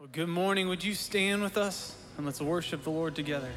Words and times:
Well, 0.00 0.08
good 0.12 0.28
morning. 0.28 0.68
Would 0.68 0.84
you 0.84 0.94
stand 0.94 1.42
with 1.42 1.56
us 1.56 1.92
and 2.16 2.24
let's 2.24 2.40
worship 2.40 2.84
the 2.84 2.90
Lord 2.90 3.16
together? 3.16 3.50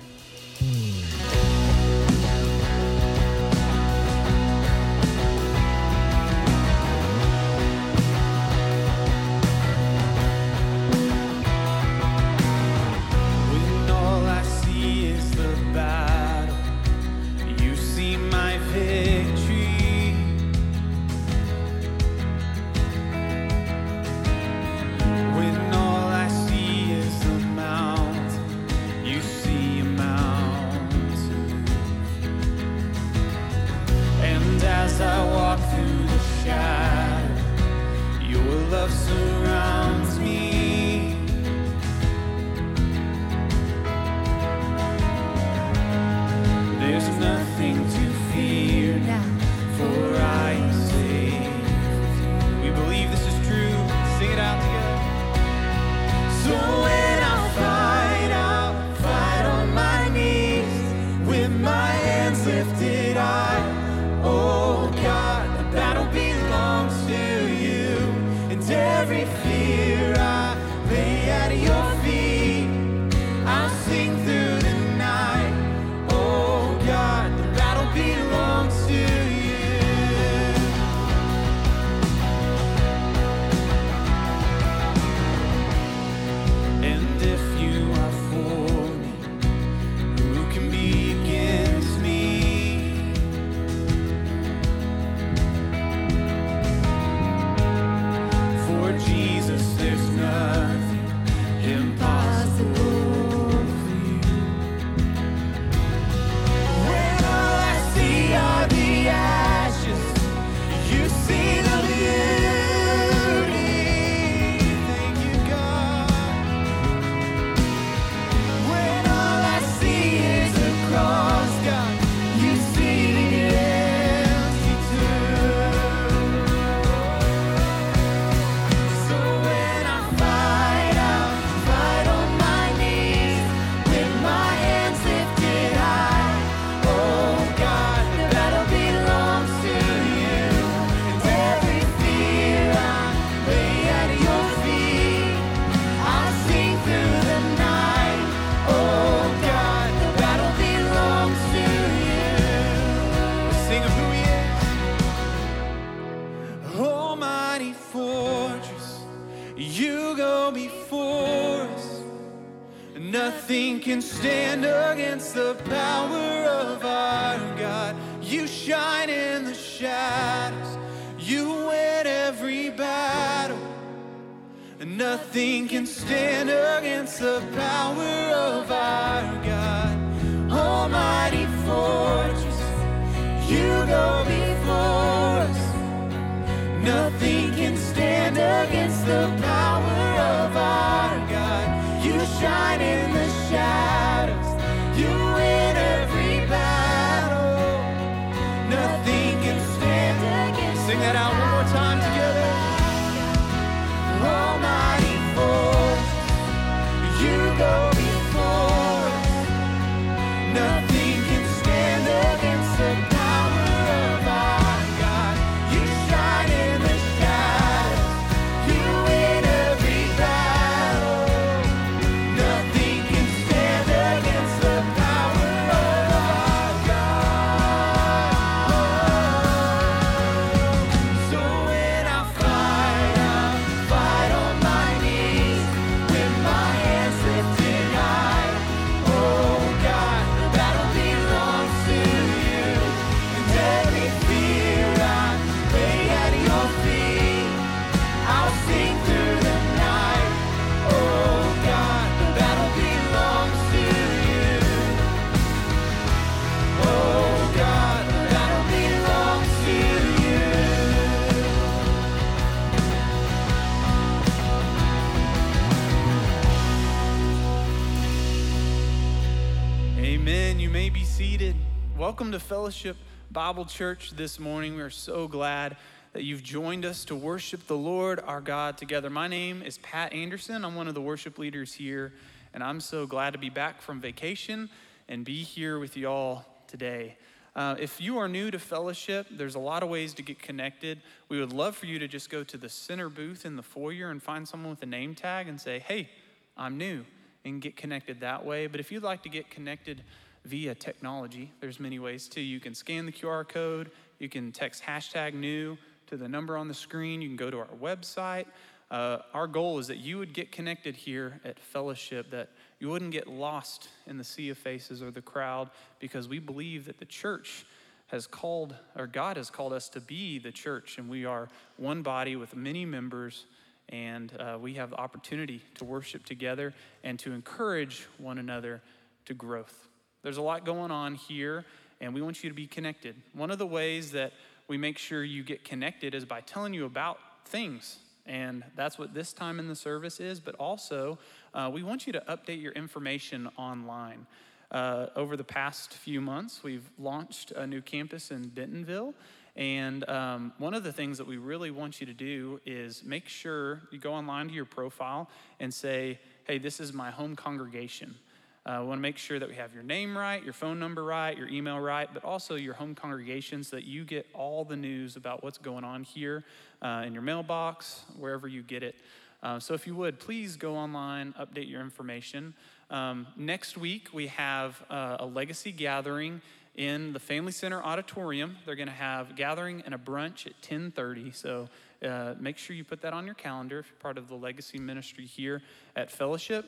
Welcome 272.11 272.33
to 272.33 272.41
Fellowship 272.41 272.97
Bible 273.31 273.63
Church 273.63 274.11
this 274.11 274.37
morning. 274.37 274.75
We 274.75 274.81
are 274.81 274.89
so 274.89 275.29
glad 275.29 275.77
that 276.11 276.23
you've 276.23 276.43
joined 276.43 276.83
us 276.83 277.05
to 277.05 277.15
worship 277.15 277.65
the 277.67 277.77
Lord 277.77 278.19
our 278.19 278.41
God 278.41 278.77
together. 278.77 279.09
My 279.09 279.29
name 279.29 279.63
is 279.63 279.77
Pat 279.77 280.11
Anderson. 280.11 280.65
I'm 280.65 280.75
one 280.75 280.89
of 280.89 280.93
the 280.93 280.99
worship 280.99 281.37
leaders 281.37 281.73
here, 281.73 282.11
and 282.53 282.61
I'm 282.61 282.81
so 282.81 283.07
glad 283.07 283.31
to 283.31 283.39
be 283.39 283.49
back 283.49 283.81
from 283.81 284.01
vacation 284.01 284.69
and 285.07 285.23
be 285.23 285.41
here 285.41 285.79
with 285.79 285.95
you 285.95 286.09
all 286.09 286.45
today. 286.67 287.15
Uh, 287.55 287.77
if 287.79 288.01
you 288.01 288.17
are 288.17 288.27
new 288.27 288.51
to 288.51 288.59
fellowship, 288.59 289.25
there's 289.31 289.55
a 289.55 289.59
lot 289.59 289.81
of 289.81 289.87
ways 289.87 290.13
to 290.15 290.21
get 290.21 290.37
connected. 290.37 291.01
We 291.29 291.39
would 291.39 291.53
love 291.53 291.77
for 291.77 291.85
you 291.85 291.97
to 291.97 292.09
just 292.09 292.29
go 292.29 292.43
to 292.43 292.57
the 292.57 292.67
center 292.67 293.07
booth 293.07 293.45
in 293.45 293.55
the 293.55 293.63
foyer 293.63 294.11
and 294.11 294.21
find 294.21 294.45
someone 294.45 294.71
with 294.71 294.83
a 294.83 294.85
name 294.85 295.15
tag 295.15 295.47
and 295.47 295.61
say, 295.61 295.79
Hey, 295.79 296.09
I'm 296.57 296.77
new, 296.77 297.05
and 297.45 297.61
get 297.61 297.77
connected 297.77 298.19
that 298.19 298.45
way. 298.45 298.67
But 298.67 298.81
if 298.81 298.91
you'd 298.91 299.01
like 299.01 299.23
to 299.23 299.29
get 299.29 299.49
connected, 299.49 300.03
via 300.45 300.73
technology, 300.73 301.51
there's 301.59 301.79
many 301.79 301.99
ways 301.99 302.27
too. 302.27 302.41
You 302.41 302.59
can 302.59 302.73
scan 302.73 303.05
the 303.05 303.11
QR 303.11 303.47
code, 303.47 303.91
you 304.19 304.29
can 304.29 304.51
text 304.51 304.83
hashtag 304.83 305.33
new 305.33 305.77
to 306.07 306.17
the 306.17 306.27
number 306.27 306.57
on 306.57 306.67
the 306.67 306.73
screen, 306.73 307.21
you 307.21 307.29
can 307.29 307.37
go 307.37 307.51
to 307.51 307.59
our 307.59 307.67
website. 307.81 308.45
Uh, 308.89 309.19
our 309.33 309.47
goal 309.47 309.79
is 309.79 309.87
that 309.87 309.97
you 309.97 310.17
would 310.17 310.33
get 310.33 310.51
connected 310.51 310.95
here 310.95 311.39
at 311.45 311.57
fellowship, 311.57 312.29
that 312.29 312.49
you 312.79 312.89
wouldn't 312.89 313.11
get 313.11 313.25
lost 313.25 313.87
in 314.05 314.17
the 314.17 314.23
sea 314.23 314.49
of 314.49 314.57
faces 314.57 315.01
or 315.01 315.11
the 315.11 315.21
crowd, 315.21 315.69
because 315.99 316.27
we 316.27 316.39
believe 316.39 316.85
that 316.85 316.97
the 316.97 317.05
church 317.05 317.65
has 318.07 318.27
called, 318.27 318.75
or 318.97 319.07
God 319.07 319.37
has 319.37 319.49
called 319.49 319.71
us 319.71 319.87
to 319.89 320.01
be 320.01 320.37
the 320.39 320.51
church, 320.51 320.97
and 320.97 321.09
we 321.09 321.23
are 321.23 321.47
one 321.77 322.01
body 322.01 322.35
with 322.35 322.53
many 322.53 322.83
members, 322.83 323.45
and 323.87 324.33
uh, 324.37 324.57
we 324.59 324.73
have 324.73 324.89
the 324.89 324.97
opportunity 324.97 325.61
to 325.75 325.85
worship 325.85 326.25
together 326.25 326.73
and 327.05 327.17
to 327.19 327.31
encourage 327.31 328.05
one 328.17 328.37
another 328.37 328.81
to 329.23 329.33
growth. 329.33 329.87
There's 330.23 330.37
a 330.37 330.41
lot 330.41 330.65
going 330.65 330.91
on 330.91 331.15
here, 331.15 331.65
and 331.99 332.13
we 332.13 332.21
want 332.21 332.43
you 332.43 332.49
to 332.49 332.55
be 332.55 332.67
connected. 332.67 333.15
One 333.33 333.49
of 333.49 333.57
the 333.57 333.65
ways 333.65 334.11
that 334.11 334.33
we 334.67 334.77
make 334.77 334.97
sure 334.97 335.23
you 335.23 335.43
get 335.43 335.63
connected 335.63 336.13
is 336.13 336.25
by 336.25 336.41
telling 336.41 336.73
you 336.73 336.85
about 336.85 337.17
things. 337.45 337.97
And 338.25 338.63
that's 338.75 338.99
what 338.99 339.13
this 339.13 339.33
time 339.33 339.59
in 339.59 339.67
the 339.67 339.75
service 339.75 340.19
is, 340.19 340.39
but 340.39 340.55
also 340.55 341.17
uh, 341.53 341.69
we 341.73 341.81
want 341.81 342.05
you 342.05 342.13
to 342.13 342.21
update 342.29 342.61
your 342.61 342.71
information 342.73 343.49
online. 343.57 344.27
Uh, 344.69 345.07
over 345.15 345.35
the 345.35 345.43
past 345.43 345.93
few 345.93 346.21
months, 346.21 346.63
we've 346.63 346.89
launched 346.97 347.51
a 347.51 347.67
new 347.67 347.81
campus 347.81 348.31
in 348.31 348.47
Bentonville. 348.47 349.13
And 349.55 350.07
um, 350.07 350.53
one 350.59 350.73
of 350.73 350.83
the 350.83 350.93
things 350.93 351.17
that 351.17 351.27
we 351.27 351.37
really 351.37 351.71
want 351.71 351.99
you 351.99 352.05
to 352.07 352.13
do 352.13 352.61
is 352.65 353.03
make 353.03 353.27
sure 353.27 353.81
you 353.91 353.99
go 353.99 354.13
online 354.13 354.47
to 354.47 354.53
your 354.53 354.65
profile 354.65 355.29
and 355.59 355.73
say, 355.73 356.19
hey, 356.45 356.57
this 356.57 356.79
is 356.79 356.93
my 356.93 357.11
home 357.11 357.35
congregation. 357.35 358.15
Uh, 358.63 358.77
we 358.81 358.87
want 358.87 358.99
to 358.99 359.01
make 359.01 359.17
sure 359.17 359.39
that 359.39 359.49
we 359.49 359.55
have 359.55 359.73
your 359.73 359.81
name 359.81 360.15
right, 360.15 360.43
your 360.43 360.53
phone 360.53 360.77
number 360.77 361.03
right, 361.03 361.35
your 361.35 361.47
email 361.47 361.79
right, 361.79 362.07
but 362.13 362.23
also 362.23 362.55
your 362.55 362.75
home 362.75 362.93
congregation 362.93 363.63
so 363.63 363.75
that 363.75 363.85
you 363.85 364.03
get 364.03 364.27
all 364.33 364.63
the 364.63 364.75
news 364.75 365.15
about 365.15 365.43
what's 365.43 365.57
going 365.57 365.83
on 365.83 366.03
here 366.03 366.43
uh, 366.83 367.03
in 367.05 367.13
your 367.13 367.23
mailbox, 367.23 368.03
wherever 368.19 368.47
you 368.47 368.61
get 368.61 368.83
it. 368.83 368.95
Uh, 369.41 369.59
so 369.59 369.73
if 369.73 369.87
you 369.87 369.95
would, 369.95 370.19
please 370.19 370.55
go 370.55 370.75
online, 370.75 371.33
update 371.39 371.67
your 371.67 371.81
information. 371.81 372.53
Um, 372.91 373.25
next 373.35 373.77
week, 373.77 374.09
we 374.13 374.27
have 374.27 374.79
uh, 374.91 375.17
a 375.19 375.25
legacy 375.25 375.71
gathering 375.71 376.41
in 376.75 377.13
the 377.13 377.19
Family 377.19 377.51
Center 377.51 377.81
auditorium. 377.81 378.57
They're 378.65 378.75
going 378.75 378.87
to 378.87 378.93
have 378.93 379.35
gathering 379.35 379.81
and 379.85 379.95
a 379.95 379.97
brunch 379.97 380.45
at 380.45 380.61
10:30. 380.61 381.35
So 381.35 381.67
uh, 382.05 382.35
make 382.39 382.57
sure 382.57 382.75
you 382.75 382.83
put 382.83 383.01
that 383.01 383.13
on 383.13 383.25
your 383.25 383.35
calendar 383.35 383.79
if 383.79 383.87
you're 383.87 383.99
part 383.99 384.17
of 384.17 384.27
the 384.27 384.35
legacy 384.35 384.77
ministry 384.77 385.25
here 385.25 385.63
at 385.95 386.11
Fellowship. 386.11 386.65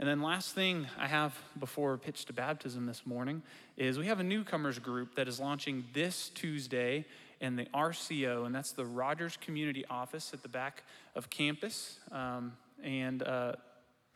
And 0.00 0.08
then 0.08 0.22
last 0.22 0.54
thing 0.54 0.88
I 0.98 1.06
have 1.06 1.38
before 1.58 1.96
pitch 1.96 2.24
to 2.24 2.32
baptism 2.32 2.84
this 2.84 3.06
morning 3.06 3.42
is 3.76 3.96
we 3.96 4.06
have 4.06 4.18
a 4.18 4.24
newcomers 4.24 4.80
group 4.80 5.14
that 5.14 5.28
is 5.28 5.38
launching 5.38 5.84
this 5.92 6.30
Tuesday 6.30 7.04
in 7.40 7.54
the 7.54 7.66
RCO, 7.66 8.44
and 8.44 8.52
that's 8.52 8.72
the 8.72 8.84
Rogers 8.84 9.38
Community 9.40 9.84
Office 9.88 10.32
at 10.32 10.42
the 10.42 10.48
back 10.48 10.82
of 11.14 11.30
campus. 11.30 12.00
Um, 12.10 12.54
and 12.82 13.22
uh, 13.22 13.52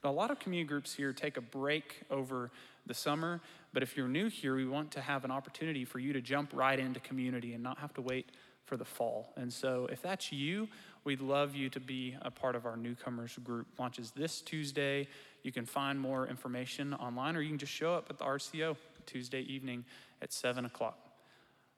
a 0.03 0.11
lot 0.11 0.33
of 0.33 0.41
community 0.41 0.67
groups 0.67 0.95
here 0.95 1.13
take 1.13 1.37
a 1.37 1.41
break 1.41 2.03
over 2.11 2.51
the 2.87 2.95
summer, 2.95 3.41
but 3.73 3.83
if 3.85 3.97
you're 3.97 4.09
new 4.09 4.29
here, 4.29 4.57
we 4.57 4.67
want 4.67 4.91
to 4.93 5.01
have 5.01 5.25
an 5.25 5.31
opportunity 5.31 5.85
for 5.85 6.01
you 6.01 6.13
to 6.13 6.21
jump 6.21 6.51
right 6.55 6.79
into 6.79 6.99
community 7.01 7.55
and 7.55 7.63
not 7.63 7.79
have 7.79 7.95
to 7.95 8.03
wait 8.03 8.31
for 8.65 8.77
the 8.77 8.85
fall. 8.85 9.33
And 9.37 9.53
so, 9.53 9.89
if 9.91 10.03
that's 10.03 10.33
you, 10.33 10.69
we'd 11.05 11.21
love 11.21 11.55
you 11.55 11.71
to 11.71 11.81
be 11.81 12.17
a 12.23 12.31
part 12.31 12.55
of 12.55 12.67
our 12.67 12.77
newcomers 12.77 13.39
group. 13.43 13.67
Launches 13.79 14.11
this 14.11 14.41
Tuesday. 14.41 15.09
You 15.43 15.52
can 15.52 15.67
find 15.67 15.99
more 15.99 16.26
information 16.26 16.94
online, 16.94 17.37
or 17.37 17.40
you 17.40 17.49
can 17.50 17.58
just 17.58 17.73
show 17.73 17.94
up 17.94 18.06
at 18.11 18.19
the 18.19 18.25
RCO 18.25 18.76
Tuesday 19.06 19.40
evening 19.43 19.85
at 20.20 20.32
7 20.32 20.64
o'clock. 20.64 20.99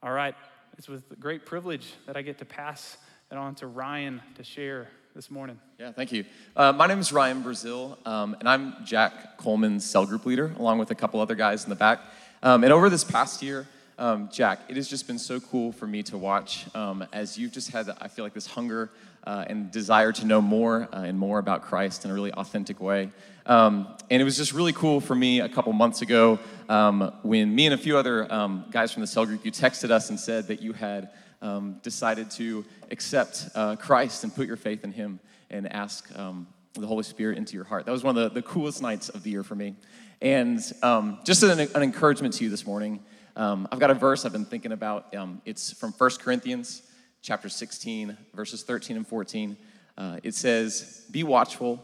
All 0.03 0.13
right, 0.13 0.35
it's 0.79 0.89
with 0.89 1.19
great 1.21 1.45
privilege 1.45 1.95
that 2.07 2.17
I 2.17 2.23
get 2.23 2.39
to 2.39 2.45
pass 2.45 2.97
it 3.31 3.37
on 3.37 3.55
to 3.57 3.67
Ryan 3.67 4.21
to 4.37 4.43
share 4.43 4.89
this 5.15 5.31
morning. 5.31 5.59
Yeah, 5.79 5.93
thank 5.93 6.13
you. 6.13 6.25
Uh, 6.57 6.73
my 6.73 6.87
name 6.87 6.99
is 6.99 7.13
Ryan 7.13 7.43
Brazil, 7.43 7.99
um, 8.07 8.37
and 8.41 8.49
I'm 8.49 8.85
Jack 8.85 9.37
Coleman's 9.37 9.85
cell 9.85 10.07
group 10.07 10.25
leader, 10.25 10.53
along 10.59 10.79
with 10.79 10.91
a 10.91 10.95
couple 10.95 11.21
other 11.21 11.35
guys 11.35 11.65
in 11.65 11.71
the 11.71 11.77
back. 11.77 12.01
Um, 12.43 12.65
and 12.65 12.73
over 12.73 12.89
this 12.89 13.05
past 13.05 13.43
year, 13.43 13.67
um, 13.99 14.31
Jack, 14.33 14.61
it 14.69 14.77
has 14.77 14.89
just 14.89 15.07
been 15.07 15.19
so 15.19 15.41
cool 15.41 15.73
for 15.73 15.87
me 15.87 16.03
to 16.05 16.17
watch 16.17 16.65
um, 16.75 17.07
as 17.13 17.37
you've 17.37 17.53
just 17.53 17.71
had, 17.71 17.91
I 18.01 18.09
feel 18.09 18.25
like, 18.25 18.33
this 18.33 18.47
hunger 18.47 18.91
uh, 19.25 19.45
and 19.49 19.71
desire 19.71 20.13
to 20.13 20.27
know 20.27 20.41
more 20.41 20.89
uh, 20.93 21.03
and 21.03 21.19
more 21.19 21.39
about 21.39 21.63
Christ 21.63 22.05
in 22.05 22.11
a 22.11 22.15
really 22.15 22.33
authentic 22.33 22.81
way. 22.81 23.11
Um, 23.47 23.89
and 24.11 24.21
it 24.21 24.25
was 24.25 24.37
just 24.37 24.53
really 24.53 24.73
cool 24.73 25.01
for 25.01 25.15
me 25.15 25.41
a 25.41 25.49
couple 25.49 25.73
months 25.73 26.03
ago 26.03 26.39
um, 26.69 27.13
when 27.23 27.55
me 27.55 27.67
and 27.67 27.75
a 27.75 27.79
few 27.79 27.97
other 27.97 28.25
guys 28.71 28.93
from 28.93 29.01
the 29.01 29.07
cell 29.07 29.27
group, 29.27 29.45
you 29.45 29.51
texted 29.51 29.91
us 29.91 30.11
and 30.11 30.21
said 30.21 30.49
that 30.49 30.63
you 30.63 30.73
had 30.73 31.11
um, 31.43 31.81
decided 31.83 32.31
to 32.33 32.65
accept 32.91 33.49
uh, 33.55 33.77
Christ 33.77 34.25
and 34.25 34.35
put 34.35 34.47
your 34.47 34.57
faith 34.57 34.85
in 34.85 34.93
Him 34.93 35.21
and 35.51 35.73
ask 35.73 36.07
um, 36.19 36.47
the 36.75 36.87
Holy 36.87 37.03
Spirit 37.03 37.39
into 37.39 37.55
your 37.55 37.65
heart. 37.65 37.87
That 37.87 37.93
was 37.93 38.05
one 38.05 38.17
of 38.17 38.23
the, 38.23 38.41
the 38.41 38.47
coolest 38.47 38.83
nights 38.83 39.09
of 39.09 39.23
the 39.23 39.31
year 39.31 39.43
for 39.43 39.55
me. 39.55 39.75
And 40.21 40.61
um, 40.83 41.19
just 41.25 41.43
an, 41.43 41.59
an, 41.59 41.83
encouragement 41.83 42.35
to 42.35 42.45
you 42.45 42.51
this 42.51 42.67
morning, 42.67 43.01
um, 43.37 43.67
I've 43.73 43.79
got 43.79 43.91
a 43.91 43.95
verse 43.95 44.25
I've 44.25 44.33
been 44.33 44.45
thinking 44.45 44.73
about. 44.73 45.15
Um, 45.15 45.41
it's 45.47 45.73
from 45.73 45.93
1 45.93 46.11
Corinthians 46.21 46.83
chapter 47.23 47.49
16, 47.49 48.17
verses 48.35 48.63
13 48.63 48.97
and 48.97 49.07
14. 49.07 49.57
Uh, 49.97 50.19
it 50.23 50.35
says, 50.35 51.05
Be 51.11 51.23
watchful, 51.23 51.81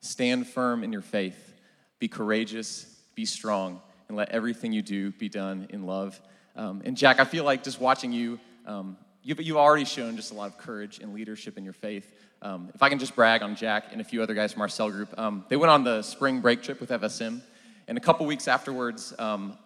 stand 0.00 0.46
firm 0.46 0.84
in 0.84 0.92
your 0.92 1.02
faith, 1.02 1.54
be 1.98 2.08
courageous, 2.08 2.84
be 3.14 3.24
strong, 3.24 3.80
and 4.08 4.16
let 4.16 4.30
everything 4.30 4.72
you 4.72 4.82
do 4.82 5.12
be 5.12 5.28
done 5.28 5.66
in 5.70 5.86
love. 5.86 6.20
Um, 6.56 6.82
and 6.84 6.96
Jack, 6.96 7.20
I 7.20 7.24
feel 7.24 7.44
like 7.44 7.62
just 7.62 7.80
watching 7.80 8.12
you 8.12 8.40
um, 8.66 8.96
you've, 9.22 9.40
you've 9.40 9.56
already 9.56 9.84
shown 9.84 10.16
just 10.16 10.32
a 10.32 10.34
lot 10.34 10.50
of 10.50 10.58
courage 10.58 10.98
and 11.00 11.14
leadership 11.14 11.58
in 11.58 11.64
your 11.64 11.72
faith. 11.72 12.12
Um, 12.42 12.70
if 12.74 12.82
I 12.82 12.88
can 12.88 12.98
just 12.98 13.14
brag 13.14 13.42
on 13.42 13.56
Jack 13.56 13.86
and 13.92 14.00
a 14.00 14.04
few 14.04 14.22
other 14.22 14.34
guys 14.34 14.52
from 14.52 14.62
our 14.62 14.68
cell 14.68 14.90
group, 14.90 15.16
um, 15.18 15.44
they 15.48 15.56
went 15.56 15.70
on 15.70 15.84
the 15.84 16.02
spring 16.02 16.40
break 16.40 16.62
trip 16.62 16.80
with 16.80 16.90
FSM, 16.90 17.40
and 17.88 17.98
a 17.98 18.00
couple 18.00 18.26
weeks 18.26 18.48
afterwards, 18.48 19.12
um, 19.18 19.58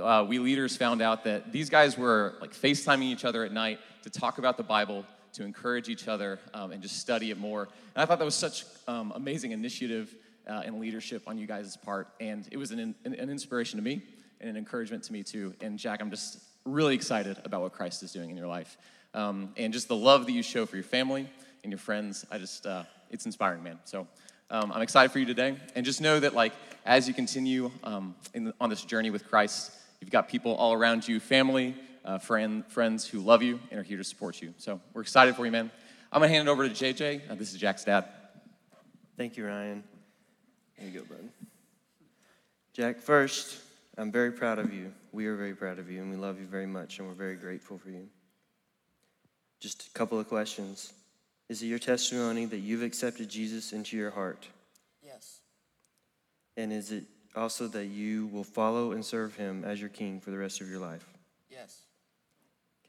uh, 0.00 0.24
we 0.28 0.38
leaders 0.38 0.76
found 0.76 1.00
out 1.00 1.24
that 1.24 1.52
these 1.52 1.70
guys 1.70 1.96
were 1.96 2.34
like 2.40 2.52
FaceTiming 2.52 3.04
each 3.04 3.24
other 3.24 3.44
at 3.44 3.52
night 3.52 3.78
to 4.02 4.10
talk 4.10 4.38
about 4.38 4.56
the 4.56 4.62
Bible, 4.62 5.04
to 5.32 5.44
encourage 5.44 5.88
each 5.88 6.08
other, 6.08 6.38
um, 6.54 6.72
and 6.72 6.82
just 6.82 6.98
study 6.98 7.30
it 7.30 7.38
more. 7.38 7.62
And 7.62 8.02
I 8.02 8.06
thought 8.06 8.18
that 8.18 8.24
was 8.24 8.34
such 8.34 8.64
um, 8.86 9.12
amazing 9.14 9.52
initiative 9.52 10.14
uh, 10.46 10.62
and 10.64 10.78
leadership 10.78 11.22
on 11.26 11.38
you 11.38 11.46
guys' 11.46 11.76
part, 11.76 12.08
and 12.20 12.46
it 12.50 12.56
was 12.56 12.70
an, 12.70 12.94
an, 13.04 13.14
an 13.14 13.30
inspiration 13.30 13.78
to 13.78 13.82
me 13.82 14.02
and 14.40 14.50
an 14.50 14.56
encouragement 14.56 15.02
to 15.04 15.12
me 15.12 15.22
too. 15.22 15.54
And 15.60 15.78
Jack, 15.78 16.00
I'm 16.02 16.10
just 16.10 16.38
really 16.64 16.94
excited 16.94 17.38
about 17.44 17.62
what 17.62 17.72
Christ 17.72 18.02
is 18.02 18.12
doing 18.12 18.30
in 18.30 18.36
your 18.36 18.46
life. 18.46 18.76
Um, 19.14 19.54
and 19.56 19.72
just 19.72 19.88
the 19.88 19.96
love 19.96 20.26
that 20.26 20.32
you 20.32 20.42
show 20.42 20.66
for 20.66 20.76
your 20.76 20.84
family 20.84 21.28
and 21.62 21.72
your 21.72 21.78
friends, 21.78 22.26
I 22.30 22.38
just, 22.38 22.66
uh, 22.66 22.84
it's 23.10 23.24
inspiring, 23.24 23.62
man. 23.62 23.78
So 23.84 24.06
um, 24.50 24.72
I'm 24.72 24.82
excited 24.82 25.10
for 25.10 25.18
you 25.18 25.26
today. 25.26 25.56
And 25.74 25.84
just 25.84 26.00
know 26.00 26.20
that, 26.20 26.34
like, 26.34 26.52
as 26.84 27.08
you 27.08 27.14
continue 27.14 27.70
um, 27.82 28.14
the, 28.32 28.54
on 28.60 28.70
this 28.70 28.82
journey 28.82 29.10
with 29.10 29.28
Christ, 29.28 29.72
you've 30.00 30.10
got 30.10 30.28
people 30.28 30.54
all 30.54 30.72
around 30.72 31.06
you, 31.06 31.18
family, 31.18 31.74
uh, 32.04 32.18
friend, 32.18 32.64
friends 32.68 33.06
who 33.06 33.20
love 33.20 33.42
you 33.42 33.58
and 33.70 33.80
are 33.80 33.82
here 33.82 33.96
to 33.98 34.04
support 34.04 34.40
you. 34.40 34.54
So 34.58 34.80
we're 34.94 35.02
excited 35.02 35.34
for 35.34 35.44
you, 35.44 35.52
man. 35.52 35.70
I'm 36.12 36.20
going 36.20 36.30
to 36.30 36.34
hand 36.34 36.48
it 36.48 36.50
over 36.50 36.68
to 36.68 36.72
JJ. 36.72 37.30
Uh, 37.30 37.34
this 37.34 37.52
is 37.52 37.58
Jack's 37.58 37.84
dad. 37.84 38.06
Thank 39.16 39.36
you, 39.36 39.46
Ryan. 39.46 39.82
There 40.78 40.88
you 40.88 41.00
go, 41.00 41.06
bud. 41.06 41.28
Jack, 42.72 43.00
first, 43.00 43.58
I'm 43.98 44.12
very 44.12 44.30
proud 44.30 44.58
of 44.58 44.72
you. 44.72 44.92
We 45.10 45.26
are 45.26 45.34
very 45.34 45.54
proud 45.54 45.78
of 45.78 45.90
you, 45.90 46.02
and 46.02 46.10
we 46.10 46.16
love 46.16 46.38
you 46.38 46.46
very 46.46 46.66
much, 46.66 46.98
and 46.98 47.08
we're 47.08 47.14
very 47.14 47.36
grateful 47.36 47.78
for 47.78 47.90
you. 47.90 48.06
Just 49.58 49.88
a 49.88 49.90
couple 49.98 50.20
of 50.20 50.28
questions. 50.28 50.92
Is 51.48 51.62
it 51.62 51.66
your 51.66 51.78
testimony 51.78 52.44
that 52.46 52.58
you've 52.58 52.82
accepted 52.82 53.28
Jesus 53.28 53.72
into 53.72 53.96
your 53.96 54.10
heart? 54.10 54.48
Yes. 55.04 55.40
And 56.56 56.72
is 56.72 56.90
it 56.90 57.04
also 57.36 57.68
that 57.68 57.86
you 57.86 58.26
will 58.28 58.44
follow 58.44 58.92
and 58.92 59.04
serve 59.04 59.36
him 59.36 59.64
as 59.64 59.80
your 59.80 59.90
king 59.90 60.20
for 60.20 60.30
the 60.30 60.38
rest 60.38 60.60
of 60.60 60.68
your 60.68 60.80
life? 60.80 61.06
Yes. 61.48 61.82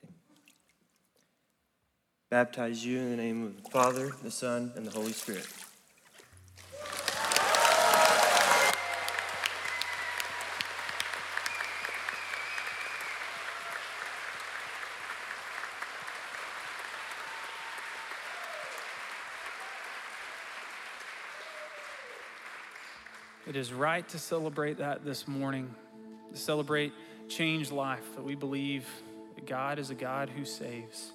Okay. 0.03 0.13
Baptize 2.31 2.83
you 2.83 2.99
in 2.99 3.11
the 3.11 3.17
name 3.17 3.43
of 3.43 3.63
the 3.63 3.69
Father, 3.69 4.11
the 4.23 4.31
Son, 4.31 4.71
and 4.75 4.85
the 4.85 4.91
Holy 4.91 5.11
Spirit. 5.11 5.47
Is 23.57 23.73
right 23.73 24.07
to 24.09 24.19
celebrate 24.19 24.77
that 24.77 25.03
this 25.03 25.27
morning, 25.27 25.73
to 26.31 26.37
celebrate 26.37 26.93
changed 27.27 27.71
life, 27.71 28.15
that 28.15 28.23
we 28.23 28.35
believe 28.35 28.85
that 29.35 29.45
God 29.45 29.79
is 29.79 29.89
a 29.89 29.95
God 29.95 30.29
who 30.29 30.45
saves. 30.45 31.11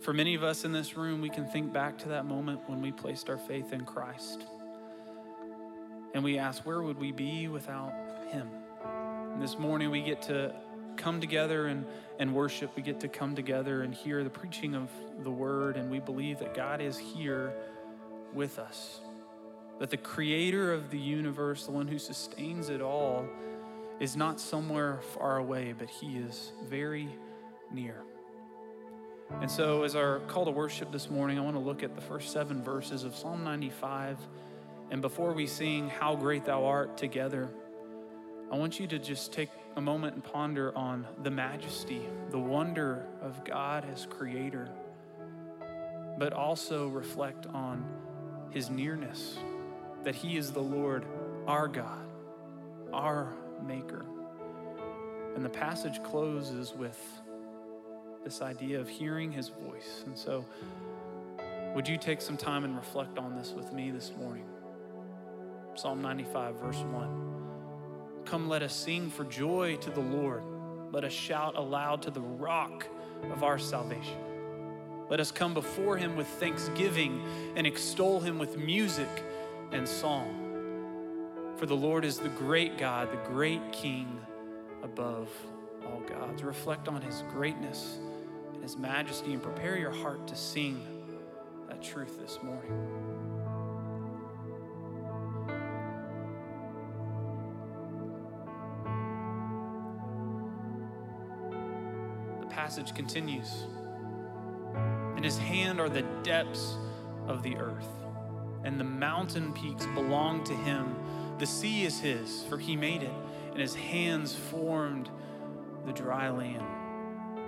For 0.00 0.12
many 0.12 0.34
of 0.34 0.42
us 0.42 0.64
in 0.64 0.72
this 0.72 0.96
room, 0.96 1.20
we 1.20 1.30
can 1.30 1.46
think 1.46 1.72
back 1.72 1.96
to 1.98 2.08
that 2.10 2.26
moment 2.26 2.60
when 2.66 2.82
we 2.82 2.92
placed 2.92 3.30
our 3.30 3.38
faith 3.38 3.72
in 3.72 3.84
Christ. 3.86 4.44
And 6.12 6.22
we 6.22 6.38
ask, 6.38 6.66
where 6.66 6.82
would 6.82 6.98
we 6.98 7.10
be 7.10 7.48
without 7.48 7.92
Him? 8.30 8.48
And 9.32 9.42
this 9.42 9.58
morning 9.58 9.90
we 9.90 10.02
get 10.02 10.22
to 10.22 10.54
come 10.96 11.20
together 11.20 11.66
and, 11.66 11.86
and 12.18 12.34
worship. 12.34 12.74
We 12.76 12.82
get 12.82 13.00
to 13.00 13.08
come 13.08 13.34
together 13.34 13.82
and 13.82 13.94
hear 13.94 14.22
the 14.22 14.30
preaching 14.30 14.74
of 14.74 14.90
the 15.22 15.30
word. 15.30 15.76
And 15.76 15.90
we 15.90 16.00
believe 16.00 16.38
that 16.40 16.54
God 16.54 16.80
is 16.80 16.98
here 16.98 17.54
with 18.32 18.58
us. 18.58 19.00
That 19.84 19.90
the 19.90 19.98
creator 19.98 20.72
of 20.72 20.88
the 20.88 20.98
universe, 20.98 21.66
the 21.66 21.72
one 21.72 21.86
who 21.86 21.98
sustains 21.98 22.70
it 22.70 22.80
all, 22.80 23.26
is 24.00 24.16
not 24.16 24.40
somewhere 24.40 25.02
far 25.12 25.36
away, 25.36 25.74
but 25.78 25.90
he 25.90 26.16
is 26.16 26.52
very 26.70 27.06
near. 27.70 28.00
And 29.42 29.50
so, 29.50 29.82
as 29.82 29.94
our 29.94 30.20
call 30.20 30.46
to 30.46 30.50
worship 30.50 30.90
this 30.90 31.10
morning, 31.10 31.38
I 31.38 31.42
want 31.42 31.56
to 31.56 31.60
look 31.60 31.82
at 31.82 31.94
the 31.94 32.00
first 32.00 32.32
seven 32.32 32.62
verses 32.62 33.04
of 33.04 33.14
Psalm 33.14 33.44
95. 33.44 34.16
And 34.90 35.02
before 35.02 35.34
we 35.34 35.46
sing 35.46 35.90
How 35.90 36.16
Great 36.16 36.46
Thou 36.46 36.64
Art 36.64 36.96
together, 36.96 37.50
I 38.50 38.56
want 38.56 38.80
you 38.80 38.86
to 38.86 38.98
just 38.98 39.34
take 39.34 39.50
a 39.76 39.82
moment 39.82 40.14
and 40.14 40.24
ponder 40.24 40.74
on 40.74 41.06
the 41.24 41.30
majesty, 41.30 42.00
the 42.30 42.40
wonder 42.40 43.04
of 43.20 43.44
God 43.44 43.84
as 43.92 44.06
creator, 44.06 44.70
but 46.16 46.32
also 46.32 46.88
reflect 46.88 47.44
on 47.48 47.84
his 48.50 48.70
nearness, 48.70 49.36
that 50.04 50.14
he 50.14 50.36
is 50.36 50.52
the 50.52 50.62
Lord, 50.62 51.04
our 51.46 51.68
God, 51.68 52.06
our 52.92 53.32
maker. 53.66 54.04
And 55.34 55.44
the 55.44 55.50
passage 55.50 56.02
closes 56.02 56.74
with 56.74 56.98
this 58.22 58.40
idea 58.40 58.80
of 58.80 58.88
hearing 58.88 59.32
his 59.32 59.48
voice. 59.48 60.04
And 60.06 60.16
so, 60.16 60.44
would 61.74 61.88
you 61.88 61.98
take 61.98 62.20
some 62.20 62.36
time 62.36 62.64
and 62.64 62.76
reflect 62.76 63.18
on 63.18 63.36
this 63.36 63.52
with 63.52 63.72
me 63.72 63.90
this 63.90 64.12
morning? 64.16 64.46
Psalm 65.74 66.00
95, 66.00 66.60
verse 66.60 66.78
1. 66.78 68.24
Come, 68.24 68.48
let 68.48 68.62
us 68.62 68.74
sing 68.74 69.10
for 69.10 69.24
joy 69.24 69.76
to 69.76 69.90
the 69.90 70.00
Lord. 70.00 70.42
Let 70.92 71.04
us 71.04 71.12
shout 71.12 71.56
aloud 71.56 72.02
to 72.02 72.10
the 72.10 72.20
rock 72.20 72.86
of 73.32 73.42
our 73.42 73.58
salvation. 73.58 74.18
Let 75.10 75.20
us 75.20 75.30
come 75.30 75.52
before 75.52 75.96
him 75.96 76.16
with 76.16 76.26
thanksgiving 76.26 77.22
and 77.56 77.66
extol 77.66 78.20
him 78.20 78.38
with 78.38 78.56
music 78.56 79.08
and 79.74 79.88
song. 79.88 81.54
For 81.56 81.66
the 81.66 81.74
Lord 81.74 82.04
is 82.04 82.18
the 82.18 82.28
great 82.28 82.78
God, 82.78 83.10
the 83.10 83.28
great 83.28 83.72
King 83.72 84.20
above 84.82 85.28
all 85.84 86.00
gods. 86.00 86.42
Reflect 86.44 86.88
on 86.88 87.02
his 87.02 87.24
greatness 87.30 87.98
and 88.52 88.62
his 88.62 88.76
majesty 88.76 89.32
and 89.32 89.42
prepare 89.42 89.76
your 89.76 89.90
heart 89.90 90.26
to 90.28 90.36
sing 90.36 90.80
that 91.68 91.82
truth 91.82 92.20
this 92.20 92.38
morning. 92.42 92.72
The 102.40 102.46
passage 102.46 102.94
continues. 102.94 103.64
In 105.16 105.22
his 105.24 105.36
hand 105.38 105.80
are 105.80 105.88
the 105.88 106.02
depths 106.22 106.76
of 107.26 107.42
the 107.42 107.56
earth, 107.56 107.88
and 108.64 108.80
the 108.80 108.84
mountain 108.84 109.52
peaks 109.52 109.86
belong 109.94 110.42
to 110.44 110.54
him. 110.54 110.96
The 111.38 111.46
sea 111.46 111.84
is 111.84 112.00
his, 112.00 112.42
for 112.48 112.58
he 112.58 112.74
made 112.74 113.02
it, 113.02 113.12
and 113.52 113.60
his 113.60 113.74
hands 113.74 114.34
formed 114.34 115.10
the 115.86 115.92
dry 115.92 116.30
land. 116.30 116.64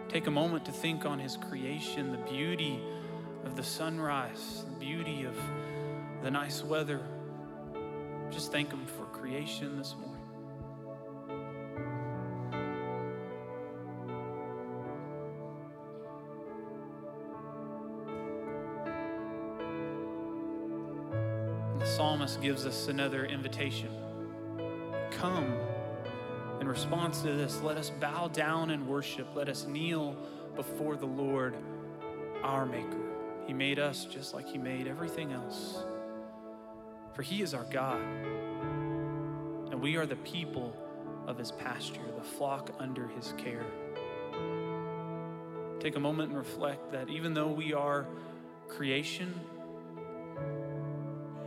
Take 0.09 0.27
a 0.27 0.31
moment 0.31 0.65
to 0.67 0.73
think 0.73 1.05
on 1.05 1.19
his 1.19 1.37
creation, 1.37 2.13
the 2.13 2.31
beauty 2.31 2.81
of 3.45 3.57
the 3.57 3.65
sunrise, 3.65 4.65
the 4.69 4.79
beauty 4.79 5.25
of 5.25 5.37
the 6.23 6.31
nice 6.31 6.63
weather. 6.63 7.01
Just 8.31 8.53
thank 8.53 8.71
him 8.71 8.87
for 8.87 9.05
creation 9.07 9.79
this 9.79 9.95
morning. 9.95 10.16
Gives 22.37 22.67
us 22.67 22.89
another 22.89 23.25
invitation. 23.27 23.91
Come. 25.11 25.57
In 26.61 26.69
response 26.69 27.23
to 27.23 27.33
this, 27.33 27.61
let 27.63 27.77
us 27.77 27.91
bow 27.91 28.29
down 28.29 28.71
and 28.71 28.87
worship. 28.89 29.29
Let 29.35 29.49
us 29.49 29.67
kneel 29.67 30.17
before 30.55 30.97
the 30.97 31.07
Lord, 31.07 31.55
our 32.43 32.67
Maker. 32.67 32.99
He 33.47 33.53
made 33.53 33.79
us 33.79 34.05
just 34.05 34.35
like 34.35 34.49
He 34.49 34.59
made 34.59 34.87
everything 34.87 35.33
else. 35.33 35.85
For 37.15 37.23
He 37.23 37.43
is 37.43 37.55
our 37.55 37.65
God, 37.71 38.01
and 39.71 39.81
we 39.81 39.97
are 39.97 40.07
the 40.07 40.17
people 40.17 40.77
of 41.27 41.39
His 41.39 41.53
pasture, 41.53 42.01
the 42.17 42.25
flock 42.25 42.71
under 42.79 43.07
His 43.09 43.35
care. 43.39 43.65
Take 45.81 45.97
a 45.97 46.01
moment 46.01 46.31
and 46.31 46.39
reflect 46.39 46.93
that 46.93 47.09
even 47.09 47.35
though 47.35 47.51
we 47.51 47.73
are 47.73 48.07
creation, 48.69 49.33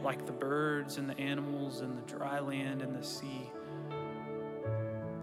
like 0.03 0.25
the 0.25 0.32
birds 0.32 0.98
and 0.98 1.10
the 1.10 1.20
animals 1.20 1.82
and 1.82 1.98
the 1.98 2.01
dry 2.12 2.39
land 2.39 2.82
and 2.82 2.96
the 2.96 3.03
sea. 3.03 3.50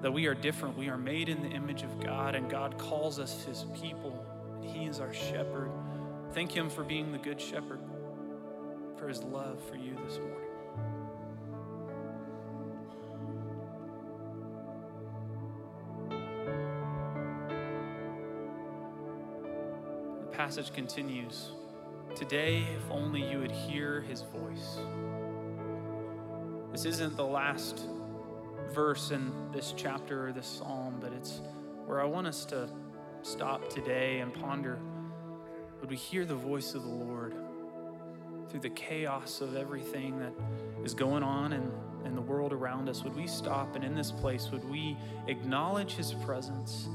That 0.02 0.12
we 0.12 0.26
are 0.26 0.34
different. 0.34 0.76
We 0.76 0.88
are 0.88 0.98
made 0.98 1.28
in 1.28 1.42
the 1.42 1.48
image 1.48 1.82
of 1.82 2.00
God, 2.00 2.34
and 2.34 2.50
God 2.50 2.78
calls 2.78 3.18
us 3.18 3.44
his 3.44 3.64
people, 3.74 4.24
and 4.54 4.64
he 4.64 4.84
is 4.84 5.00
our 5.00 5.12
shepherd. 5.12 5.70
Thank 6.32 6.52
him 6.52 6.68
for 6.68 6.84
being 6.84 7.12
the 7.12 7.18
good 7.18 7.40
shepherd, 7.40 7.80
for 8.98 9.08
his 9.08 9.22
love 9.22 9.58
for 9.68 9.76
you 9.76 9.96
this 10.06 10.18
morning. 10.18 10.32
The 20.20 20.36
passage 20.36 20.72
continues. 20.72 21.52
Today, 22.16 22.66
if 22.74 22.90
only 22.90 23.30
you 23.30 23.40
would 23.40 23.52
hear 23.52 24.00
his 24.00 24.22
voice. 24.22 24.78
This 26.72 26.86
isn't 26.86 27.14
the 27.14 27.26
last 27.26 27.86
verse 28.74 29.10
in 29.10 29.30
this 29.52 29.74
chapter 29.76 30.26
or 30.28 30.32
this 30.32 30.46
psalm, 30.46 30.96
but 30.98 31.12
it's 31.12 31.42
where 31.84 32.00
I 32.00 32.06
want 32.06 32.26
us 32.26 32.46
to 32.46 32.70
stop 33.20 33.68
today 33.68 34.20
and 34.20 34.32
ponder 34.32 34.78
would 35.82 35.90
we 35.90 35.96
hear 35.96 36.24
the 36.24 36.34
voice 36.34 36.74
of 36.74 36.84
the 36.84 36.88
Lord 36.88 37.34
through 38.48 38.60
the 38.60 38.70
chaos 38.70 39.42
of 39.42 39.54
everything 39.54 40.18
that 40.18 40.32
is 40.84 40.94
going 40.94 41.22
on 41.22 41.52
in, 41.52 41.70
in 42.06 42.14
the 42.14 42.22
world 42.22 42.54
around 42.54 42.88
us? 42.88 43.04
Would 43.04 43.14
we 43.14 43.26
stop 43.26 43.76
and 43.76 43.84
in 43.84 43.94
this 43.94 44.10
place, 44.10 44.50
would 44.50 44.66
we 44.70 44.96
acknowledge 45.26 45.92
his 45.92 46.14
presence 46.14 46.88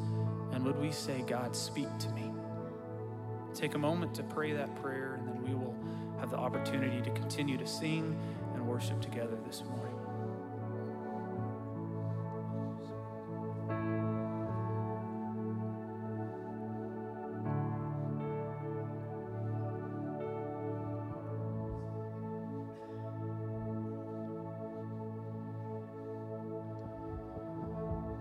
and 0.52 0.66
would 0.66 0.82
we 0.82 0.92
say, 0.92 1.24
God, 1.28 1.56
speak 1.56 1.96
to 2.00 2.10
me? 2.10 2.31
Take 3.54 3.76
a 3.76 3.78
moment 3.78 4.16
to 4.16 4.24
pray 4.24 4.54
that 4.54 4.76
prayer, 4.82 5.20
and 5.20 5.28
then 5.28 5.44
we 5.44 5.54
will 5.54 5.76
have 6.20 6.32
the 6.32 6.38
opportunity 6.38 7.00
to 7.02 7.12
continue 7.12 7.58
to 7.58 7.68
sing 7.68 8.18
and 8.56 8.68
worship 8.68 9.00
together 9.02 9.38
this 9.46 9.64
morning. 9.66 9.92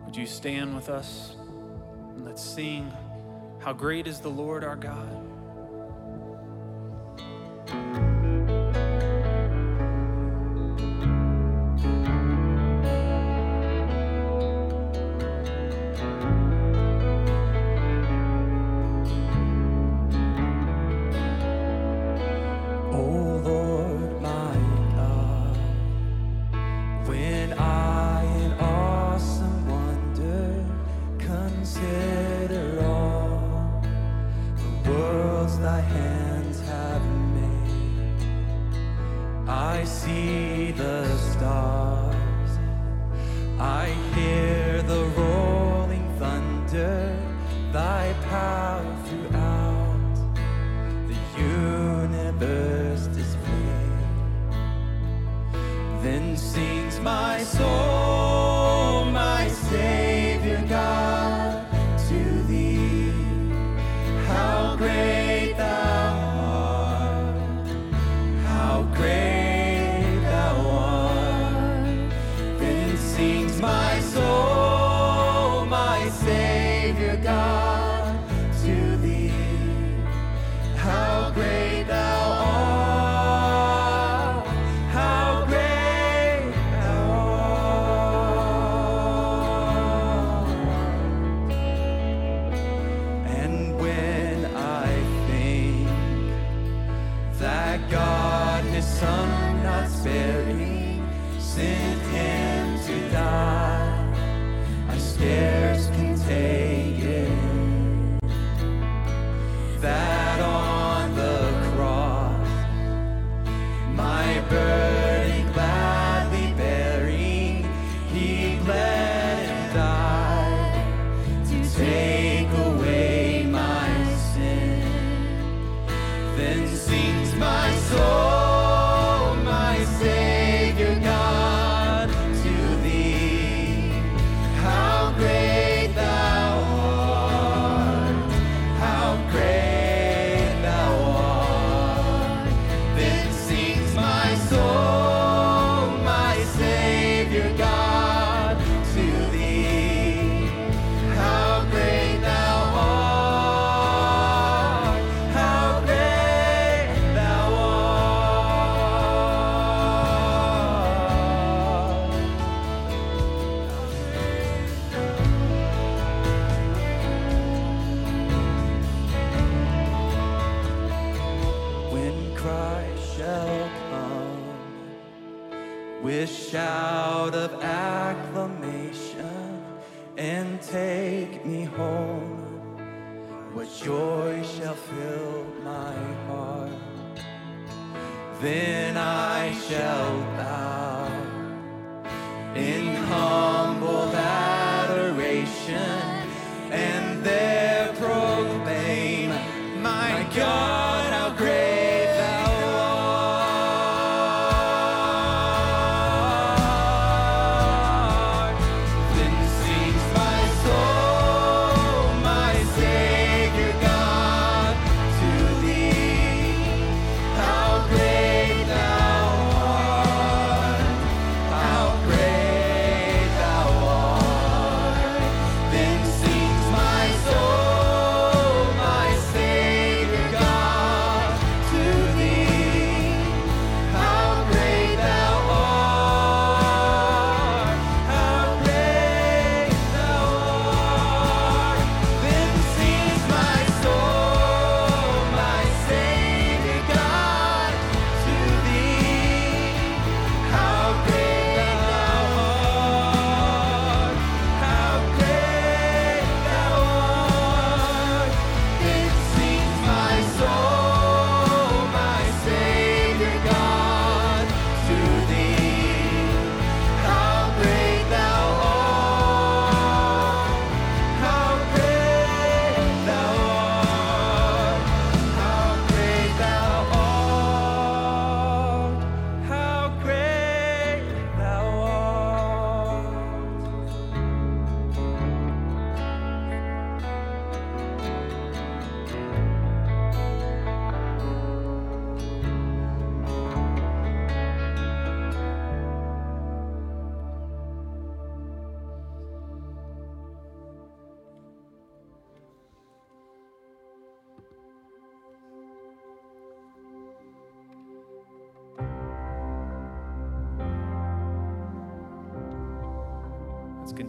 Would 0.05 0.17
you 0.17 0.27
stand 0.27 0.75
with 0.75 0.89
us 0.91 1.37
and 2.17 2.25
let's 2.25 2.43
sing. 2.43 2.93
How 3.61 3.75
great 3.75 4.07
is 4.07 4.21
the 4.21 4.31
Lord 4.31 4.65
our 4.65 4.75
God? 4.75 5.30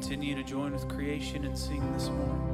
Continue 0.02 0.34
to 0.34 0.42
join 0.42 0.74
with 0.74 0.88
creation 0.88 1.46
and 1.46 1.56
sing 1.56 1.94
this 1.94 2.10
morning. 2.10 2.51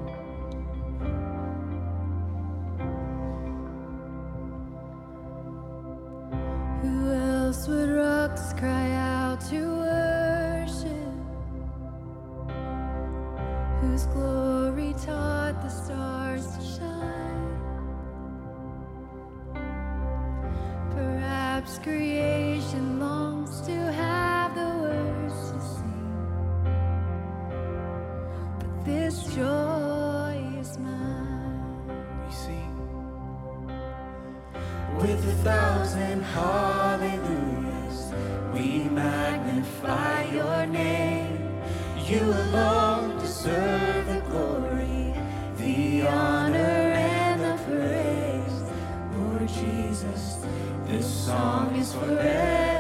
With 35.01 35.27
a 35.27 35.33
thousand 35.43 36.23
hallelujahs, 36.23 38.12
we 38.51 38.89
magnify 38.89 40.23
your 40.23 40.65
name. 40.65 41.62
You 42.03 42.21
alone 42.21 43.19
deserve 43.19 44.07
the 44.07 44.21
glory, 44.29 45.13
the 45.57 46.07
honor, 46.07 46.57
and 46.57 47.41
the 47.41 47.63
praise. 47.65 48.57
Lord 49.15 49.47
Jesus, 49.47 50.43
this 50.88 51.05
song 51.05 51.75
is 51.75 51.93
forever. 51.93 52.76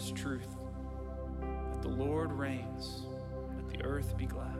this 0.00 0.10
truth 0.12 0.56
that 1.72 1.82
the 1.82 1.88
Lord 1.88 2.32
reigns, 2.32 3.06
let 3.54 3.68
the 3.68 3.84
earth 3.84 4.16
be 4.16 4.24
glad. 4.24 4.56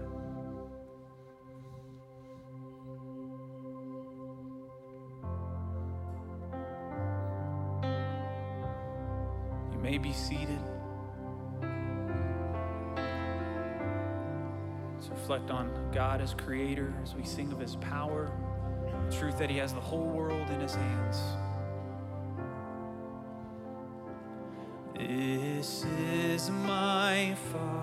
You 9.72 9.78
may 9.78 9.96
be 9.96 10.12
seated. 10.12 10.60
Let's 14.94 15.08
reflect 15.08 15.50
on 15.50 15.90
God 15.90 16.20
as 16.20 16.34
creator 16.34 16.92
as 17.02 17.14
we 17.14 17.24
sing 17.24 17.50
of 17.50 17.58
his 17.58 17.76
power, 17.76 18.30
the 19.08 19.16
truth 19.16 19.38
that 19.38 19.48
he 19.48 19.56
has 19.56 19.72
the 19.72 19.80
whole 19.80 20.06
world 20.06 20.50
in 20.50 20.60
his 20.60 20.74
hands. 20.74 21.16
fall. 27.34 27.79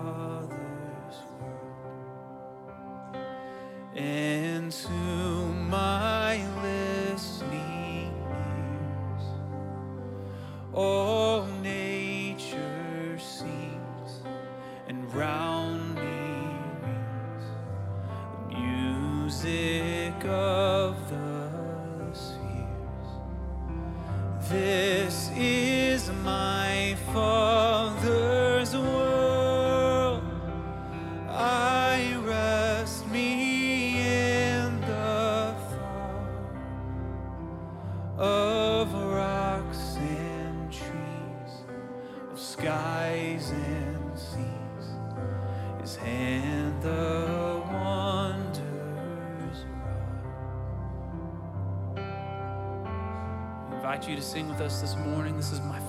Sing 54.38 54.48
with 54.48 54.60
us 54.60 54.80
this 54.80 54.94
morning. 54.94 55.36
This 55.36 55.50
is 55.50 55.60
my 55.62 55.80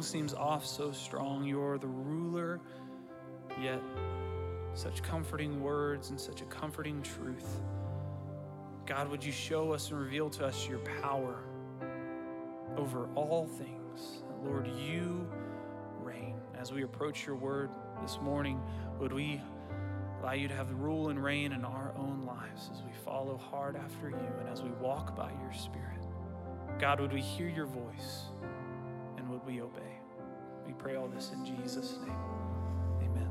wrong 0.00 0.06
seems 0.06 0.32
off 0.32 0.64
so 0.64 0.90
strong, 0.92 1.44
you're 1.44 1.76
the 1.76 1.86
ruler, 1.86 2.58
yet 3.60 3.82
such 4.72 5.02
comforting 5.02 5.60
words 5.60 6.08
and 6.08 6.18
such 6.18 6.40
a 6.40 6.44
comforting 6.46 7.02
truth. 7.02 7.60
God, 8.86 9.10
would 9.10 9.22
you 9.22 9.30
show 9.30 9.74
us 9.74 9.90
and 9.90 10.00
reveal 10.00 10.30
to 10.30 10.46
us 10.46 10.66
your 10.66 10.78
power 11.02 11.44
over 12.78 13.10
all 13.14 13.46
things? 13.46 14.22
Lord, 14.42 14.66
you 14.68 15.28
reign. 16.02 16.36
As 16.58 16.72
we 16.72 16.82
approach 16.82 17.26
your 17.26 17.36
word 17.36 17.68
this 18.00 18.18
morning, 18.22 18.58
would 18.98 19.12
we 19.12 19.38
allow 20.22 20.32
you 20.32 20.48
to 20.48 20.54
have 20.54 20.68
the 20.68 20.74
rule 20.74 21.10
and 21.10 21.22
reign 21.22 21.52
in 21.52 21.62
our 21.62 21.92
own 21.98 22.22
lives 22.22 22.70
as 22.72 22.82
we 22.82 22.92
follow 23.04 23.36
hard 23.36 23.76
after 23.76 24.08
you 24.08 24.28
and 24.38 24.48
as 24.48 24.62
we 24.62 24.70
walk 24.80 25.14
by 25.14 25.30
your 25.42 25.52
spirit? 25.52 26.06
God, 26.78 27.00
would 27.00 27.12
we 27.12 27.20
hear 27.20 27.50
your 27.50 27.66
voice 27.66 28.30
would 29.44 29.54
we 29.54 29.60
obey? 29.60 29.80
We 30.66 30.72
pray 30.72 30.96
all 30.96 31.08
this 31.08 31.32
in 31.32 31.44
Jesus' 31.44 31.98
name. 32.06 32.16
Amen. 33.02 33.28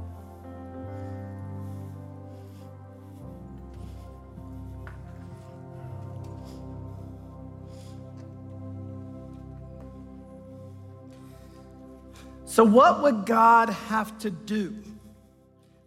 So, 12.46 12.64
what 12.64 13.02
would 13.04 13.26
God 13.26 13.70
have 13.70 14.18
to 14.20 14.30
do 14.30 14.76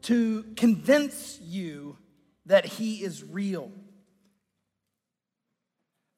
to 0.02 0.44
convince 0.56 1.38
you 1.40 1.96
that 2.46 2.64
He 2.64 3.02
is 3.02 3.24
real? 3.24 3.70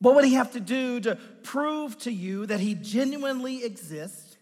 What 0.05 0.17
would 0.17 0.27
He 0.27 0.35
have 0.35 0.53
to 0.53 0.61
do 0.61 1.01
to 1.01 1.17
prove 1.43 1.97
to 2.01 2.13
you 2.13 2.45
that 2.45 2.61
He 2.61 2.75
genuinely 2.75 3.65
exists, 3.65 4.37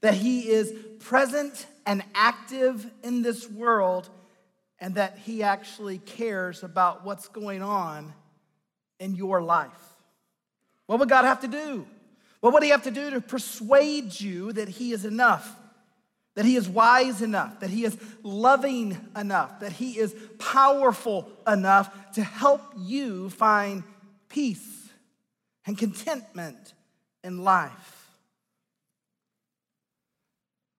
that 0.00 0.14
He 0.14 0.48
is 0.48 0.72
present 1.00 1.66
and 1.84 2.04
active 2.14 2.88
in 3.02 3.22
this 3.22 3.50
world, 3.50 4.08
and 4.78 4.94
that 4.94 5.18
He 5.18 5.42
actually 5.42 5.98
cares 5.98 6.62
about 6.62 7.04
what's 7.04 7.26
going 7.26 7.64
on 7.64 8.12
in 9.00 9.16
your 9.16 9.42
life? 9.42 9.70
What 10.86 11.00
would 11.00 11.08
God 11.08 11.24
have 11.24 11.40
to 11.40 11.48
do? 11.48 11.84
What 12.38 12.52
would 12.52 12.62
he 12.62 12.68
have 12.68 12.84
to 12.84 12.92
do 12.92 13.10
to 13.10 13.20
persuade 13.20 14.20
you 14.20 14.52
that 14.52 14.68
he 14.68 14.92
is 14.92 15.04
enough? 15.04 15.56
That 16.36 16.44
he 16.44 16.54
is 16.54 16.68
wise 16.68 17.22
enough, 17.22 17.60
that 17.60 17.70
he 17.70 17.84
is 17.84 17.96
loving 18.22 18.96
enough, 19.16 19.60
that 19.60 19.72
he 19.72 19.98
is 19.98 20.14
powerful 20.38 21.28
enough 21.46 22.12
to 22.12 22.22
help 22.22 22.62
you 22.78 23.30
find 23.30 23.82
peace 24.28 24.81
and 25.66 25.76
contentment 25.78 26.74
in 27.22 27.44
life. 27.44 28.08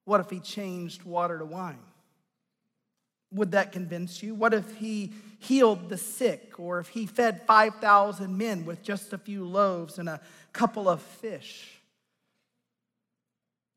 What 0.06 0.20
if 0.20 0.30
he 0.30 0.40
changed 0.40 1.04
water 1.04 1.40
to 1.40 1.46
wine? 1.46 1.80
Would 3.32 3.52
that 3.52 3.72
convince 3.72 4.22
you? 4.22 4.36
What 4.36 4.54
if 4.54 4.76
he 4.76 5.14
healed 5.40 5.90
the 5.90 5.98
sick, 5.98 6.60
or 6.60 6.80
if 6.80 6.90
he 6.90 7.06
fed 7.06 7.42
5,000 7.48 8.38
men 8.38 8.66
with 8.66 8.84
just 8.84 9.12
a 9.14 9.18
few 9.18 9.46
loaves 9.46 9.98
and 9.98 10.08
a 10.08 10.22
couple 10.52 10.88
of 10.88 11.02
fish? 11.02 11.80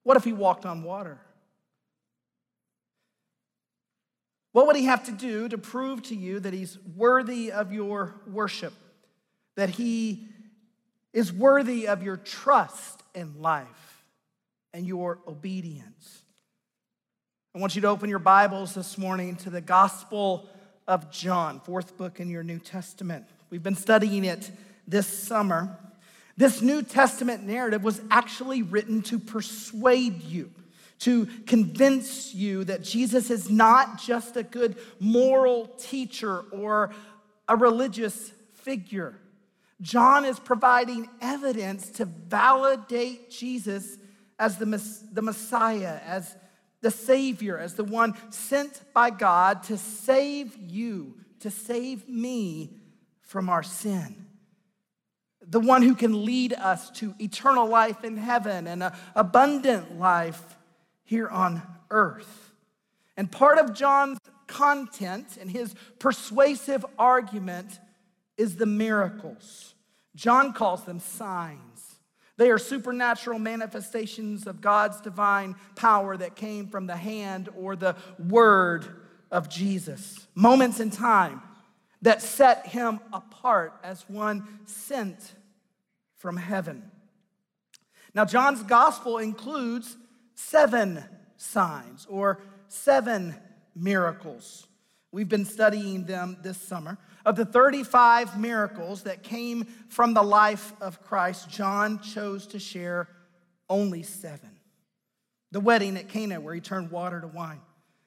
What 0.03 0.17
if 0.17 0.25
he 0.25 0.33
walked 0.33 0.67
on 0.67 0.83
water? 0.83 1.19
What 4.53 4.67
would 4.67 4.77
he 4.77 4.85
have 4.85 5.05
to 5.05 5.13
do 5.13 5.49
to 5.49 5.59
prove 5.59 6.03
to 6.05 6.15
you 6.15 6.41
that 6.41 6.53
he's 6.53 6.79
worthy 6.97 7.53
of 7.53 7.73
your 7.73 8.15
worship? 8.27 8.73
That 9.57 9.71
he 9.71 10.29
is 11.17 11.33
worthy 11.33 11.89
of 11.89 12.03
your 12.03 12.19
trust 12.19 13.03
in 13.15 13.41
life 13.41 14.05
and 14.75 14.87
your 14.87 15.19
obedience? 15.27 16.21
I 17.55 17.59
want 17.59 17.75
you 17.75 17.81
to 17.81 17.89
open 17.89 18.11
your 18.11 18.19
Bibles 18.19 18.75
this 18.75 18.99
morning 18.99 19.37
to 19.37 19.49
the 19.49 19.63
Gospel 19.63 20.47
of 20.87 21.11
John, 21.11 21.61
fourth 21.61 21.97
book 21.97 22.21
in 22.21 22.29
your 22.29 22.43
New 22.43 22.59
Testament. 22.59 23.25
We've 23.49 23.63
been 23.63 23.77
studying 23.77 24.27
it 24.27 24.51
this 24.87 25.07
summer. 25.07 25.79
This 26.37 26.61
New 26.61 26.83
Testament 26.83 27.45
narrative 27.45 27.83
was 27.83 28.03
actually 28.11 28.61
written 28.61 29.01
to 29.05 29.19
persuade 29.19 30.23
you 30.23 30.53
to 30.99 31.25
convince 31.47 32.35
you 32.35 32.65
that 32.65 32.83
Jesus 32.83 33.31
is 33.31 33.49
not 33.49 34.03
just 34.03 34.37
a 34.37 34.43
good 34.43 34.77
moral 35.01 35.69
teacher 35.79 36.41
or 36.53 36.91
a 37.49 37.57
religious 37.57 38.33
figure. 38.53 39.19
John 39.81 40.25
is 40.25 40.39
providing 40.39 41.09
evidence 41.21 41.91
to 41.91 42.05
validate 42.05 43.31
Jesus 43.31 43.99
as 44.39 44.57
the, 44.57 44.67
the 45.13 45.23
Messiah, 45.23 46.01
as 46.07 46.37
the 46.81 46.91
Savior, 46.91 47.59
as 47.59 47.75
the 47.75 47.85
one 47.85 48.15
sent 48.31 48.81
by 48.95 49.11
God 49.11 49.63
to 49.65 49.77
save 49.77 50.57
you, 50.57 51.17
to 51.41 51.51
save 51.51 52.09
me 52.09 52.77
from 53.23 53.49
our 53.49 53.63
sin 53.63 54.27
the 55.49 55.61
one 55.61 55.83
who 55.83 55.95
can 55.95 56.25
lead 56.25 56.53
us 56.53 56.91
to 56.91 57.15
eternal 57.21 57.69
life 57.69 58.03
in 58.05 58.17
heaven 58.17 58.67
and 58.67 58.91
abundant 59.15 59.99
life 59.99 60.57
here 61.05 61.29
on 61.29 61.63
earth. 61.91 62.53
And 63.17 63.31
part 63.31 63.59
of 63.59 63.73
John's 63.73 64.19
content 64.47 65.39
and 65.41 65.51
his 65.51 65.75
persuasive 65.99 66.85
argument 66.99 67.79
is 68.37 68.57
the 68.57 68.67
miracles. 68.67 69.75
John 70.15 70.53
calls 70.53 70.85
them 70.85 71.01
signs. 71.01 71.97
They 72.37 72.51
are 72.51 72.59
supernatural 72.59 73.39
manifestations 73.39 74.47
of 74.47 74.61
God's 74.61 75.01
divine 75.01 75.57
power 75.75 76.17
that 76.17 76.37
came 76.37 76.69
from 76.69 76.87
the 76.87 76.97
hand 76.97 77.49
or 77.57 77.77
the 77.77 77.97
word 78.19 78.87
of 79.31 79.49
Jesus. 79.49 80.27
Moments 80.35 80.81
in 80.81 80.91
time 80.91 81.43
that 82.03 82.21
set 82.21 82.67
him 82.67 83.01
apart 83.13 83.75
as 83.83 84.09
one 84.09 84.47
sent 84.67 85.33
from 86.19 86.37
heaven. 86.37 86.91
Now, 88.15 88.25
John's 88.25 88.63
gospel 88.63 89.19
includes 89.19 89.97
seven 90.35 91.05
signs 91.37 92.07
or 92.09 92.41
seven 92.69 93.35
miracles. 93.75 94.67
We've 95.13 95.29
been 95.29 95.45
studying 95.45 96.05
them 96.05 96.37
this 96.43 96.59
summer. 96.59 96.99
Of 97.27 97.35
the 97.35 97.45
35 97.45 98.39
miracles 98.39 99.03
that 99.03 99.25
came 99.25 99.65
from 99.89 100.15
the 100.15 100.23
life 100.23 100.73
of 100.81 101.03
Christ, 101.03 101.51
John 101.51 101.99
chose 101.99 102.47
to 102.47 102.61
share 102.61 103.09
only 103.69 104.05
seven. 104.05 104.51
The 105.51 105.59
wedding 105.59 105.97
at 105.97 106.09
Cana, 106.09 106.41
where 106.41 106.55
he 106.55 106.61
turned 106.61 106.93
water 106.93 107.21
to 107.21 107.27
wine, 107.27 107.61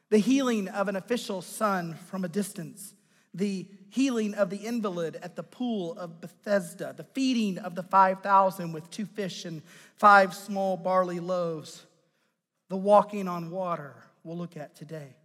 the 0.10 0.20
healing 0.20 0.70
of 0.70 0.88
an 0.88 0.96
official's 0.96 1.46
son 1.46 1.96
from 2.08 2.24
a 2.24 2.30
distance, 2.30 2.96
the 3.34 3.68
healing 3.90 4.36
of 4.36 4.50
the 4.50 4.58
invalid 4.58 5.18
at 5.22 5.36
the 5.36 5.44
pool 5.44 5.98
of 5.98 6.22
Bethesda, 6.22 6.94
the 6.96 7.04
feeding 7.04 7.58
of 7.58 7.76
the 7.76 7.84
5,000 7.84 8.72
with 8.72 8.90
two 8.90 9.06
fish 9.06 9.44
and 9.44 9.62
five 9.96 10.34
small 10.34 10.78
barley 10.78 11.20
loaves, 11.20 11.86
the 12.70 12.78
walking 12.78 13.28
on 13.28 13.52
water 13.52 13.96
we'll 14.24 14.38
look 14.38 14.56
at 14.56 14.78
today, 14.78 15.18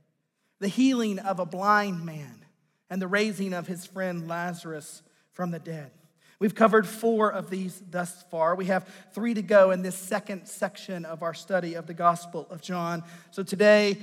the 0.58 0.66
healing 0.66 1.20
of 1.20 1.38
a 1.38 1.46
blind 1.46 2.04
man, 2.04 2.43
and 2.90 3.00
the 3.00 3.08
raising 3.08 3.52
of 3.52 3.66
his 3.66 3.86
friend 3.86 4.28
Lazarus 4.28 5.02
from 5.32 5.50
the 5.50 5.58
dead. 5.58 5.90
We've 6.38 6.54
covered 6.54 6.86
four 6.86 7.32
of 7.32 7.48
these 7.48 7.80
thus 7.90 8.24
far. 8.30 8.54
We 8.54 8.66
have 8.66 8.88
three 9.12 9.34
to 9.34 9.42
go 9.42 9.70
in 9.70 9.82
this 9.82 9.96
second 9.96 10.46
section 10.46 11.04
of 11.04 11.22
our 11.22 11.34
study 11.34 11.74
of 11.74 11.86
the 11.86 11.94
Gospel 11.94 12.46
of 12.50 12.60
John. 12.60 13.02
So 13.30 13.42
today, 13.42 13.96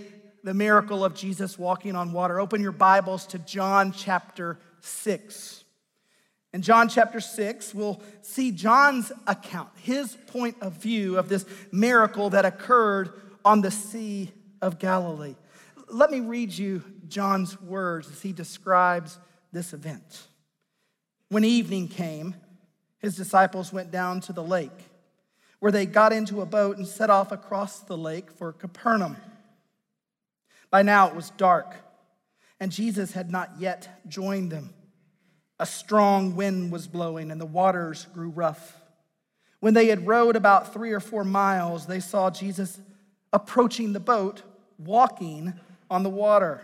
the 0.43 0.53
miracle 0.53 1.05
of 1.05 1.13
Jesus 1.13 1.59
walking 1.59 1.95
on 1.95 2.13
water. 2.13 2.39
Open 2.39 2.61
your 2.61 2.71
Bibles 2.71 3.27
to 3.27 3.39
John 3.39 3.91
chapter 3.91 4.57
6. 4.79 5.63
In 6.53 6.61
John 6.61 6.89
chapter 6.89 7.19
6, 7.19 7.73
we'll 7.73 8.01
see 8.23 8.51
John's 8.51 9.11
account, 9.27 9.69
his 9.75 10.17
point 10.27 10.57
of 10.61 10.73
view 10.73 11.17
of 11.17 11.29
this 11.29 11.45
miracle 11.71 12.31
that 12.31 12.43
occurred 12.43 13.11
on 13.45 13.61
the 13.61 13.71
Sea 13.71 14.31
of 14.61 14.79
Galilee. 14.79 15.35
Let 15.89 16.11
me 16.11 16.19
read 16.19 16.51
you 16.51 16.83
John's 17.12 17.62
words 17.62 18.10
as 18.10 18.21
he 18.21 18.32
describes 18.32 19.19
this 19.52 19.74
event. 19.74 20.24
When 21.30 21.43
evening 21.43 21.88
came, 21.88 22.36
his 22.97 23.15
disciples 23.15 23.71
went 23.71 23.91
down 23.91 24.21
to 24.21 24.34
the 24.34 24.43
lake, 24.43 24.71
where 25.60 25.71
they 25.71 25.86
got 25.86 26.13
into 26.13 26.41
a 26.41 26.45
boat 26.45 26.78
and 26.78 26.88
set 26.88 27.10
off 27.10 27.32
across 27.32 27.80
the 27.82 27.97
lake 27.97 28.32
for 28.32 28.54
Capernaum. 28.54 29.17
By 30.69 30.82
now 30.82 31.08
it 31.08 31.15
was 31.15 31.32
dark, 31.32 31.76
and 32.60 32.71
Jesus 32.71 33.12
had 33.12 33.30
not 33.30 33.52
yet 33.60 34.02
joined 34.08 34.52
them. 34.52 34.74
A 35.60 35.65
strong 35.65 36.36
wind 36.36 36.71
was 36.71 36.88
blowing, 36.88 37.30
and 37.30 37.39
the 37.39 37.45
waters 37.45 38.08
grew 38.13 38.30
rough. 38.30 38.78
When 39.60 39.74
they 39.74 39.88
had 39.88 40.08
rowed 40.08 40.36
about 40.36 40.74
three 40.74 40.91
or 40.91 41.00
four 41.00 41.24
miles, 41.24 41.86
they 41.86 42.00
saw 42.00 42.32
Jesus 42.32 42.80
approaching 43.32 43.93
the 43.93 44.00
boat, 44.00 44.41
walking 44.80 45.54
on 45.89 46.04
the 46.04 46.10
water. 46.10 46.62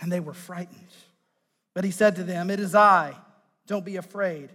And 0.00 0.10
they 0.10 0.20
were 0.20 0.34
frightened. 0.34 0.92
But 1.74 1.84
he 1.84 1.90
said 1.90 2.16
to 2.16 2.24
them, 2.24 2.50
It 2.50 2.60
is 2.60 2.74
I, 2.74 3.14
don't 3.66 3.84
be 3.84 3.96
afraid. 3.96 4.50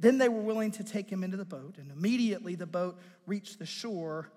Then 0.00 0.18
they 0.18 0.28
were 0.28 0.40
willing 0.40 0.70
to 0.72 0.84
take 0.84 1.10
him 1.10 1.24
into 1.24 1.36
the 1.36 1.44
boat, 1.44 1.76
and 1.78 1.90
immediately 1.90 2.54
the 2.54 2.66
boat 2.66 2.98
reached 3.26 3.58
the 3.58 3.66
shore 3.66 4.30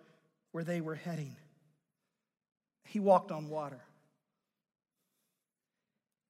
where 0.51 0.63
they 0.63 0.81
were 0.81 0.95
heading. 0.95 1.35
He 2.85 2.99
walked 2.99 3.31
on 3.31 3.47
water. 3.47 3.81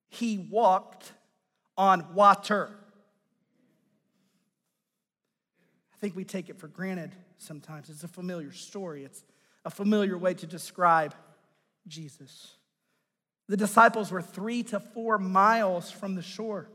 He 0.09 0.37
walked 0.37 1.13
on 1.77 2.13
water. 2.13 2.69
I 5.93 5.97
think 5.97 6.15
we 6.15 6.25
take 6.25 6.49
it 6.49 6.59
for 6.59 6.67
granted 6.67 7.15
sometimes. 7.37 7.89
It's 7.89 8.03
a 8.03 8.09
familiar 8.09 8.51
story. 8.51 9.05
It's 9.05 9.23
a 9.63 9.69
familiar 9.69 10.17
way 10.17 10.33
to 10.33 10.45
describe 10.45 11.15
Jesus. 11.87 12.55
The 13.51 13.57
disciples 13.57 14.11
were 14.11 14.21
three 14.21 14.63
to 14.63 14.79
four 14.79 15.17
miles 15.17 15.91
from 15.91 16.15
the 16.15 16.21
shore, 16.21 16.69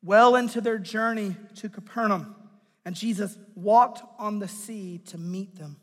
well 0.00 0.36
into 0.36 0.60
their 0.60 0.78
journey 0.78 1.34
to 1.56 1.68
Capernaum, 1.68 2.36
and 2.84 2.94
Jesus 2.94 3.36
walked 3.56 4.00
on 4.16 4.38
the 4.38 4.46
sea 4.46 5.00
to 5.06 5.18
meet 5.18 5.58
them. 5.58 5.76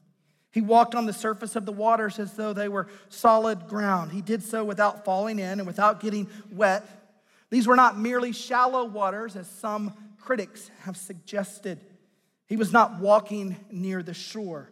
He 0.53 0.61
walked 0.61 0.95
on 0.95 1.05
the 1.05 1.11
surface 1.11 1.57
of 1.57 1.65
the 1.65 1.73
waters 1.73 2.17
as 2.17 2.31
though 2.35 2.53
they 2.53 2.69
were 2.69 2.88
solid 3.09 3.67
ground. 3.67 4.13
He 4.13 4.21
did 4.21 4.41
so 4.41 4.63
without 4.63 5.03
falling 5.03 5.38
in 5.38 5.59
and 5.59 5.67
without 5.67 5.99
getting 5.99 6.29
wet. 6.49 6.88
These 7.49 7.67
were 7.67 7.75
not 7.75 7.99
merely 7.99 8.32
shallow 8.32 8.86
waters, 8.86 9.36
as 9.36 9.49
some 9.49 9.93
critics 10.17 10.71
have 10.84 10.95
suggested. 10.95 11.77
He 12.47 12.55
was 12.55 12.71
not 12.71 13.01
walking 13.01 13.57
near 13.69 14.01
the 14.01 14.13
shore 14.13 14.71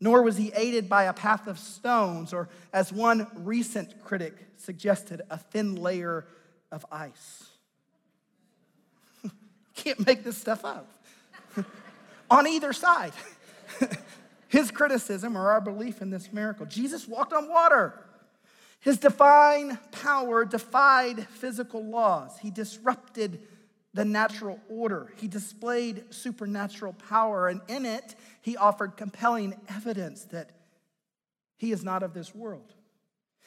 nor 0.00 0.22
was 0.22 0.36
he 0.36 0.50
aided 0.54 0.88
by 0.88 1.04
a 1.04 1.12
path 1.12 1.46
of 1.46 1.58
stones, 1.58 2.32
or 2.32 2.48
as 2.72 2.92
one 2.92 3.26
recent 3.34 4.02
critic 4.02 4.34
suggested, 4.56 5.22
a 5.30 5.36
thin 5.38 5.76
layer 5.76 6.26
of 6.72 6.86
ice. 6.90 7.50
Can't 9.74 10.06
make 10.06 10.24
this 10.24 10.38
stuff 10.38 10.64
up. 10.64 10.86
on 12.30 12.46
either 12.46 12.72
side. 12.72 13.12
His 14.48 14.70
criticism 14.70 15.36
or 15.36 15.50
our 15.50 15.60
belief 15.60 16.02
in 16.02 16.10
this 16.10 16.32
miracle. 16.32 16.66
Jesus 16.66 17.06
walked 17.06 17.32
on 17.32 17.48
water. 17.48 18.04
His 18.80 18.98
divine 18.98 19.78
power 19.92 20.44
defied 20.44 21.28
physical 21.28 21.84
laws. 21.84 22.38
He 22.40 22.50
disrupted 22.50 23.40
the 23.92 24.04
natural 24.04 24.60
order. 24.68 25.12
He 25.16 25.28
displayed 25.28 26.04
supernatural 26.10 26.92
power, 26.92 27.48
and 27.48 27.60
in 27.68 27.84
it, 27.84 28.14
he 28.40 28.56
offered 28.56 28.96
compelling 28.96 29.54
evidence 29.68 30.24
that 30.26 30.50
he 31.56 31.72
is 31.72 31.84
not 31.84 32.02
of 32.02 32.14
this 32.14 32.34
world. 32.34 32.74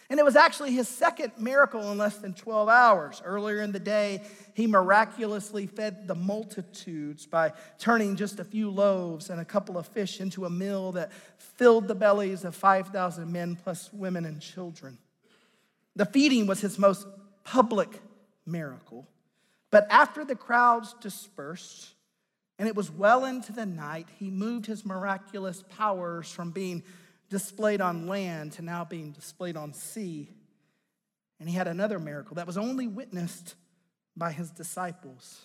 And 0.10 0.20
it 0.20 0.26
was 0.26 0.36
actually 0.36 0.74
his 0.74 0.88
second 0.88 1.32
miracle 1.40 1.92
in 1.92 1.98
less 1.98 2.18
than 2.18 2.34
12 2.34 2.68
hours. 2.68 3.22
Earlier 3.24 3.62
in 3.62 3.72
the 3.72 3.80
day, 3.80 4.22
he 4.54 4.68
miraculously 4.68 5.66
fed 5.66 6.08
the 6.08 6.14
multitudes 6.14 7.26
by 7.26 7.54
turning 7.80 8.16
just 8.16 8.40
a 8.40 8.44
few 8.44 8.70
loaves 8.70 9.30
and 9.30 9.40
a 9.40 9.46
couple 9.46 9.78
of 9.78 9.88
fish 9.88 10.20
into 10.20 10.46
a 10.46 10.50
meal 10.50 10.92
that 10.92 11.12
filled 11.38 11.88
the 11.88 11.96
bellies 11.96 12.44
of 12.44 12.54
5,000 12.54 13.32
men 13.32 13.56
plus 13.56 13.92
women 13.94 14.26
and 14.26 14.42
children. 14.42 14.98
The 15.96 16.06
feeding 16.06 16.48
was 16.48 16.60
his 16.60 16.78
most 16.78 17.08
public 17.44 18.02
miracle. 18.46 19.08
But 19.74 19.88
after 19.90 20.24
the 20.24 20.36
crowds 20.36 20.94
dispersed, 21.02 21.96
and 22.60 22.68
it 22.68 22.76
was 22.76 22.92
well 22.92 23.26
into 23.26 23.52
the 23.52 23.66
night, 23.66 24.08
he 24.20 24.30
moved 24.30 24.68
his 24.68 24.86
miraculous 24.86 25.64
powers 25.68 26.32
from 26.32 26.52
being 26.52 26.84
displayed 27.32 27.82
on 27.82 28.06
land 28.06 28.52
to 28.52 28.62
now 28.62 28.86
being 28.86 29.14
displayed 29.14 29.58
on 29.58 29.74
sea. 29.74 30.30
And 31.40 31.50
he 31.50 31.56
had 31.56 31.68
another 31.68 31.98
miracle 31.98 32.36
that 32.36 32.46
was 32.46 32.56
only 32.56 32.86
witnessed 32.86 33.56
by 34.16 34.32
his 34.32 34.52
disciples. 34.52 35.42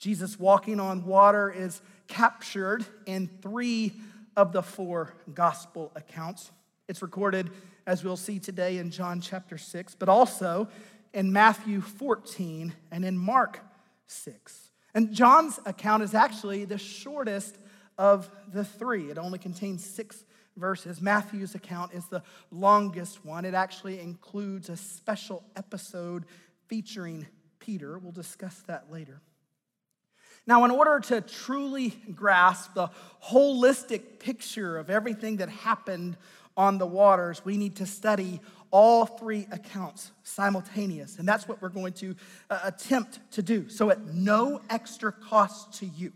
Jesus 0.00 0.40
walking 0.40 0.80
on 0.80 1.04
water 1.04 1.48
is 1.48 1.80
captured 2.08 2.84
in 3.06 3.28
three 3.42 3.92
of 4.36 4.52
the 4.52 4.62
four 4.64 5.14
gospel 5.34 5.92
accounts. 5.94 6.50
It's 6.88 7.00
recorded, 7.00 7.50
as 7.86 8.02
we'll 8.02 8.16
see 8.16 8.40
today, 8.40 8.78
in 8.78 8.90
John 8.90 9.20
chapter 9.20 9.56
6, 9.56 9.94
but 9.94 10.08
also 10.08 10.66
in 11.12 11.32
Matthew 11.32 11.80
14 11.80 12.74
and 12.90 13.04
in 13.04 13.16
Mark 13.18 13.60
6. 14.06 14.70
And 14.94 15.12
John's 15.12 15.60
account 15.66 16.02
is 16.02 16.14
actually 16.14 16.64
the 16.64 16.78
shortest 16.78 17.58
of 17.98 18.30
the 18.52 18.64
three, 18.64 19.10
it 19.10 19.18
only 19.18 19.38
contains 19.38 19.84
six 19.84 20.24
verses. 20.56 21.00
Matthew's 21.00 21.54
account 21.54 21.92
is 21.92 22.06
the 22.06 22.22
longest 22.50 23.24
one. 23.24 23.44
It 23.44 23.54
actually 23.54 24.00
includes 24.00 24.68
a 24.68 24.76
special 24.76 25.44
episode 25.54 26.24
featuring 26.68 27.26
Peter. 27.58 27.98
We'll 27.98 28.12
discuss 28.12 28.62
that 28.66 28.90
later. 28.90 29.20
Now, 30.46 30.64
in 30.64 30.70
order 30.70 31.00
to 31.08 31.20
truly 31.20 31.90
grasp 32.14 32.74
the 32.74 32.88
holistic 33.24 34.20
picture 34.20 34.78
of 34.78 34.90
everything 34.90 35.38
that 35.38 35.48
happened 35.48 36.16
on 36.56 36.78
the 36.78 36.86
waters, 36.86 37.44
we 37.44 37.56
need 37.56 37.76
to 37.76 37.86
study 37.86 38.40
all 38.70 39.06
three 39.06 39.46
accounts 39.50 40.12
simultaneous. 40.22 41.18
And 41.18 41.26
that's 41.26 41.48
what 41.48 41.62
we're 41.62 41.68
going 41.68 41.92
to 41.94 42.14
uh, 42.50 42.60
attempt 42.64 43.20
to 43.32 43.42
do. 43.42 43.68
So, 43.68 43.90
at 43.90 44.06
no 44.06 44.60
extra 44.70 45.12
cost 45.12 45.74
to 45.80 45.86
you, 45.86 46.12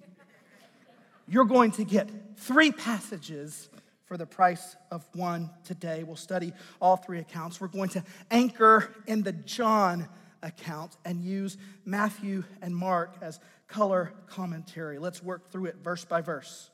you're 1.28 1.44
going 1.44 1.70
to 1.72 1.84
get 1.84 2.10
three 2.36 2.72
passages 2.72 3.68
for 4.04 4.16
the 4.16 4.26
price 4.26 4.74
of 4.90 5.06
one 5.14 5.50
today. 5.64 6.02
We'll 6.02 6.16
study 6.16 6.52
all 6.80 6.96
three 6.96 7.20
accounts. 7.20 7.60
We're 7.60 7.68
going 7.68 7.90
to 7.90 8.02
anchor 8.30 8.92
in 9.06 9.22
the 9.22 9.32
John 9.32 10.08
account 10.42 10.96
and 11.04 11.22
use 11.22 11.56
Matthew 11.84 12.44
and 12.62 12.74
Mark 12.74 13.16
as 13.20 13.38
color 13.68 14.12
commentary. 14.26 14.98
Let's 14.98 15.22
work 15.22 15.50
through 15.52 15.66
it 15.66 15.76
verse 15.76 16.04
by 16.04 16.20
verse. 16.20 16.70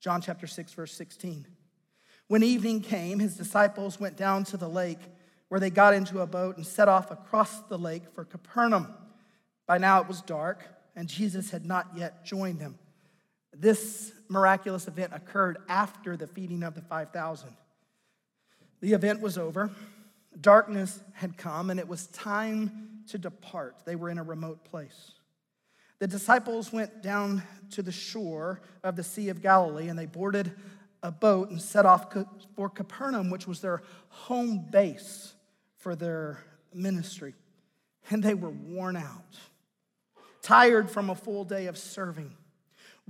John 0.00 0.22
chapter 0.22 0.46
6, 0.46 0.72
verse 0.72 0.92
16. 0.94 1.46
When 2.30 2.44
evening 2.44 2.80
came, 2.82 3.18
his 3.18 3.36
disciples 3.36 3.98
went 3.98 4.16
down 4.16 4.44
to 4.44 4.56
the 4.56 4.68
lake 4.68 5.00
where 5.48 5.58
they 5.58 5.68
got 5.68 5.94
into 5.94 6.20
a 6.20 6.28
boat 6.28 6.58
and 6.58 6.64
set 6.64 6.86
off 6.86 7.10
across 7.10 7.58
the 7.62 7.76
lake 7.76 8.04
for 8.14 8.24
Capernaum. 8.24 8.86
By 9.66 9.78
now 9.78 10.00
it 10.00 10.06
was 10.06 10.20
dark, 10.20 10.64
and 10.94 11.08
Jesus 11.08 11.50
had 11.50 11.66
not 11.66 11.88
yet 11.96 12.24
joined 12.24 12.60
them. 12.60 12.78
This 13.52 14.12
miraculous 14.28 14.86
event 14.86 15.12
occurred 15.12 15.58
after 15.68 16.16
the 16.16 16.28
feeding 16.28 16.62
of 16.62 16.76
the 16.76 16.82
5,000. 16.82 17.48
The 18.80 18.92
event 18.92 19.20
was 19.20 19.36
over, 19.36 19.72
darkness 20.40 21.00
had 21.14 21.36
come, 21.36 21.68
and 21.68 21.80
it 21.80 21.88
was 21.88 22.06
time 22.06 23.02
to 23.08 23.18
depart. 23.18 23.74
They 23.84 23.96
were 23.96 24.08
in 24.08 24.18
a 24.18 24.22
remote 24.22 24.64
place. 24.64 25.14
The 25.98 26.06
disciples 26.06 26.72
went 26.72 27.02
down 27.02 27.42
to 27.72 27.82
the 27.82 27.90
shore 27.90 28.60
of 28.84 28.94
the 28.94 29.02
Sea 29.02 29.30
of 29.30 29.42
Galilee, 29.42 29.88
and 29.88 29.98
they 29.98 30.06
boarded 30.06 30.52
a 31.02 31.10
boat 31.10 31.50
and 31.50 31.60
set 31.60 31.86
off 31.86 32.12
for 32.54 32.68
Capernaum, 32.68 33.30
which 33.30 33.46
was 33.46 33.60
their 33.60 33.82
home 34.08 34.66
base 34.70 35.34
for 35.76 35.96
their 35.96 36.38
ministry. 36.74 37.34
And 38.10 38.22
they 38.22 38.34
were 38.34 38.50
worn 38.50 38.96
out, 38.96 39.38
tired 40.42 40.90
from 40.90 41.10
a 41.10 41.14
full 41.14 41.44
day 41.44 41.66
of 41.66 41.78
serving 41.78 42.36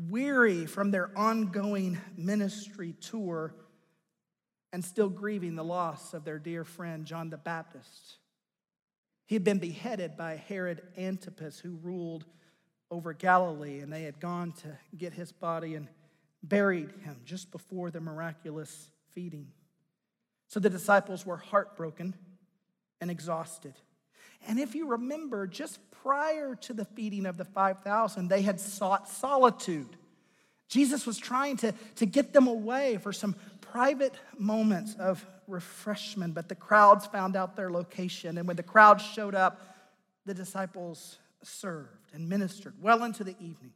weary 0.09 0.67
from 0.67 0.91
their 0.91 1.11
ongoing 1.17 1.99
ministry 2.17 2.95
tour 3.01 3.55
and 4.73 4.85
still 4.85 5.09
grieving 5.09 5.57
the 5.57 5.65
loss 5.65 6.15
of 6.15 6.25
their 6.25 6.39
dear 6.39 6.65
friend 6.65 7.05
John 7.05 7.29
the 7.29 7.37
Baptist. 7.37 8.19
He 9.27 9.35
had 9.35 9.45
been 9.45 9.59
beheaded 9.59 10.17
by 10.17 10.37
Herod 10.37 10.83
Antipas, 10.97 11.59
who 11.59 11.79
ruled 11.83 12.25
over 12.91 13.13
Galilee, 13.13 13.81
and 13.81 13.93
they 13.93 14.03
had 14.03 14.21
gone 14.21 14.53
to 14.53 14.79
get 14.97 15.13
his 15.13 15.33
body 15.33 15.75
and 15.75 15.89
buried 16.43 16.93
him 17.05 17.21
just 17.25 17.51
before 17.51 17.91
the 17.91 18.01
miraculous 18.01 18.91
feeding. 19.13 19.49
So 20.49 20.61
the 20.61 20.71
disciples 20.71 21.25
were 21.25 21.37
heartbroken 21.37 22.15
and 23.01 23.11
exhausted. 23.11 23.75
And 24.47 24.59
if 24.59 24.75
you 24.75 24.89
remember, 24.89 25.47
just 25.47 25.79
prior 26.03 26.55
to 26.57 26.73
the 26.73 26.85
feeding 26.85 27.27
of 27.27 27.37
the 27.37 27.45
5,000, 27.45 28.29
they 28.29 28.43
had 28.43 28.59
sought 28.59 29.09
solitude. 29.09 29.97
Jesus 30.69 31.07
was 31.07 31.19
trying 31.19 31.57
to, 31.59 31.75
to 31.97 32.07
get 32.07 32.33
them 32.33 32.47
away 32.47 32.97
for 32.97 33.13
some 33.13 33.37
private 33.61 34.15
moments 34.39 34.95
of 34.99 35.25
refreshment, 35.47 36.35
but 36.35 36.49
the 36.49 36.55
crowds 36.55 37.07
found 37.07 37.37
out 37.37 37.57
their 37.57 37.71
location. 37.71 38.39
And 38.39 38.47
when 38.47 38.57
the 38.57 38.63
crowds 38.63 39.05
showed 39.05 39.35
up, 39.35 39.61
the 40.27 40.35
disciples 40.35 41.19
served 41.43 42.13
and 42.15 42.29
ministered 42.29 42.75
well 42.81 43.05
into 43.05 43.25
the 43.25 43.37
evening. 43.41 43.73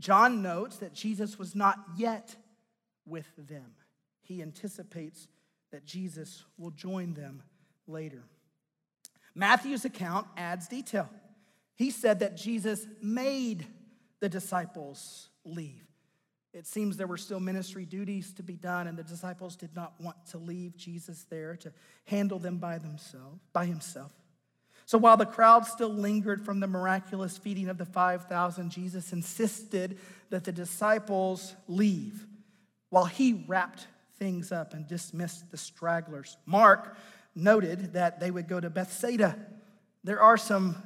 John 0.00 0.42
notes 0.42 0.78
that 0.78 0.92
Jesus 0.92 1.38
was 1.38 1.54
not 1.54 1.78
yet 1.96 2.34
with 3.06 3.28
them. 3.36 3.72
He 4.22 4.42
anticipates 4.42 5.28
that 5.70 5.84
Jesus 5.84 6.44
will 6.58 6.70
join 6.70 7.14
them 7.14 7.42
later. 7.86 8.22
Matthew's 9.34 9.84
account 9.84 10.26
adds 10.36 10.68
detail. 10.68 11.08
He 11.76 11.90
said 11.90 12.20
that 12.20 12.36
Jesus 12.36 12.86
made 13.02 13.66
the 14.20 14.28
disciples 14.28 15.28
leave. 15.44 15.84
It 16.52 16.66
seems 16.66 16.96
there 16.96 17.08
were 17.08 17.16
still 17.16 17.40
ministry 17.40 17.84
duties 17.84 18.32
to 18.34 18.44
be 18.44 18.54
done, 18.54 18.86
and 18.86 18.96
the 18.96 19.02
disciples 19.02 19.56
did 19.56 19.74
not 19.74 19.94
want 20.00 20.16
to 20.30 20.38
leave 20.38 20.76
Jesus 20.76 21.26
there 21.28 21.56
to 21.56 21.72
handle 22.04 22.38
them 22.38 22.58
by 22.58 22.78
themselves, 22.78 23.40
by 23.52 23.66
himself. 23.66 24.12
So 24.86 24.98
while 24.98 25.16
the 25.16 25.26
crowd 25.26 25.66
still 25.66 25.88
lingered 25.88 26.44
from 26.44 26.60
the 26.60 26.66
miraculous 26.66 27.38
feeding 27.38 27.68
of 27.68 27.78
the 27.78 27.86
5,000, 27.86 28.70
Jesus 28.70 29.12
insisted 29.12 29.98
that 30.30 30.44
the 30.44 30.52
disciples 30.52 31.54
leave 31.68 32.26
while 32.90 33.06
he 33.06 33.44
wrapped 33.48 33.86
things 34.18 34.52
up 34.52 34.74
and 34.74 34.86
dismissed 34.86 35.50
the 35.50 35.56
stragglers. 35.56 36.36
Mark 36.46 36.96
noted 37.34 37.94
that 37.94 38.20
they 38.20 38.30
would 38.30 38.46
go 38.46 38.60
to 38.60 38.70
Bethsaida. 38.70 39.36
There 40.04 40.20
are 40.20 40.36
some 40.36 40.76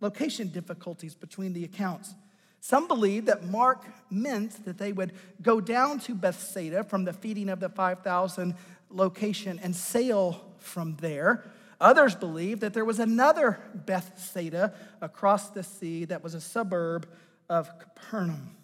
location 0.00 0.48
difficulties 0.48 1.14
between 1.14 1.52
the 1.52 1.64
accounts. 1.64 2.14
Some 2.60 2.88
believe 2.88 3.26
that 3.26 3.44
Mark 3.44 3.84
meant 4.10 4.64
that 4.64 4.78
they 4.78 4.92
would 4.92 5.12
go 5.42 5.60
down 5.60 5.98
to 6.00 6.14
Bethsaida 6.14 6.84
from 6.84 7.04
the 7.04 7.12
feeding 7.12 7.48
of 7.48 7.60
the 7.60 7.68
5,000 7.68 8.54
location 8.90 9.60
and 9.62 9.74
sail 9.74 10.44
from 10.58 10.96
there. 11.00 11.44
Others 11.80 12.16
believe 12.16 12.60
that 12.60 12.74
there 12.74 12.84
was 12.84 12.98
another 12.98 13.60
Bethsaida 13.74 14.74
across 15.00 15.50
the 15.50 15.62
sea 15.62 16.04
that 16.06 16.24
was 16.24 16.34
a 16.34 16.40
suburb 16.40 17.08
of 17.48 17.70
Capernaum. 17.78 18.56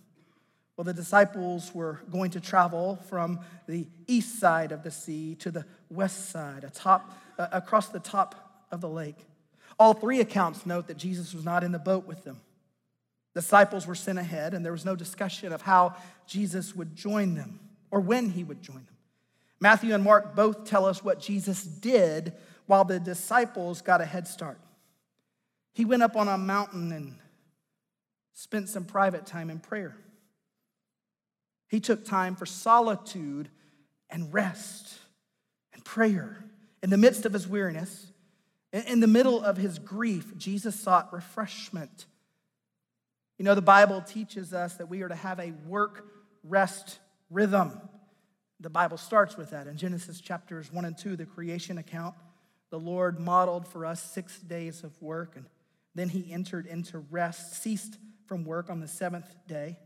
Well, 0.76 0.84
the 0.84 0.92
disciples 0.92 1.72
were 1.72 2.00
going 2.10 2.32
to 2.32 2.40
travel 2.40 2.96
from 3.08 3.40
the 3.68 3.86
east 4.08 4.40
side 4.40 4.72
of 4.72 4.82
the 4.82 4.90
sea 4.90 5.36
to 5.36 5.52
the 5.52 5.64
west 5.88 6.30
side, 6.30 6.64
atop, 6.64 7.08
uh, 7.38 7.46
across 7.52 7.88
the 7.88 8.00
top 8.00 8.66
of 8.72 8.80
the 8.80 8.88
lake. 8.88 9.18
All 9.78 9.94
three 9.94 10.20
accounts 10.20 10.66
note 10.66 10.88
that 10.88 10.96
Jesus 10.96 11.32
was 11.32 11.44
not 11.44 11.62
in 11.62 11.70
the 11.70 11.78
boat 11.78 12.06
with 12.06 12.24
them. 12.24 12.40
Disciples 13.34 13.86
were 13.86 13.94
sent 13.94 14.18
ahead, 14.18 14.54
and 14.54 14.64
there 14.64 14.72
was 14.72 14.84
no 14.84 14.96
discussion 14.96 15.52
of 15.52 15.62
how 15.62 15.94
Jesus 16.26 16.74
would 16.74 16.96
join 16.96 17.34
them 17.34 17.60
or 17.90 18.00
when 18.00 18.30
he 18.30 18.42
would 18.42 18.62
join 18.62 18.76
them. 18.76 18.88
Matthew 19.60 19.94
and 19.94 20.02
Mark 20.02 20.34
both 20.34 20.64
tell 20.64 20.84
us 20.84 21.02
what 21.04 21.20
Jesus 21.20 21.62
did 21.62 22.32
while 22.66 22.84
the 22.84 22.98
disciples 22.98 23.82
got 23.82 24.00
a 24.00 24.04
head 24.04 24.26
start. 24.26 24.58
He 25.72 25.84
went 25.84 26.02
up 26.02 26.16
on 26.16 26.28
a 26.28 26.38
mountain 26.38 26.92
and 26.92 27.18
spent 28.32 28.68
some 28.68 28.84
private 28.84 29.26
time 29.26 29.50
in 29.50 29.58
prayer. 29.58 29.96
He 31.68 31.80
took 31.80 32.04
time 32.04 32.36
for 32.36 32.46
solitude 32.46 33.48
and 34.10 34.32
rest 34.32 34.94
and 35.72 35.84
prayer. 35.84 36.44
In 36.82 36.90
the 36.90 36.98
midst 36.98 37.26
of 37.26 37.32
his 37.32 37.48
weariness, 37.48 38.06
in 38.72 39.00
the 39.00 39.06
middle 39.06 39.42
of 39.42 39.56
his 39.56 39.78
grief, 39.78 40.36
Jesus 40.36 40.78
sought 40.78 41.12
refreshment 41.12 42.06
you 43.38 43.44
know, 43.44 43.54
the 43.54 43.62
Bible 43.62 44.00
teaches 44.00 44.52
us 44.52 44.74
that 44.76 44.88
we 44.88 45.02
are 45.02 45.08
to 45.08 45.14
have 45.14 45.40
a 45.40 45.52
work 45.66 46.06
rest 46.44 46.98
rhythm. 47.30 47.80
The 48.60 48.70
Bible 48.70 48.96
starts 48.96 49.36
with 49.36 49.50
that 49.50 49.66
in 49.66 49.76
Genesis 49.76 50.20
chapters 50.20 50.72
1 50.72 50.84
and 50.84 50.96
2, 50.96 51.16
the 51.16 51.26
creation 51.26 51.78
account. 51.78 52.14
The 52.74 52.80
Lord 52.80 53.20
modeled 53.20 53.68
for 53.68 53.86
us 53.86 54.02
six 54.02 54.40
days 54.40 54.82
of 54.82 55.00
work, 55.00 55.36
and 55.36 55.46
then 55.94 56.08
he 56.08 56.32
entered 56.32 56.66
into 56.66 56.98
rest, 56.98 57.62
ceased 57.62 57.98
from 58.26 58.44
work 58.44 58.68
on 58.68 58.80
the 58.80 58.88
seventh 58.88 59.32
day. 59.46 59.76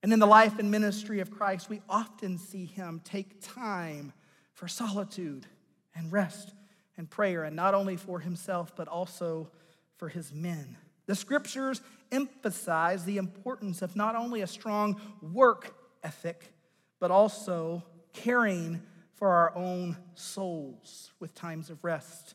And 0.00 0.12
in 0.12 0.20
the 0.20 0.26
life 0.26 0.60
and 0.60 0.70
ministry 0.70 1.18
of 1.18 1.32
Christ, 1.32 1.68
we 1.68 1.82
often 1.88 2.38
see 2.38 2.66
him 2.66 3.00
take 3.02 3.42
time 3.42 4.12
for 4.52 4.68
solitude 4.68 5.44
and 5.92 6.12
rest 6.12 6.54
and 6.96 7.10
prayer, 7.10 7.42
and 7.42 7.56
not 7.56 7.74
only 7.74 7.96
for 7.96 8.20
himself, 8.20 8.76
but 8.76 8.86
also 8.86 9.50
for 9.96 10.08
his 10.08 10.32
men. 10.32 10.76
The 11.06 11.16
scriptures 11.16 11.80
emphasize 12.12 13.04
the 13.04 13.16
importance 13.16 13.82
of 13.82 13.96
not 13.96 14.14
only 14.14 14.40
a 14.42 14.46
strong 14.46 15.00
work 15.20 15.74
ethic, 16.04 16.54
but 17.00 17.10
also 17.10 17.82
caring 18.12 18.82
for 19.14 19.28
our 19.28 19.56
own 19.56 19.96
souls 20.14 21.12
with 21.20 21.34
times 21.34 21.70
of 21.70 21.82
rest. 21.84 22.34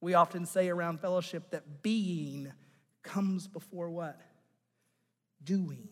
We 0.00 0.14
often 0.14 0.46
say 0.46 0.68
around 0.68 1.00
fellowship 1.00 1.50
that 1.50 1.82
being 1.82 2.52
comes 3.02 3.46
before 3.46 3.90
what? 3.90 4.20
Doing. 5.42 5.88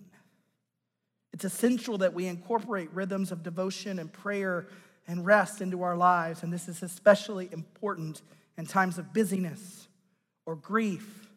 It's 1.32 1.44
essential 1.44 1.98
that 1.98 2.14
we 2.14 2.26
incorporate 2.26 2.92
rhythms 2.92 3.32
of 3.32 3.42
devotion 3.42 3.98
and 3.98 4.12
prayer 4.12 4.66
and 5.06 5.24
rest 5.24 5.60
into 5.60 5.82
our 5.82 5.96
lives, 5.96 6.42
and 6.42 6.52
this 6.52 6.68
is 6.68 6.82
especially 6.82 7.48
important 7.52 8.22
in 8.58 8.66
times 8.66 8.98
of 8.98 9.14
busyness 9.14 9.88
or 10.44 10.56
grief 10.56 11.28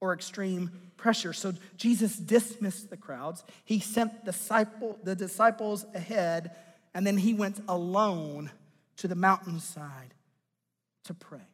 or 0.00 0.12
extreme 0.12 0.70
pressure. 0.96 1.32
So 1.32 1.52
Jesus 1.76 2.16
dismissed 2.16 2.90
the 2.90 2.96
crowds. 2.96 3.42
He 3.64 3.80
sent 3.80 4.24
disciple, 4.24 4.98
the 5.02 5.16
disciples 5.16 5.84
ahead, 5.94 6.56
and 6.94 7.06
then 7.06 7.16
he 7.16 7.34
went 7.34 7.60
alone 7.68 8.50
to 8.96 9.08
the 9.08 9.14
mountainside 9.14 10.14
to 11.04 11.14
pray. 11.14 11.46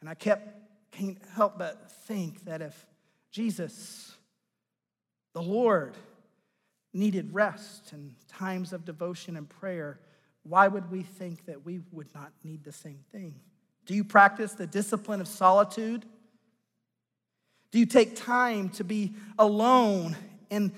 And 0.00 0.08
I 0.08 0.14
kept 0.14 0.60
can't 0.92 1.18
help 1.34 1.58
but 1.58 1.90
think 2.06 2.44
that 2.44 2.62
if 2.62 2.86
Jesus, 3.30 4.16
the 5.34 5.42
Lord, 5.42 5.94
needed 6.92 7.32
rest 7.32 7.92
and 7.92 8.14
times 8.28 8.72
of 8.72 8.84
devotion 8.84 9.36
and 9.36 9.48
prayer, 9.48 10.00
why 10.42 10.66
would 10.66 10.90
we 10.90 11.02
think 11.02 11.46
that 11.46 11.64
we 11.64 11.80
would 11.92 12.12
not 12.14 12.32
need 12.42 12.64
the 12.64 12.72
same 12.72 12.98
thing? 13.12 13.34
Do 13.86 13.94
you 13.94 14.04
practice 14.04 14.52
the 14.52 14.66
discipline 14.66 15.20
of 15.20 15.28
solitude? 15.28 16.04
Do 17.70 17.78
you 17.78 17.86
take 17.86 18.16
time 18.16 18.70
to 18.70 18.84
be 18.84 19.14
alone 19.38 20.16
and 20.50 20.72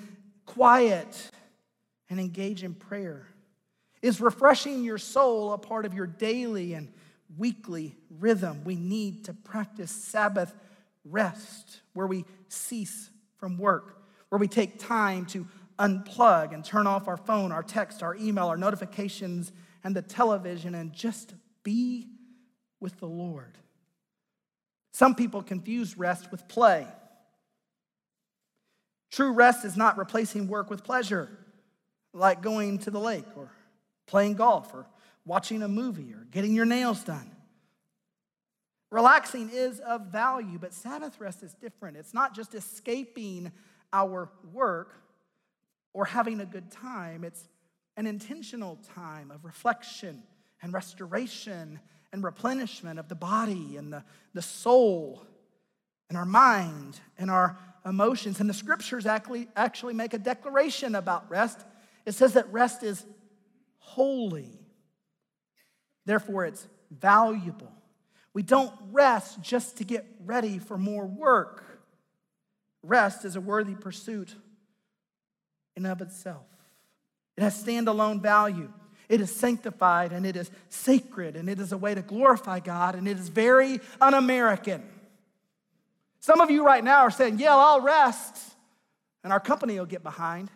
quiet 0.45 1.31
and 2.13 2.21
engage 2.21 2.63
in 2.63 2.75
prayer? 2.75 3.27
Is 4.03 4.21
refreshing 4.21 4.85
your 4.85 4.99
soul 4.99 5.55
a 5.55 5.59
part 5.59 5.87
of 5.87 5.95
your 5.95 6.07
daily 6.07 6.75
and 6.75 6.93
weekly 7.39 7.97
rhythm? 8.21 8.65
We 8.65 8.77
need 8.77 9.25
to 9.25 9.33
practice 9.33 9.91
Sabbath 9.91 10.55
rest 11.07 11.81
where 11.95 12.07
we 12.07 12.27
cease 12.49 13.09
from 13.39 13.57
work, 13.57 14.03
where 14.29 14.39
we 14.39 14.47
take 14.47 14.79
time 14.79 15.25
to 15.27 15.47
unplug 15.79 16.53
and 16.53 16.63
turn 16.63 16.87
off 16.87 17.09
our 17.09 17.17
phone, 17.17 17.51
our 17.51 17.63
text, 17.63 18.03
our 18.03 18.15
email, 18.17 18.47
our 18.47 18.59
notifications, 18.59 19.51
and 19.83 19.97
the 19.97 20.03
television 20.03 20.75
and 20.75 20.93
just 20.93 21.33
be 21.63 22.09
with 22.79 22.99
the 23.01 23.07
Lord. 23.07 23.57
Some 24.93 25.15
people 25.15 25.43
confuse 25.43 25.97
rest 25.97 26.31
with 26.31 26.47
play. 26.47 26.87
True 29.11 29.33
rest 29.33 29.65
is 29.65 29.79
not 29.79 29.97
replacing 29.97 30.47
work 30.47 30.69
with 30.69 30.85
pleasure, 30.85 31.31
like 32.13 32.43
going 32.43 32.79
to 32.79 32.91
the 32.91 33.01
lake 33.01 33.27
or 33.37 33.51
playing 34.07 34.35
golf 34.35 34.73
or 34.75 34.87
watching 35.25 35.63
a 35.63 35.69
movie 35.69 36.13
or 36.13 36.27
getting 36.31 36.55
your 36.55 36.67
nails 36.67 37.03
done. 37.03 37.31
Relaxing 38.91 39.49
is 39.51 39.81
of 39.81 40.09
value, 40.09 40.59
but 40.59 40.75
Sabbath 40.75 41.19
rest 41.19 41.43
is 41.43 41.55
different. 41.55 41.97
It's 41.97 42.13
not 42.13 42.35
just 42.35 42.55
escaping 42.55 43.51
our 43.93 44.31
work 44.53 44.93
or 45.95 46.05
having 46.05 46.41
a 46.41 46.47
good 46.47 46.71
time, 46.71 47.25
it's 47.25 47.49
an 47.97 48.07
intentional 48.07 48.79
time 48.95 49.31
of 49.31 49.45
reflection 49.45 50.23
and 50.63 50.73
restoration 50.73 51.81
and 52.13 52.23
replenishment 52.23 52.99
of 52.99 53.09
the 53.09 53.15
body 53.15 53.77
and 53.77 53.93
the, 53.93 54.05
the 54.35 54.43
soul 54.43 55.27
and 56.09 56.19
our 56.19 56.27
mind 56.27 57.01
and 57.19 57.31
our 57.31 57.59
emotions. 57.87 58.41
And 58.41 58.49
the 58.49 58.55
scriptures 58.55 59.07
actually, 59.07 59.49
actually 59.57 59.95
make 59.95 60.15
a 60.15 60.19
declaration 60.19 60.95
about 60.95 61.31
rest. 61.31 61.61
It 62.05 62.13
says 62.13 62.35
that 62.35 62.53
rest 62.53 62.83
is 62.83 63.05
holy, 63.79 64.59
therefore, 66.05 66.47
it's 66.47 66.67
valuable. 66.91 67.73
We 68.35 68.43
don't 68.43 68.73
rest 68.91 69.43
just 69.43 69.79
to 69.79 69.85
get 69.85 70.07
ready 70.25 70.59
for 70.59 70.79
more 70.79 71.07
work. 71.07 71.65
Rest 72.83 73.25
is 73.25 73.37
a 73.37 73.41
worthy 73.41 73.75
pursuit 73.75 74.35
in 75.77 75.87
of 75.87 76.01
itself. 76.01 76.47
It 77.37 77.43
has 77.43 77.63
standalone 77.63 78.21
value. 78.21 78.73
It 79.09 79.21
is 79.21 79.35
sanctified 79.35 80.13
and 80.13 80.25
it 80.25 80.37
is 80.37 80.51
sacred 80.71 81.37
and 81.37 81.49
it 81.49 81.61
is 81.61 81.73
a 81.73 81.79
way 81.79 81.95
to 81.95 82.03
glorify 82.03 82.61
God 82.61 82.95
and 82.95 83.07
it 83.07 83.19
is 83.19 83.29
very 83.29 83.81
un 84.01 84.15
American. 84.15 84.83
Some 86.21 86.41
of 86.41 86.51
you 86.51 86.65
right 86.65 86.83
now 86.83 87.01
are 87.01 87.11
saying, 87.11 87.39
Yeah, 87.39 87.55
I'll 87.55 87.81
rest 87.81 88.39
and 89.23 89.33
our 89.33 89.41
company 89.41 89.79
will 89.79 89.87
get 89.87 90.03
behind. 90.03 90.51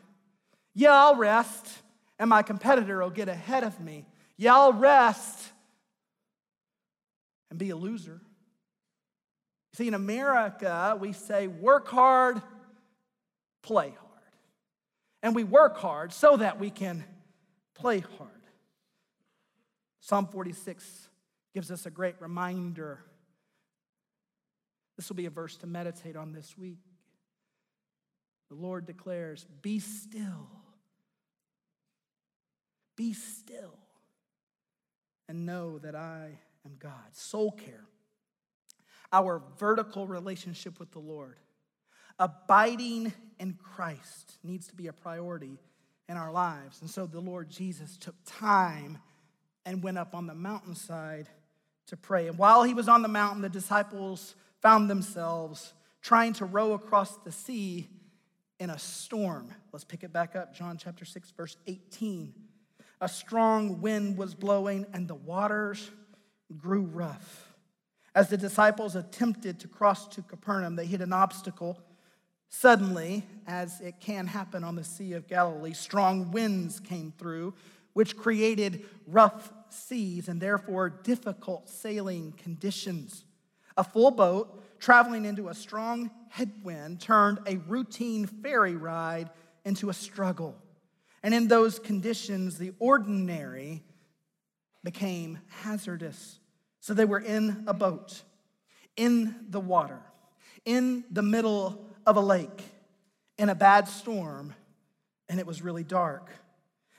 Yeah, 0.77 0.93
I'll 0.93 1.17
rest 1.17 1.67
and 2.19 2.29
my 2.29 2.43
competitor 2.43 3.01
will 3.01 3.09
get 3.09 3.31
ahead 3.31 3.65
of 3.65 3.81
me. 3.81 4.05
Yeah, 4.37 4.55
I'll 4.55 4.75
rest 4.75 5.51
and 7.49 7.59
be 7.59 7.71
a 7.71 7.77
loser. 7.77 8.21
See, 9.73 9.89
in 9.89 9.95
America, 9.95 10.97
we 11.01 11.15
say 11.15 11.47
work 11.47 11.89
hard, 11.89 12.43
play 13.63 13.89
hard. 13.89 14.23
And 15.23 15.35
we 15.35 15.45
work 15.45 15.79
hard 15.79 16.13
so 16.13 16.37
that 16.37 16.61
we 16.61 16.69
can 16.69 17.05
play 17.75 18.01
hard. 18.01 18.31
Psalm 20.01 20.27
46 20.27 21.09
gives 21.55 21.71
us 21.71 21.87
a 21.87 21.91
great 21.91 22.17
reminder. 22.21 23.01
This 24.99 25.09
will 25.09 25.17
be 25.17 25.27
a 25.27 25.31
verse 25.31 25.57
to 25.59 25.67
meditate 25.67 26.17
on 26.17 26.33
this 26.33 26.57
week. 26.59 26.81
The 28.51 28.57
Lord 28.57 28.85
declares, 28.87 29.47
Be 29.63 29.79
still. 29.79 30.51
Be 32.97 33.13
still 33.13 33.79
and 35.29 35.45
know 35.47 35.79
that 35.79 35.95
I 35.95 36.39
am 36.65 36.77
God. 36.79 36.93
Soul 37.13 37.53
care, 37.53 37.85
our 39.13 39.43
vertical 39.59 40.07
relationship 40.07 40.81
with 40.81 40.91
the 40.93 40.99
Lord, 40.99 41.39
abiding 42.19 43.13
in 43.39 43.55
Christ 43.55 44.39
needs 44.43 44.69
to 44.69 44.75
be 44.75 44.87
a 44.87 44.93
priority 44.93 45.59
in 46.09 46.17
our 46.17 46.33
lives. 46.33 46.81
And 46.81 46.89
so 46.89 47.07
the 47.07 47.21
Lord 47.21 47.51
Jesus 47.51 47.97
took 47.97 48.15
time 48.25 48.99
and 49.65 49.83
went 49.83 49.99
up 49.99 50.15
on 50.15 50.27
the 50.27 50.35
mountainside 50.35 51.29
to 51.89 51.97
pray. 51.97 52.29
And 52.29 52.39
while 52.39 52.63
he 52.63 52.75
was 52.75 52.89
on 52.89 53.03
the 53.03 53.09
mountain, 53.09 53.43
the 53.43 53.49
disciples 53.49 54.35
found 54.63 54.89
themselves 54.89 55.75
trying 56.01 56.33
to 56.35 56.45
row 56.45 56.73
across 56.73 57.17
the 57.19 57.33
sea 57.33 57.89
in 58.59 58.71
a 58.71 58.79
storm. 58.79 59.53
Let's 59.73 59.85
pick 59.85 60.03
it 60.03 60.13
back 60.13 60.37
up, 60.37 60.55
John 60.55 60.79
chapter 60.79 61.05
6, 61.05 61.33
verse 61.33 61.57
18. 61.67 62.33
A 63.01 63.09
strong 63.09 63.81
wind 63.81 64.17
was 64.17 64.35
blowing, 64.35 64.87
and 64.93 65.07
the 65.07 65.15
waters 65.15 65.91
grew 66.57 66.83
rough. 66.83 67.53
As 68.15 68.31
the 68.31 68.39
disciples 68.39 68.97
attempted 68.97 69.61
to 69.61 69.69
cross 69.69 70.09
to 70.09 70.23
Capernaum, 70.23 70.77
they 70.77 70.87
hit 70.87 71.03
an 71.03 71.13
obstacle. 71.13 71.79
Suddenly, 72.49 73.25
as 73.47 73.81
it 73.81 74.01
can 74.01 74.27
happen 74.27 74.65
on 74.65 74.77
the 74.77 74.85
Sea 74.85 75.13
of 75.13 75.29
Galilee, 75.29 75.75
strong 75.75 76.31
winds 76.31 76.81
came 76.81 77.13
through, 77.19 77.53
which 77.93 78.17
created 78.17 78.87
rough 79.07 79.53
seas 79.69 80.29
and 80.29 80.41
therefore 80.41 80.89
difficult 80.89 81.69
sailing 81.69 82.33
conditions. 82.33 83.25
A 83.77 83.85
full 83.85 84.11
boat 84.11 84.63
traveling 84.81 85.27
into 85.27 85.49
a 85.49 85.55
strong 85.55 86.11
headwind 86.31 87.01
turned 87.01 87.41
a 87.47 87.57
routine 87.57 88.27
ferry 88.27 88.77
ride 88.77 89.29
into 89.65 89.91
a 89.91 89.95
struggle. 89.95 90.57
And 91.27 91.35
in 91.35 91.49
those 91.49 91.81
conditions, 91.81 92.57
the 92.57 92.73
ordinary 92.79 93.83
became 94.85 95.41
hazardous. 95.49 96.39
So 96.79 96.95
they 96.95 97.05
were 97.05 97.19
in 97.19 97.65
a 97.67 97.75
boat, 97.75 98.23
in 98.95 99.35
the 99.49 99.59
water, 99.59 99.99
in 100.65 101.03
the 101.11 101.23
middle 101.23 101.85
of 102.07 102.17
a 102.17 102.21
lake, 102.21 102.63
in 103.39 103.49
a 103.49 103.57
bad 103.57 103.89
storm, 103.89 104.55
and 105.29 105.41
it 105.41 105.49
was 105.49 105.63
really 105.63 105.83
dark. 105.83 106.31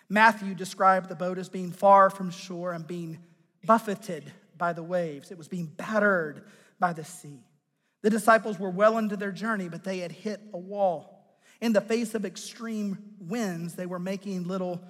Matthew 0.10 0.54
described 0.54 1.08
the 1.08 1.16
boat 1.16 1.38
as 1.38 1.48
being 1.48 1.72
far 1.72 2.10
from 2.10 2.30
shore 2.30 2.74
and 2.74 2.86
being 2.86 3.20
buffeted 3.64 4.30
by 4.58 4.74
the 4.74 4.84
waves. 4.84 5.32
It 5.32 5.38
was 5.38 5.48
being 5.48 5.68
battered 5.68 6.44
by 6.82 6.92
the 6.92 7.06
sea. 7.06 7.40
The 8.02 8.10
disciples 8.10 8.60
were 8.60 8.72
well 8.72 8.98
into 8.98 9.16
their 9.16 9.32
journey, 9.32 9.70
but 9.70 9.86
they 9.86 10.00
had 10.00 10.12
hit 10.12 10.42
a 10.54 10.58
wall. 10.58 11.17
In 11.62 11.74
the 11.74 11.82
face 11.82 12.14
of 12.16 12.26
extreme 12.26 12.98
winds, 13.20 13.76
they 13.76 13.86
were 13.86 14.00
making 14.00 14.48
little 14.48 14.82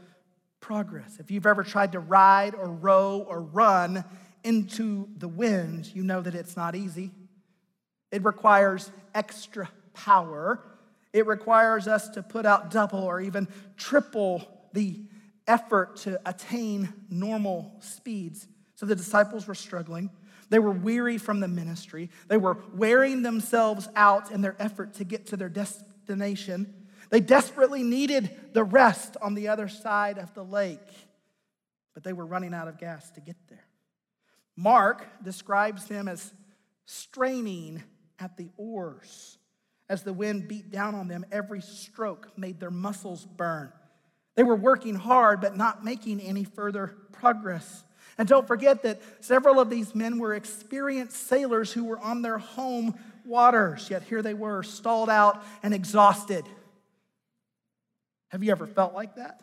progress. 0.59 1.17
If 1.19 1.31
you've 1.31 1.45
ever 1.45 1.63
tried 1.63 1.93
to 1.93 1.99
ride 1.99 2.55
or 2.55 2.67
row 2.67 3.25
or 3.27 3.41
run 3.41 4.03
into 4.43 5.07
the 5.17 5.27
wind, 5.27 5.89
you 5.93 6.03
know 6.03 6.21
that 6.21 6.35
it's 6.35 6.57
not 6.57 6.75
easy. 6.75 7.11
It 8.11 8.23
requires 8.23 8.91
extra 9.13 9.69
power. 9.93 10.63
It 11.13 11.25
requires 11.25 11.87
us 11.87 12.09
to 12.09 12.23
put 12.23 12.45
out 12.45 12.71
double 12.71 12.99
or 12.99 13.21
even 13.21 13.47
triple 13.77 14.47
the 14.73 15.01
effort 15.47 15.97
to 15.97 16.19
attain 16.25 16.93
normal 17.09 17.75
speeds. 17.79 18.47
So 18.75 18.85
the 18.85 18.95
disciples 18.95 19.47
were 19.47 19.55
struggling. 19.55 20.09
They 20.49 20.59
were 20.59 20.71
weary 20.71 21.17
from 21.17 21.39
the 21.39 21.47
ministry. 21.47 22.09
They 22.27 22.37
were 22.37 22.57
wearing 22.73 23.21
themselves 23.21 23.89
out 23.95 24.31
in 24.31 24.41
their 24.41 24.55
effort 24.59 24.93
to 24.95 25.03
get 25.03 25.27
to 25.27 25.37
their 25.37 25.49
destination. 26.07 26.73
They 27.09 27.19
desperately 27.19 27.83
needed 27.83 28.29
the 28.53 28.63
rest 28.63 29.17
on 29.21 29.33
the 29.33 29.49
other 29.49 29.67
side 29.67 30.17
of 30.17 30.33
the 30.33 30.43
lake, 30.43 30.79
but 31.93 32.03
they 32.03 32.13
were 32.13 32.25
running 32.25 32.53
out 32.53 32.67
of 32.67 32.77
gas 32.77 33.09
to 33.11 33.21
get 33.21 33.35
there. 33.49 33.65
Mark 34.55 35.05
describes 35.23 35.85
them 35.85 36.07
as 36.07 36.33
straining 36.85 37.83
at 38.19 38.37
the 38.37 38.49
oars. 38.57 39.37
As 39.89 40.03
the 40.03 40.11
wind 40.11 40.47
beat 40.47 40.69
down 40.69 40.95
on 40.95 41.07
them, 41.07 41.25
every 41.31 41.61
stroke 41.61 42.37
made 42.37 42.59
their 42.59 42.71
muscles 42.71 43.25
burn. 43.25 43.71
They 44.35 44.43
were 44.43 44.55
working 44.55 44.95
hard, 44.95 45.39
but 45.39 45.55
not 45.55 45.85
making 45.85 46.19
any 46.19 46.43
further 46.43 46.95
progress. 47.13 47.83
And 48.17 48.27
don't 48.27 48.47
forget 48.47 48.83
that 48.83 49.01
several 49.21 49.59
of 49.59 49.69
these 49.69 49.95
men 49.95 50.17
were 50.17 50.33
experienced 50.33 51.27
sailors 51.27 51.71
who 51.71 51.85
were 51.85 51.99
on 51.99 52.21
their 52.21 52.37
home 52.37 52.95
waters, 53.27 53.89
yet 53.89 54.03
here 54.03 54.21
they 54.21 54.33
were, 54.33 54.63
stalled 54.63 55.09
out 55.09 55.43
and 55.61 55.73
exhausted. 55.73 56.45
Have 58.29 58.43
you 58.43 58.51
ever 58.51 58.65
felt 58.65 58.93
like 58.93 59.15
that? 59.15 59.41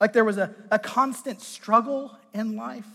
Like 0.00 0.12
there 0.12 0.24
was 0.24 0.38
a, 0.38 0.54
a 0.70 0.78
constant 0.78 1.40
struggle 1.40 2.16
in 2.32 2.56
life, 2.56 2.88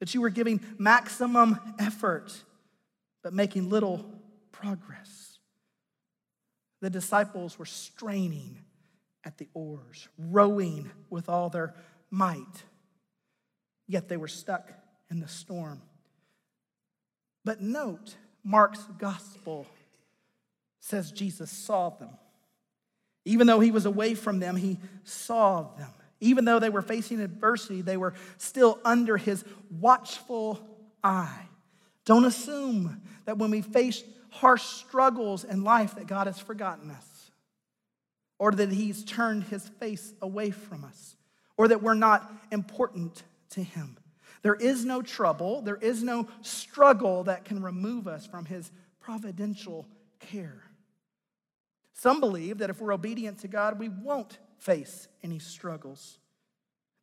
that 0.00 0.14
you 0.14 0.20
were 0.20 0.30
giving 0.30 0.60
maximum 0.78 1.58
effort, 1.78 2.32
but 3.22 3.32
making 3.32 3.70
little 3.70 4.04
progress. 4.50 5.38
The 6.80 6.90
disciples 6.90 7.58
were 7.58 7.66
straining 7.66 8.58
at 9.24 9.38
the 9.38 9.48
oars, 9.54 10.08
rowing 10.18 10.90
with 11.10 11.28
all 11.28 11.48
their 11.48 11.74
might 12.10 12.64
yet 13.92 14.08
they 14.08 14.16
were 14.16 14.28
stuck 14.28 14.72
in 15.10 15.20
the 15.20 15.28
storm. 15.28 15.82
But 17.44 17.60
note, 17.60 18.16
Mark's 18.44 18.84
gospel 18.98 19.66
says 20.80 21.12
Jesus 21.12 21.50
saw 21.50 21.90
them. 21.90 22.10
Even 23.24 23.46
though 23.46 23.60
he 23.60 23.70
was 23.70 23.86
away 23.86 24.14
from 24.14 24.40
them, 24.40 24.56
he 24.56 24.78
saw 25.04 25.62
them. 25.76 25.90
Even 26.20 26.44
though 26.44 26.58
they 26.58 26.70
were 26.70 26.82
facing 26.82 27.20
adversity, 27.20 27.82
they 27.82 27.96
were 27.96 28.14
still 28.38 28.78
under 28.84 29.16
his 29.16 29.44
watchful 29.80 30.60
eye. 31.02 31.48
Don't 32.04 32.24
assume 32.24 33.00
that 33.24 33.38
when 33.38 33.50
we 33.50 33.60
face 33.60 34.02
harsh 34.30 34.62
struggles 34.62 35.44
in 35.44 35.62
life 35.62 35.94
that 35.96 36.06
God 36.06 36.26
has 36.26 36.38
forgotten 36.38 36.90
us 36.90 37.30
or 38.38 38.50
that 38.52 38.72
he's 38.72 39.04
turned 39.04 39.44
his 39.44 39.68
face 39.68 40.12
away 40.20 40.50
from 40.50 40.84
us 40.84 41.16
or 41.56 41.68
that 41.68 41.82
we're 41.82 41.94
not 41.94 42.30
important 42.50 43.22
to 43.50 43.62
Him. 43.62 43.96
There 44.42 44.54
is 44.54 44.84
no 44.84 45.02
trouble, 45.02 45.62
there 45.62 45.76
is 45.76 46.02
no 46.02 46.28
struggle 46.42 47.24
that 47.24 47.44
can 47.44 47.62
remove 47.62 48.08
us 48.08 48.26
from 48.26 48.44
His 48.44 48.70
providential 49.00 49.88
care. 50.18 50.64
Some 51.94 52.20
believe 52.20 52.58
that 52.58 52.70
if 52.70 52.80
we're 52.80 52.92
obedient 52.92 53.38
to 53.40 53.48
God, 53.48 53.78
we 53.78 53.88
won't 53.88 54.38
face 54.58 55.06
any 55.22 55.38
struggles. 55.38 56.18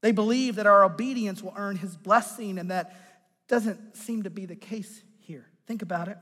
They 0.02 0.12
believe 0.12 0.56
that 0.56 0.68
our 0.68 0.84
obedience 0.84 1.42
will 1.42 1.54
earn 1.56 1.78
His 1.78 1.96
blessing, 1.96 2.58
and 2.58 2.72
that 2.72 2.96
doesn't 3.48 3.96
seem 3.96 4.24
to 4.24 4.30
be 4.30 4.46
the 4.46 4.56
case 4.56 5.02
here. 5.20 5.48
Think 5.66 5.82
about 5.82 6.10
it. 6.10 6.18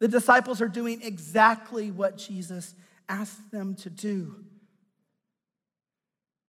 The 0.00 0.08
disciples 0.08 0.60
are 0.60 0.68
doing 0.68 1.02
exactly 1.02 1.90
what 1.90 2.18
Jesus 2.18 2.74
asked 3.08 3.50
them 3.50 3.74
to 3.76 3.90
do. 3.90 4.34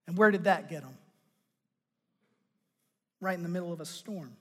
And 0.08 0.18
where 0.18 0.32
did 0.32 0.46
that 0.46 0.70
get 0.70 0.82
them? 0.82 0.98
Right 3.22 3.38
in 3.38 3.44
the 3.44 3.50
middle 3.50 3.74
of 3.74 3.80
a 3.80 3.86
storm. 3.86 4.36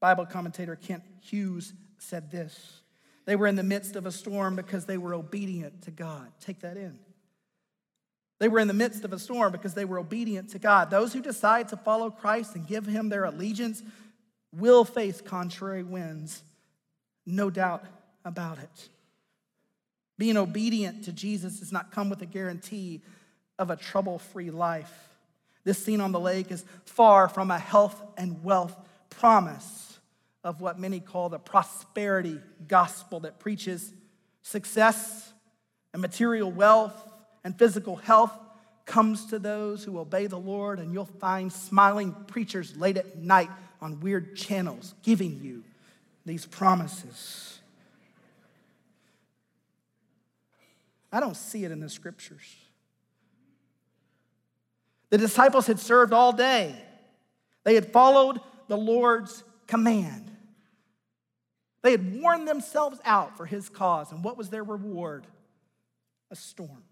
Bible 0.00 0.26
commentator 0.26 0.76
Kent 0.76 1.02
Hughes 1.20 1.72
said 1.98 2.30
this 2.30 2.80
They 3.24 3.36
were 3.36 3.46
in 3.46 3.56
the 3.56 3.62
midst 3.62 3.96
of 3.96 4.06
a 4.06 4.12
storm 4.12 4.56
because 4.56 4.86
they 4.86 4.98
were 4.98 5.14
obedient 5.14 5.82
to 5.82 5.90
God. 5.90 6.30
Take 6.40 6.60
that 6.60 6.76
in. 6.76 6.98
They 8.40 8.48
were 8.48 8.58
in 8.58 8.68
the 8.68 8.74
midst 8.74 9.04
of 9.04 9.12
a 9.12 9.18
storm 9.18 9.52
because 9.52 9.74
they 9.74 9.84
were 9.84 9.98
obedient 9.98 10.50
to 10.50 10.58
God. 10.58 10.90
Those 10.90 11.12
who 11.12 11.22
decide 11.22 11.68
to 11.68 11.76
follow 11.76 12.10
Christ 12.10 12.56
and 12.56 12.66
give 12.66 12.84
him 12.84 13.08
their 13.08 13.24
allegiance 13.24 13.82
will 14.52 14.84
face 14.84 15.20
contrary 15.20 15.82
winds, 15.82 16.42
no 17.24 17.48
doubt 17.48 17.84
about 18.24 18.58
it. 18.58 18.88
Being 20.18 20.36
obedient 20.36 21.04
to 21.04 21.12
Jesus 21.12 21.60
does 21.60 21.72
not 21.72 21.90
come 21.90 22.08
with 22.08 22.22
a 22.22 22.26
guarantee 22.26 23.02
of 23.58 23.70
a 23.70 23.76
trouble 23.76 24.18
free 24.18 24.50
life. 24.50 24.92
This 25.64 25.82
scene 25.82 26.00
on 26.00 26.12
the 26.12 26.20
lake 26.20 26.50
is 26.52 26.64
far 26.84 27.28
from 27.28 27.50
a 27.50 27.58
health 27.58 28.00
and 28.16 28.44
wealth 28.44 28.76
promise 29.10 29.98
of 30.42 30.60
what 30.60 30.78
many 30.78 31.00
call 31.00 31.30
the 31.30 31.38
prosperity 31.38 32.38
gospel 32.68 33.20
that 33.20 33.38
preaches 33.38 33.92
success 34.42 35.32
and 35.92 36.02
material 36.02 36.50
wealth 36.52 36.94
and 37.44 37.58
physical 37.58 37.96
health 37.96 38.32
comes 38.84 39.26
to 39.26 39.38
those 39.38 39.84
who 39.84 39.98
obey 39.98 40.26
the 40.26 40.38
Lord, 40.38 40.78
and 40.78 40.92
you'll 40.92 41.06
find 41.06 41.50
smiling 41.50 42.12
preachers 42.26 42.76
late 42.76 42.98
at 42.98 43.16
night 43.16 43.50
on 43.80 44.00
weird 44.00 44.36
channels 44.36 44.94
giving 45.02 45.40
you 45.42 45.64
these 46.26 46.44
promises. 46.44 47.60
I 51.10 51.20
don't 51.20 51.36
see 51.36 51.64
it 51.64 51.70
in 51.70 51.80
the 51.80 51.88
scriptures. 51.88 52.56
The 55.14 55.18
disciples 55.18 55.68
had 55.68 55.78
served 55.78 56.12
all 56.12 56.32
day, 56.32 56.74
they 57.62 57.76
had 57.76 57.92
followed 57.92 58.40
the 58.66 58.76
Lord's 58.76 59.44
command. 59.68 60.28
They 61.82 61.92
had 61.92 62.20
worn 62.20 62.46
themselves 62.46 62.98
out 63.04 63.36
for 63.36 63.46
his 63.46 63.68
cause. 63.68 64.10
And 64.10 64.24
what 64.24 64.36
was 64.36 64.50
their 64.50 64.64
reward? 64.64 65.24
A 66.32 66.34
storm. 66.34 66.82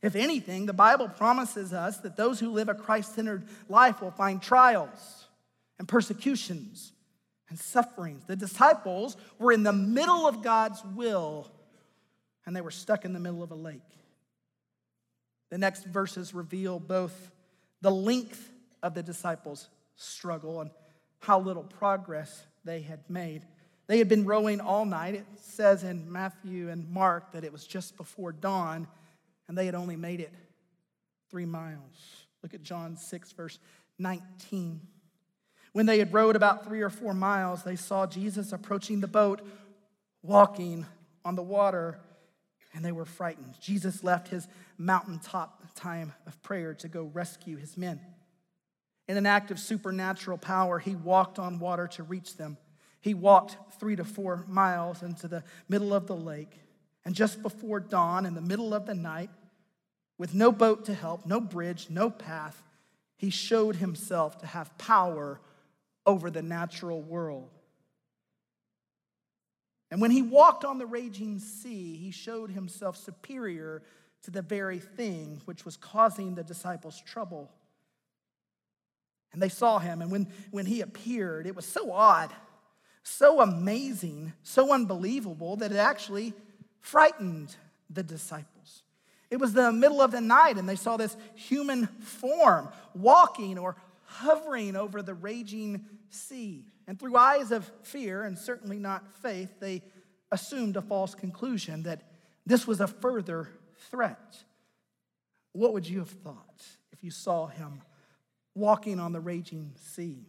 If 0.00 0.16
anything, 0.16 0.64
the 0.64 0.72
Bible 0.72 1.06
promises 1.06 1.74
us 1.74 1.98
that 1.98 2.16
those 2.16 2.40
who 2.40 2.50
live 2.50 2.70
a 2.70 2.74
Christ 2.74 3.14
centered 3.14 3.44
life 3.68 4.00
will 4.00 4.10
find 4.10 4.40
trials 4.40 5.26
and 5.78 5.86
persecutions 5.86 6.94
and 7.50 7.58
sufferings. 7.58 8.24
The 8.24 8.36
disciples 8.36 9.18
were 9.38 9.52
in 9.52 9.64
the 9.64 9.72
middle 9.74 10.26
of 10.26 10.42
God's 10.42 10.82
will 10.82 11.50
and 12.46 12.56
they 12.56 12.62
were 12.62 12.70
stuck 12.70 13.04
in 13.04 13.12
the 13.12 13.20
middle 13.20 13.42
of 13.42 13.50
a 13.50 13.54
lake. 13.54 13.82
The 15.50 15.58
next 15.58 15.84
verses 15.84 16.34
reveal 16.34 16.78
both 16.78 17.30
the 17.80 17.90
length 17.90 18.52
of 18.82 18.94
the 18.94 19.02
disciples' 19.02 19.68
struggle 19.96 20.60
and 20.60 20.70
how 21.20 21.40
little 21.40 21.64
progress 21.64 22.44
they 22.64 22.80
had 22.80 23.00
made. 23.08 23.42
They 23.86 23.98
had 23.98 24.08
been 24.08 24.26
rowing 24.26 24.60
all 24.60 24.84
night. 24.84 25.14
It 25.14 25.26
says 25.36 25.82
in 25.82 26.10
Matthew 26.12 26.68
and 26.68 26.90
Mark 26.90 27.32
that 27.32 27.44
it 27.44 27.52
was 27.52 27.66
just 27.66 27.96
before 27.96 28.32
dawn, 28.32 28.86
and 29.48 29.56
they 29.56 29.66
had 29.66 29.74
only 29.74 29.96
made 29.96 30.20
it 30.20 30.32
three 31.30 31.46
miles. 31.46 32.26
Look 32.42 32.54
at 32.54 32.62
John 32.62 32.96
6, 32.96 33.32
verse 33.32 33.58
19. 33.98 34.80
When 35.72 35.86
they 35.86 35.98
had 35.98 36.12
rowed 36.12 36.36
about 36.36 36.66
three 36.66 36.82
or 36.82 36.90
four 36.90 37.14
miles, 37.14 37.62
they 37.62 37.76
saw 37.76 38.06
Jesus 38.06 38.52
approaching 38.52 39.00
the 39.00 39.08
boat, 39.08 39.40
walking 40.22 40.86
on 41.24 41.34
the 41.34 41.42
water 41.42 41.98
and 42.78 42.84
they 42.84 42.92
were 42.92 43.04
frightened. 43.04 43.56
Jesus 43.60 44.04
left 44.04 44.28
his 44.28 44.46
mountaintop 44.78 45.74
time 45.74 46.12
of 46.28 46.40
prayer 46.44 46.74
to 46.74 46.86
go 46.86 47.10
rescue 47.12 47.56
his 47.56 47.76
men. 47.76 48.00
In 49.08 49.16
an 49.16 49.26
act 49.26 49.50
of 49.50 49.58
supernatural 49.58 50.38
power, 50.38 50.78
he 50.78 50.94
walked 50.94 51.40
on 51.40 51.58
water 51.58 51.88
to 51.88 52.04
reach 52.04 52.36
them. 52.36 52.56
He 53.00 53.14
walked 53.14 53.56
three 53.80 53.96
to 53.96 54.04
four 54.04 54.44
miles 54.46 55.02
into 55.02 55.26
the 55.26 55.42
middle 55.68 55.92
of 55.92 56.06
the 56.06 56.14
lake. 56.14 56.60
And 57.04 57.16
just 57.16 57.42
before 57.42 57.80
dawn, 57.80 58.24
in 58.24 58.34
the 58.34 58.40
middle 58.40 58.72
of 58.72 58.86
the 58.86 58.94
night, 58.94 59.30
with 60.16 60.32
no 60.32 60.52
boat 60.52 60.84
to 60.84 60.94
help, 60.94 61.26
no 61.26 61.40
bridge, 61.40 61.88
no 61.90 62.10
path, 62.10 62.62
he 63.16 63.30
showed 63.30 63.74
himself 63.74 64.38
to 64.38 64.46
have 64.46 64.78
power 64.78 65.40
over 66.06 66.30
the 66.30 66.42
natural 66.42 67.02
world. 67.02 67.57
And 69.90 70.00
when 70.00 70.10
he 70.10 70.22
walked 70.22 70.64
on 70.64 70.78
the 70.78 70.86
raging 70.86 71.38
sea, 71.38 71.96
he 71.96 72.10
showed 72.10 72.50
himself 72.50 72.96
superior 72.96 73.82
to 74.22 74.30
the 74.30 74.42
very 74.42 74.78
thing 74.78 75.40
which 75.44 75.64
was 75.64 75.76
causing 75.76 76.34
the 76.34 76.44
disciples 76.44 77.00
trouble. 77.06 77.50
And 79.32 79.42
they 79.42 79.48
saw 79.48 79.78
him, 79.78 80.02
and 80.02 80.10
when, 80.10 80.28
when 80.50 80.66
he 80.66 80.80
appeared, 80.80 81.46
it 81.46 81.54
was 81.54 81.66
so 81.66 81.92
odd, 81.92 82.32
so 83.02 83.40
amazing, 83.40 84.32
so 84.42 84.72
unbelievable 84.72 85.56
that 85.56 85.72
it 85.72 85.76
actually 85.76 86.32
frightened 86.80 87.54
the 87.90 88.02
disciples. 88.02 88.82
It 89.30 89.38
was 89.38 89.52
the 89.52 89.72
middle 89.72 90.00
of 90.00 90.10
the 90.10 90.20
night, 90.20 90.56
and 90.56 90.68
they 90.68 90.76
saw 90.76 90.96
this 90.96 91.16
human 91.34 91.86
form 91.86 92.68
walking 92.94 93.58
or 93.58 93.76
hovering 94.04 94.74
over 94.74 95.02
the 95.02 95.14
raging 95.14 95.84
sea. 96.08 96.64
And 96.88 96.98
through 96.98 97.16
eyes 97.16 97.52
of 97.52 97.70
fear, 97.82 98.22
and 98.22 98.36
certainly 98.36 98.78
not 98.78 99.12
faith, 99.22 99.60
they 99.60 99.82
assumed 100.32 100.76
a 100.76 100.82
false 100.82 101.14
conclusion 101.14 101.82
that 101.82 102.02
this 102.46 102.66
was 102.66 102.80
a 102.80 102.86
further 102.86 103.50
threat. 103.90 104.42
What 105.52 105.74
would 105.74 105.86
you 105.86 105.98
have 105.98 106.08
thought 106.08 106.62
if 106.90 107.04
you 107.04 107.10
saw 107.10 107.46
him 107.46 107.82
walking 108.54 108.98
on 108.98 109.12
the 109.12 109.20
raging 109.20 109.72
sea? 109.76 110.24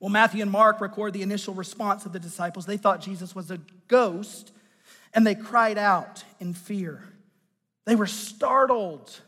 Well, 0.00 0.10
Matthew 0.10 0.42
and 0.42 0.50
Mark 0.50 0.80
record 0.80 1.12
the 1.12 1.22
initial 1.22 1.54
response 1.54 2.04
of 2.04 2.12
the 2.12 2.20
disciples. 2.20 2.66
They 2.66 2.76
thought 2.76 3.00
Jesus 3.00 3.36
was 3.36 3.52
a 3.52 3.60
ghost 3.86 4.52
and 5.14 5.24
they 5.24 5.36
cried 5.36 5.78
out 5.78 6.24
in 6.40 6.54
fear. 6.54 7.04
They 7.84 7.94
were 7.94 8.06
startled. 8.06 9.20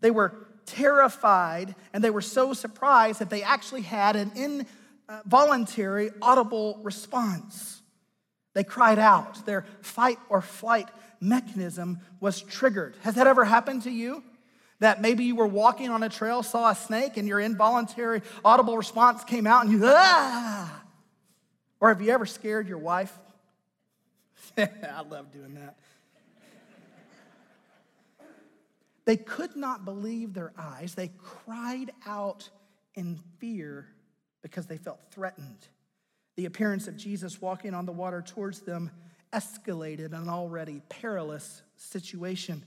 They 0.00 0.10
were 0.10 0.34
terrified 0.66 1.76
and 1.92 2.02
they 2.02 2.10
were 2.10 2.20
so 2.20 2.54
surprised 2.54 3.20
that 3.20 3.30
they 3.30 3.42
actually 3.42 3.82
had 3.82 4.16
an 4.16 4.32
involuntary 5.24 6.10
audible 6.20 6.78
response. 6.82 7.82
They 8.54 8.64
cried 8.64 8.98
out. 8.98 9.44
Their 9.46 9.64
fight 9.80 10.18
or 10.28 10.42
flight 10.42 10.88
mechanism 11.20 12.00
was 12.20 12.40
triggered. 12.40 12.96
Has 13.02 13.14
that 13.14 13.26
ever 13.26 13.44
happened 13.44 13.82
to 13.82 13.90
you? 13.90 14.22
That 14.80 15.00
maybe 15.00 15.24
you 15.24 15.36
were 15.36 15.46
walking 15.46 15.90
on 15.90 16.02
a 16.02 16.08
trail, 16.08 16.42
saw 16.42 16.70
a 16.70 16.74
snake, 16.74 17.16
and 17.16 17.28
your 17.28 17.40
involuntary 17.40 18.22
audible 18.44 18.76
response 18.76 19.22
came 19.24 19.46
out 19.46 19.64
and 19.64 19.72
you, 19.72 19.80
ah! 19.84 20.82
Or 21.80 21.88
have 21.88 22.02
you 22.02 22.10
ever 22.10 22.26
scared 22.26 22.68
your 22.68 22.78
wife? 22.78 23.16
I 24.58 25.02
love 25.08 25.32
doing 25.32 25.54
that. 25.54 25.76
They 29.04 29.16
could 29.16 29.56
not 29.56 29.84
believe 29.84 30.32
their 30.32 30.52
eyes. 30.56 30.94
They 30.94 31.10
cried 31.18 31.90
out 32.06 32.48
in 32.94 33.18
fear 33.38 33.88
because 34.42 34.66
they 34.66 34.76
felt 34.76 35.00
threatened. 35.10 35.68
The 36.36 36.46
appearance 36.46 36.88
of 36.88 36.96
Jesus 36.96 37.40
walking 37.40 37.74
on 37.74 37.86
the 37.86 37.92
water 37.92 38.22
towards 38.22 38.60
them 38.60 38.90
escalated 39.32 40.12
an 40.12 40.28
already 40.28 40.82
perilous 40.88 41.62
situation. 41.76 42.64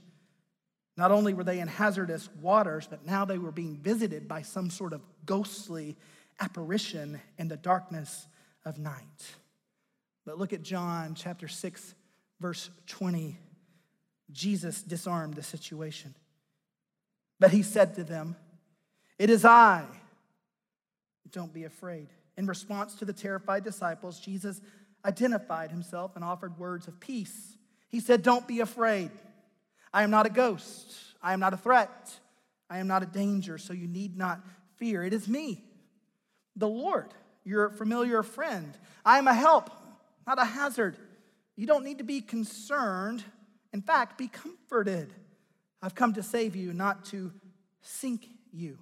Not 0.96 1.12
only 1.12 1.34
were 1.34 1.44
they 1.44 1.60
in 1.60 1.68
hazardous 1.68 2.28
waters, 2.40 2.86
but 2.88 3.04
now 3.04 3.24
they 3.24 3.38
were 3.38 3.52
being 3.52 3.76
visited 3.76 4.26
by 4.26 4.42
some 4.42 4.70
sort 4.70 4.92
of 4.92 5.02
ghostly 5.26 5.96
apparition 6.40 7.20
in 7.38 7.48
the 7.48 7.56
darkness 7.56 8.26
of 8.64 8.78
night. 8.78 9.34
But 10.24 10.38
look 10.38 10.52
at 10.52 10.62
John 10.62 11.14
chapter 11.14 11.48
6, 11.48 11.94
verse 12.40 12.70
20. 12.86 13.38
Jesus 14.32 14.82
disarmed 14.82 15.34
the 15.34 15.42
situation. 15.42 16.14
But 17.38 17.52
he 17.52 17.62
said 17.62 17.94
to 17.94 18.04
them, 18.04 18.36
It 19.18 19.30
is 19.30 19.44
I. 19.44 19.84
Don't 21.32 21.52
be 21.52 21.64
afraid. 21.64 22.08
In 22.36 22.46
response 22.46 22.94
to 22.96 23.04
the 23.04 23.12
terrified 23.12 23.64
disciples, 23.64 24.20
Jesus 24.20 24.60
identified 25.04 25.70
himself 25.70 26.16
and 26.16 26.24
offered 26.24 26.58
words 26.58 26.88
of 26.88 27.00
peace. 27.00 27.56
He 27.88 28.00
said, 28.00 28.22
Don't 28.22 28.46
be 28.46 28.60
afraid. 28.60 29.10
I 29.92 30.02
am 30.02 30.10
not 30.10 30.26
a 30.26 30.30
ghost. 30.30 30.94
I 31.22 31.32
am 31.32 31.40
not 31.40 31.54
a 31.54 31.56
threat. 31.56 32.12
I 32.68 32.78
am 32.78 32.88
not 32.88 33.02
a 33.02 33.06
danger, 33.06 33.58
so 33.58 33.72
you 33.72 33.86
need 33.86 34.16
not 34.16 34.40
fear. 34.76 35.04
It 35.04 35.12
is 35.12 35.28
me, 35.28 35.64
the 36.56 36.68
Lord, 36.68 37.14
your 37.44 37.70
familiar 37.70 38.22
friend. 38.22 38.76
I 39.04 39.18
am 39.18 39.28
a 39.28 39.34
help, 39.34 39.70
not 40.26 40.40
a 40.40 40.44
hazard. 40.44 40.96
You 41.54 41.66
don't 41.66 41.84
need 41.84 41.98
to 41.98 42.04
be 42.04 42.20
concerned. 42.20 43.24
In 43.72 43.82
fact, 43.82 44.18
be 44.18 44.28
comforted. 44.28 45.12
I've 45.80 45.94
come 45.94 46.12
to 46.14 46.22
save 46.22 46.56
you, 46.56 46.72
not 46.72 47.04
to 47.06 47.32
sink 47.80 48.28
you. 48.52 48.78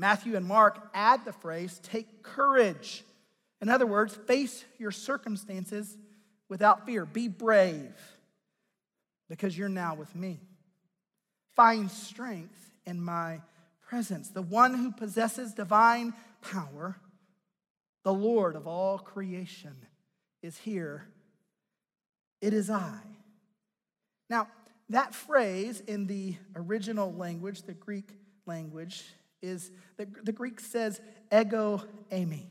Matthew 0.00 0.34
and 0.34 0.46
Mark 0.46 0.88
add 0.94 1.26
the 1.26 1.32
phrase, 1.32 1.78
take 1.82 2.22
courage. 2.22 3.04
In 3.60 3.68
other 3.68 3.86
words, 3.86 4.16
face 4.16 4.64
your 4.78 4.92
circumstances 4.92 5.94
without 6.48 6.86
fear. 6.86 7.04
Be 7.04 7.28
brave 7.28 7.92
because 9.28 9.56
you're 9.56 9.68
now 9.68 9.94
with 9.94 10.16
me. 10.16 10.40
Find 11.54 11.90
strength 11.90 12.72
in 12.86 12.98
my 12.98 13.42
presence. 13.88 14.30
The 14.30 14.40
one 14.40 14.72
who 14.72 14.90
possesses 14.90 15.52
divine 15.52 16.14
power, 16.40 16.96
the 18.02 18.14
Lord 18.14 18.56
of 18.56 18.66
all 18.66 18.98
creation, 18.98 19.76
is 20.42 20.56
here. 20.56 21.04
It 22.40 22.54
is 22.54 22.70
I. 22.70 23.00
Now, 24.30 24.48
that 24.88 25.14
phrase 25.14 25.82
in 25.86 26.06
the 26.06 26.36
original 26.56 27.12
language, 27.12 27.62
the 27.62 27.74
Greek 27.74 28.08
language, 28.46 29.04
is 29.42 29.70
the, 29.96 30.06
the 30.22 30.32
Greek 30.32 30.60
says 30.60 31.00
ego 31.32 31.82
eimi. 32.10 32.46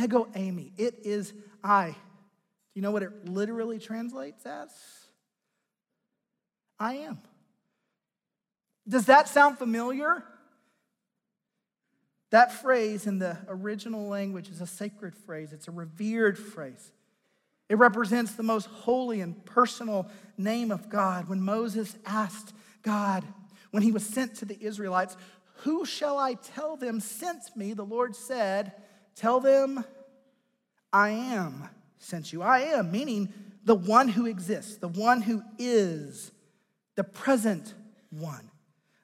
Ego 0.00 0.28
eimi. 0.34 0.72
It 0.76 1.00
is 1.04 1.32
I. 1.62 1.90
Do 1.90 1.96
you 2.74 2.82
know 2.82 2.90
what 2.90 3.02
it 3.02 3.28
literally 3.28 3.78
translates 3.78 4.44
as? 4.46 4.70
I 6.78 6.94
am. 6.94 7.18
Does 8.88 9.06
that 9.06 9.28
sound 9.28 9.58
familiar? 9.58 10.22
That 12.30 12.52
phrase 12.52 13.06
in 13.06 13.18
the 13.18 13.38
original 13.48 14.06
language 14.08 14.48
is 14.48 14.60
a 14.60 14.66
sacred 14.66 15.14
phrase, 15.14 15.52
it's 15.52 15.68
a 15.68 15.72
revered 15.72 16.38
phrase. 16.38 16.92
It 17.68 17.76
represents 17.76 18.32
the 18.32 18.42
most 18.42 18.66
holy 18.66 19.20
and 19.20 19.44
personal 19.44 20.10
name 20.38 20.70
of 20.70 20.88
God. 20.88 21.28
When 21.28 21.42
Moses 21.42 21.96
asked 22.06 22.54
God, 22.82 23.24
when 23.72 23.82
he 23.82 23.92
was 23.92 24.06
sent 24.06 24.36
to 24.36 24.46
the 24.46 24.56
Israelites, 24.58 25.18
Who 25.62 25.84
shall 25.84 26.18
I 26.18 26.34
tell 26.34 26.76
them 26.76 27.00
sent 27.00 27.56
me? 27.56 27.72
The 27.72 27.84
Lord 27.84 28.14
said, 28.14 28.72
Tell 29.14 29.40
them, 29.40 29.84
I 30.92 31.10
am 31.10 31.68
sent 31.98 32.32
you. 32.32 32.42
I 32.42 32.60
am, 32.60 32.92
meaning 32.92 33.32
the 33.64 33.74
one 33.74 34.08
who 34.08 34.26
exists, 34.26 34.76
the 34.76 34.88
one 34.88 35.22
who 35.22 35.42
is, 35.58 36.30
the 36.94 37.04
present 37.04 37.74
one, 38.10 38.50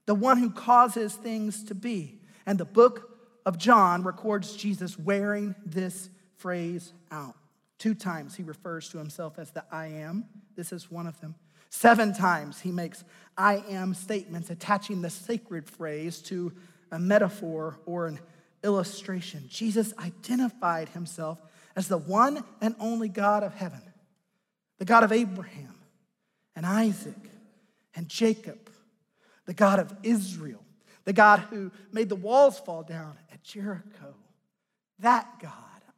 the 0.07 0.15
one 0.15 0.39
who 0.39 0.51
causes 0.51 1.15
things 1.15 1.65
to 1.65 1.75
be. 1.75 2.21
And 2.47 2.59
the 2.59 2.65
book 2.65 3.11
of 3.45 3.59
John 3.59 4.05
records 4.05 4.55
Jesus 4.57 4.99
wearing 4.99 5.55
this 5.67 6.09
phrase 6.37 6.93
out. 7.11 7.35
Two 7.79 7.95
times 7.95 8.37
he 8.37 8.43
refers 8.43 8.89
to 8.91 8.99
himself 8.99 9.39
as 9.39 9.51
the 9.51 9.65
I 9.71 9.87
am. 9.87 10.27
This 10.57 10.73
is 10.73 10.91
one 10.91 11.07
of 11.07 11.21
them. 11.21 11.35
Seven 11.75 12.15
times 12.15 12.61
he 12.61 12.71
makes 12.71 13.03
I 13.37 13.65
am 13.69 13.95
statements 13.95 14.49
attaching 14.49 15.03
the 15.03 15.11
sacred 15.11 15.69
phrase 15.69 16.21
to 16.23 16.53
a 16.93 17.01
metaphor 17.01 17.81
or 17.85 18.07
an 18.07 18.21
illustration. 18.63 19.47
Jesus 19.49 19.93
identified 19.99 20.91
himself 20.91 21.43
as 21.75 21.89
the 21.89 21.99
one 21.99 22.45
and 22.61 22.77
only 22.79 23.09
God 23.09 23.43
of 23.43 23.55
heaven, 23.55 23.83
the 24.79 24.85
God 24.85 25.03
of 25.03 25.11
Abraham 25.11 25.75
and 26.55 26.65
Isaac 26.65 27.29
and 27.97 28.09
Jacob, 28.09 28.71
the 29.45 29.53
God 29.53 29.81
of 29.81 29.93
Israel, 30.05 30.63
the 31.05 31.13
God 31.13 31.41
who 31.51 31.73
made 31.91 32.09
the 32.09 32.15
walls 32.15 32.57
fall 32.57 32.85
down 32.85 33.19
at 33.33 33.43
Jericho. 33.43 34.15
That 35.01 35.27
God, 35.41 35.51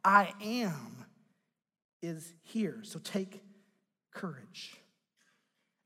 I 0.03 0.33
am 0.41 1.05
is 2.01 2.33
here. 2.41 2.79
So 2.81 2.97
take 2.97 3.43
courage. 4.11 4.75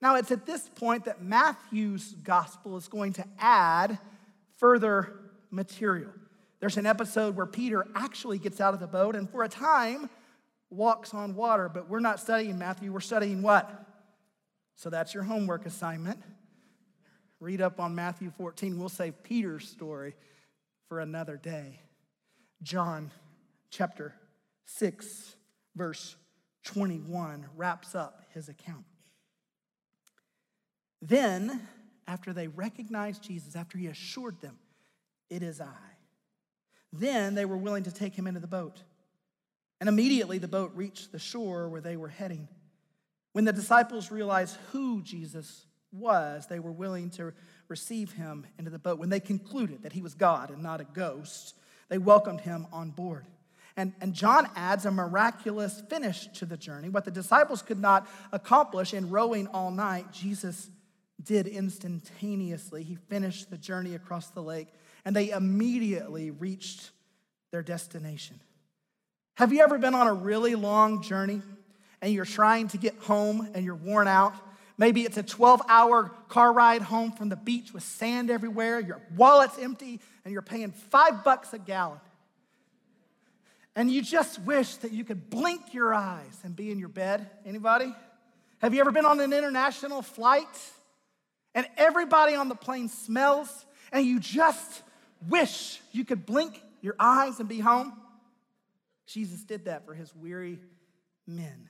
Now, 0.01 0.15
it's 0.15 0.31
at 0.31 0.45
this 0.45 0.67
point 0.67 1.05
that 1.05 1.21
Matthew's 1.21 2.15
gospel 2.23 2.75
is 2.75 2.87
going 2.87 3.13
to 3.13 3.25
add 3.37 3.99
further 4.57 5.13
material. 5.51 6.11
There's 6.59 6.77
an 6.77 6.85
episode 6.85 7.35
where 7.35 7.45
Peter 7.45 7.85
actually 7.95 8.39
gets 8.39 8.59
out 8.59 8.73
of 8.73 8.79
the 8.79 8.87
boat 8.87 9.15
and 9.15 9.29
for 9.29 9.43
a 9.43 9.49
time 9.49 10.09
walks 10.69 11.13
on 11.13 11.35
water, 11.35 11.69
but 11.69 11.89
we're 11.89 11.99
not 11.99 12.19
studying 12.19 12.57
Matthew, 12.57 12.91
we're 12.91 12.99
studying 12.99 13.41
what? 13.41 13.69
So 14.75 14.89
that's 14.89 15.13
your 15.13 15.23
homework 15.23 15.65
assignment. 15.65 16.19
Read 17.39 17.61
up 17.61 17.79
on 17.79 17.93
Matthew 17.93 18.31
14. 18.37 18.79
We'll 18.79 18.89
save 18.89 19.21
Peter's 19.23 19.67
story 19.67 20.15
for 20.87 20.99
another 20.99 21.37
day. 21.37 21.79
John 22.63 23.11
chapter 23.69 24.13
6 24.65 25.35
verse 25.75 26.15
21 26.63 27.47
wraps 27.55 27.95
up 27.95 28.21
his 28.33 28.49
account. 28.49 28.85
Then, 31.01 31.67
after 32.07 32.33
they 32.33 32.47
recognized 32.47 33.23
Jesus, 33.23 33.55
after 33.55 33.77
he 33.77 33.87
assured 33.87 34.39
them, 34.41 34.57
It 35.29 35.43
is 35.43 35.59
I, 35.59 35.91
then 36.93 37.35
they 37.35 37.45
were 37.45 37.57
willing 37.57 37.83
to 37.83 37.91
take 37.91 38.13
him 38.13 38.27
into 38.27 38.39
the 38.39 38.47
boat. 38.47 38.83
And 39.79 39.89
immediately 39.89 40.37
the 40.37 40.47
boat 40.47 40.71
reached 40.75 41.11
the 41.11 41.19
shore 41.19 41.67
where 41.67 41.81
they 41.81 41.97
were 41.97 42.07
heading. 42.07 42.47
When 43.33 43.45
the 43.45 43.53
disciples 43.53 44.11
realized 44.11 44.57
who 44.71 45.01
Jesus 45.01 45.65
was, 45.91 46.47
they 46.47 46.59
were 46.59 46.71
willing 46.71 47.09
to 47.11 47.33
receive 47.67 48.11
him 48.11 48.45
into 48.59 48.69
the 48.69 48.77
boat. 48.77 48.99
When 48.99 49.09
they 49.09 49.19
concluded 49.19 49.83
that 49.83 49.93
he 49.93 50.01
was 50.01 50.13
God 50.13 50.51
and 50.51 50.61
not 50.61 50.81
a 50.81 50.85
ghost, 50.85 51.55
they 51.89 51.97
welcomed 51.97 52.41
him 52.41 52.67
on 52.71 52.91
board. 52.91 53.25
And, 53.77 53.93
and 54.01 54.13
John 54.13 54.49
adds 54.55 54.85
a 54.85 54.91
miraculous 54.91 55.81
finish 55.89 56.27
to 56.35 56.45
the 56.45 56.57
journey. 56.57 56.89
What 56.89 57.05
the 57.05 57.11
disciples 57.11 57.61
could 57.61 57.79
not 57.79 58.07
accomplish 58.31 58.93
in 58.93 59.09
rowing 59.09 59.47
all 59.47 59.71
night, 59.71 60.11
Jesus 60.11 60.69
did 61.23 61.47
instantaneously. 61.47 62.83
He 62.83 62.95
finished 62.95 63.49
the 63.49 63.57
journey 63.57 63.95
across 63.95 64.29
the 64.29 64.41
lake 64.41 64.67
and 65.05 65.15
they 65.15 65.29
immediately 65.29 66.31
reached 66.31 66.91
their 67.51 67.63
destination. 67.63 68.39
Have 69.35 69.51
you 69.51 69.61
ever 69.61 69.77
been 69.77 69.95
on 69.95 70.07
a 70.07 70.13
really 70.13 70.55
long 70.55 71.01
journey 71.01 71.41
and 72.01 72.13
you're 72.13 72.25
trying 72.25 72.67
to 72.69 72.77
get 72.77 72.95
home 72.99 73.49
and 73.53 73.65
you're 73.65 73.75
worn 73.75 74.07
out? 74.07 74.33
Maybe 74.77 75.01
it's 75.01 75.17
a 75.17 75.23
12 75.23 75.61
hour 75.67 76.11
car 76.27 76.51
ride 76.51 76.81
home 76.81 77.11
from 77.11 77.29
the 77.29 77.35
beach 77.35 77.73
with 77.73 77.83
sand 77.83 78.29
everywhere, 78.29 78.79
your 78.79 78.99
wallet's 79.15 79.57
empty, 79.59 79.99
and 80.23 80.31
you're 80.31 80.41
paying 80.41 80.71
five 80.71 81.23
bucks 81.23 81.53
a 81.53 81.59
gallon. 81.59 81.99
And 83.75 83.89
you 83.89 84.01
just 84.01 84.39
wish 84.39 84.75
that 84.77 84.91
you 84.91 85.03
could 85.03 85.29
blink 85.29 85.73
your 85.73 85.93
eyes 85.93 86.39
and 86.43 86.55
be 86.55 86.71
in 86.71 86.79
your 86.79 86.89
bed. 86.89 87.29
Anybody? 87.45 87.93
Have 88.59 88.73
you 88.73 88.81
ever 88.81 88.91
been 88.91 89.05
on 89.05 89.19
an 89.19 89.33
international 89.33 90.01
flight 90.01 90.47
and 91.53 91.67
everybody 91.77 92.35
on 92.35 92.49
the 92.49 92.55
plane 92.55 92.89
smells 92.89 93.65
and 93.91 94.05
you 94.05 94.19
just 94.19 94.81
wish 95.27 95.79
you 95.91 96.05
could 96.05 96.25
blink 96.25 96.61
your 96.81 96.95
eyes 96.99 97.39
and 97.39 97.47
be 97.47 97.59
home? 97.59 97.93
Jesus 99.05 99.43
did 99.43 99.65
that 99.65 99.85
for 99.85 99.93
his 99.93 100.15
weary 100.15 100.59
men. 101.27 101.69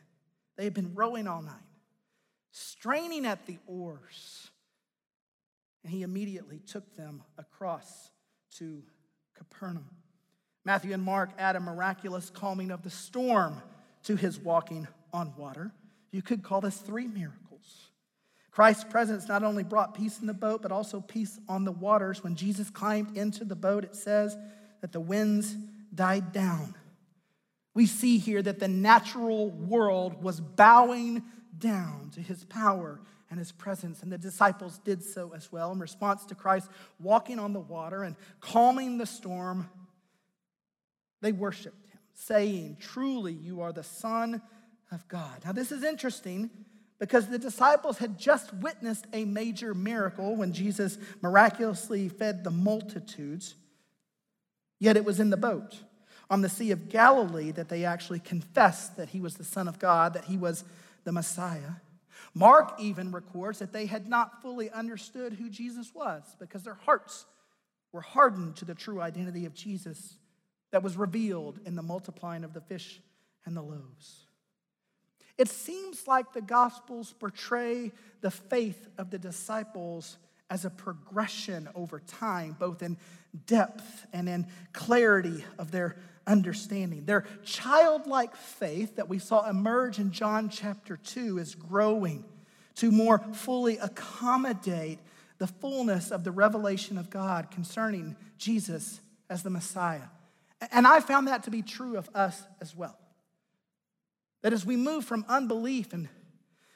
They 0.57 0.63
had 0.63 0.73
been 0.73 0.93
rowing 0.93 1.27
all 1.27 1.41
night, 1.41 1.55
straining 2.51 3.25
at 3.25 3.45
the 3.47 3.57
oars, 3.65 4.49
and 5.83 5.91
he 5.91 6.03
immediately 6.03 6.59
took 6.59 6.95
them 6.95 7.23
across 7.37 8.11
to 8.57 8.83
Capernaum. 9.35 9.89
Matthew 10.63 10.93
and 10.93 11.01
Mark 11.01 11.31
add 11.39 11.55
a 11.55 11.59
miraculous 11.59 12.29
calming 12.29 12.69
of 12.69 12.83
the 12.83 12.89
storm 12.91 13.61
to 14.03 14.15
his 14.15 14.37
walking 14.37 14.87
on 15.11 15.33
water. 15.35 15.71
You 16.11 16.21
could 16.21 16.43
call 16.43 16.61
this 16.61 16.77
three 16.77 17.07
miracles. 17.07 17.50
Christ's 18.51 18.83
presence 18.83 19.29
not 19.29 19.43
only 19.43 19.63
brought 19.63 19.93
peace 19.93 20.19
in 20.19 20.27
the 20.27 20.33
boat, 20.33 20.61
but 20.61 20.71
also 20.71 20.99
peace 20.99 21.39
on 21.47 21.63
the 21.63 21.71
waters. 21.71 22.23
When 22.23 22.35
Jesus 22.35 22.69
climbed 22.69 23.17
into 23.17 23.45
the 23.45 23.55
boat, 23.55 23.85
it 23.85 23.95
says 23.95 24.37
that 24.81 24.91
the 24.91 24.99
winds 24.99 25.55
died 25.95 26.33
down. 26.33 26.75
We 27.73 27.85
see 27.85 28.17
here 28.17 28.41
that 28.41 28.59
the 28.59 28.67
natural 28.67 29.49
world 29.49 30.21
was 30.21 30.41
bowing 30.41 31.23
down 31.57 32.11
to 32.15 32.21
his 32.21 32.43
power 32.43 32.99
and 33.29 33.39
his 33.39 33.53
presence, 33.53 34.03
and 34.03 34.11
the 34.11 34.17
disciples 34.17 34.79
did 34.79 35.01
so 35.01 35.31
as 35.33 35.49
well 35.49 35.71
in 35.71 35.79
response 35.79 36.25
to 36.25 36.35
Christ 36.35 36.69
walking 36.99 37.39
on 37.39 37.53
the 37.53 37.61
water 37.61 38.03
and 38.03 38.17
calming 38.41 38.97
the 38.97 39.05
storm. 39.05 39.69
They 41.21 41.31
worshiped 41.31 41.87
him, 41.87 41.99
saying, 42.13 42.77
Truly, 42.81 43.31
you 43.31 43.61
are 43.61 43.71
the 43.71 43.83
Son 43.83 44.41
of 44.91 45.07
God. 45.07 45.43
Now, 45.45 45.53
this 45.53 45.71
is 45.71 45.85
interesting 45.85 46.49
because 47.01 47.25
the 47.25 47.39
disciples 47.39 47.97
had 47.97 48.19
just 48.19 48.53
witnessed 48.53 49.07
a 49.11 49.25
major 49.25 49.73
miracle 49.73 50.35
when 50.35 50.53
Jesus 50.53 50.99
miraculously 51.19 52.07
fed 52.07 52.43
the 52.43 52.51
multitudes, 52.51 53.55
yet 54.79 54.95
it 54.95 55.03
was 55.03 55.19
in 55.19 55.31
the 55.31 55.35
boat 55.35 55.79
on 56.29 56.41
the 56.41 56.47
Sea 56.47 56.69
of 56.69 56.89
Galilee 56.89 57.49
that 57.53 57.69
they 57.69 57.85
actually 57.85 58.19
confessed 58.19 58.97
that 58.97 59.09
he 59.09 59.19
was 59.19 59.33
the 59.33 59.43
Son 59.43 59.67
of 59.67 59.79
God, 59.79 60.13
that 60.13 60.25
he 60.25 60.37
was 60.37 60.63
the 61.03 61.11
Messiah. 61.11 61.71
Mark 62.35 62.75
even 62.79 63.11
records 63.11 63.57
that 63.57 63.73
they 63.73 63.87
had 63.87 64.07
not 64.07 64.43
fully 64.43 64.69
understood 64.69 65.33
who 65.33 65.49
Jesus 65.49 65.95
was 65.95 66.21
because 66.39 66.61
their 66.61 66.77
hearts 66.85 67.25
were 67.91 68.01
hardened 68.01 68.57
to 68.57 68.65
the 68.65 68.75
true 68.75 69.01
identity 69.01 69.47
of 69.47 69.55
Jesus 69.55 70.17
that 70.69 70.83
was 70.83 70.95
revealed 70.95 71.59
in 71.65 71.73
the 71.73 71.81
multiplying 71.81 72.43
of 72.43 72.53
the 72.53 72.61
fish 72.61 73.01
and 73.43 73.57
the 73.57 73.63
loaves. 73.63 74.27
It 75.37 75.47
seems 75.49 76.07
like 76.07 76.33
the 76.33 76.41
Gospels 76.41 77.13
portray 77.19 77.91
the 78.21 78.31
faith 78.31 78.87
of 78.97 79.09
the 79.09 79.19
disciples 79.19 80.17
as 80.49 80.65
a 80.65 80.69
progression 80.69 81.69
over 81.75 81.99
time, 81.99 82.55
both 82.59 82.83
in 82.83 82.97
depth 83.45 84.05
and 84.11 84.27
in 84.27 84.45
clarity 84.73 85.43
of 85.57 85.71
their 85.71 85.95
understanding. 86.27 87.05
Their 87.05 87.25
childlike 87.43 88.35
faith 88.35 88.97
that 88.97 89.09
we 89.09 89.19
saw 89.19 89.49
emerge 89.49 89.97
in 89.97 90.11
John 90.11 90.49
chapter 90.49 90.97
2 90.97 91.37
is 91.37 91.55
growing 91.55 92.25
to 92.75 92.91
more 92.91 93.19
fully 93.33 93.77
accommodate 93.77 94.99
the 95.37 95.47
fullness 95.47 96.11
of 96.11 96.23
the 96.23 96.31
revelation 96.31 96.97
of 96.97 97.09
God 97.09 97.49
concerning 97.49 98.15
Jesus 98.37 99.01
as 99.29 99.43
the 99.43 99.49
Messiah. 99.49 100.09
And 100.71 100.85
I 100.85 100.99
found 100.99 101.27
that 101.27 101.43
to 101.43 101.51
be 101.51 101.61
true 101.61 101.97
of 101.97 102.09
us 102.13 102.43
as 102.59 102.75
well. 102.75 102.97
That 104.41 104.53
as 104.53 104.65
we 104.65 104.75
move 104.75 105.05
from 105.05 105.25
unbelief 105.27 105.93
and 105.93 106.09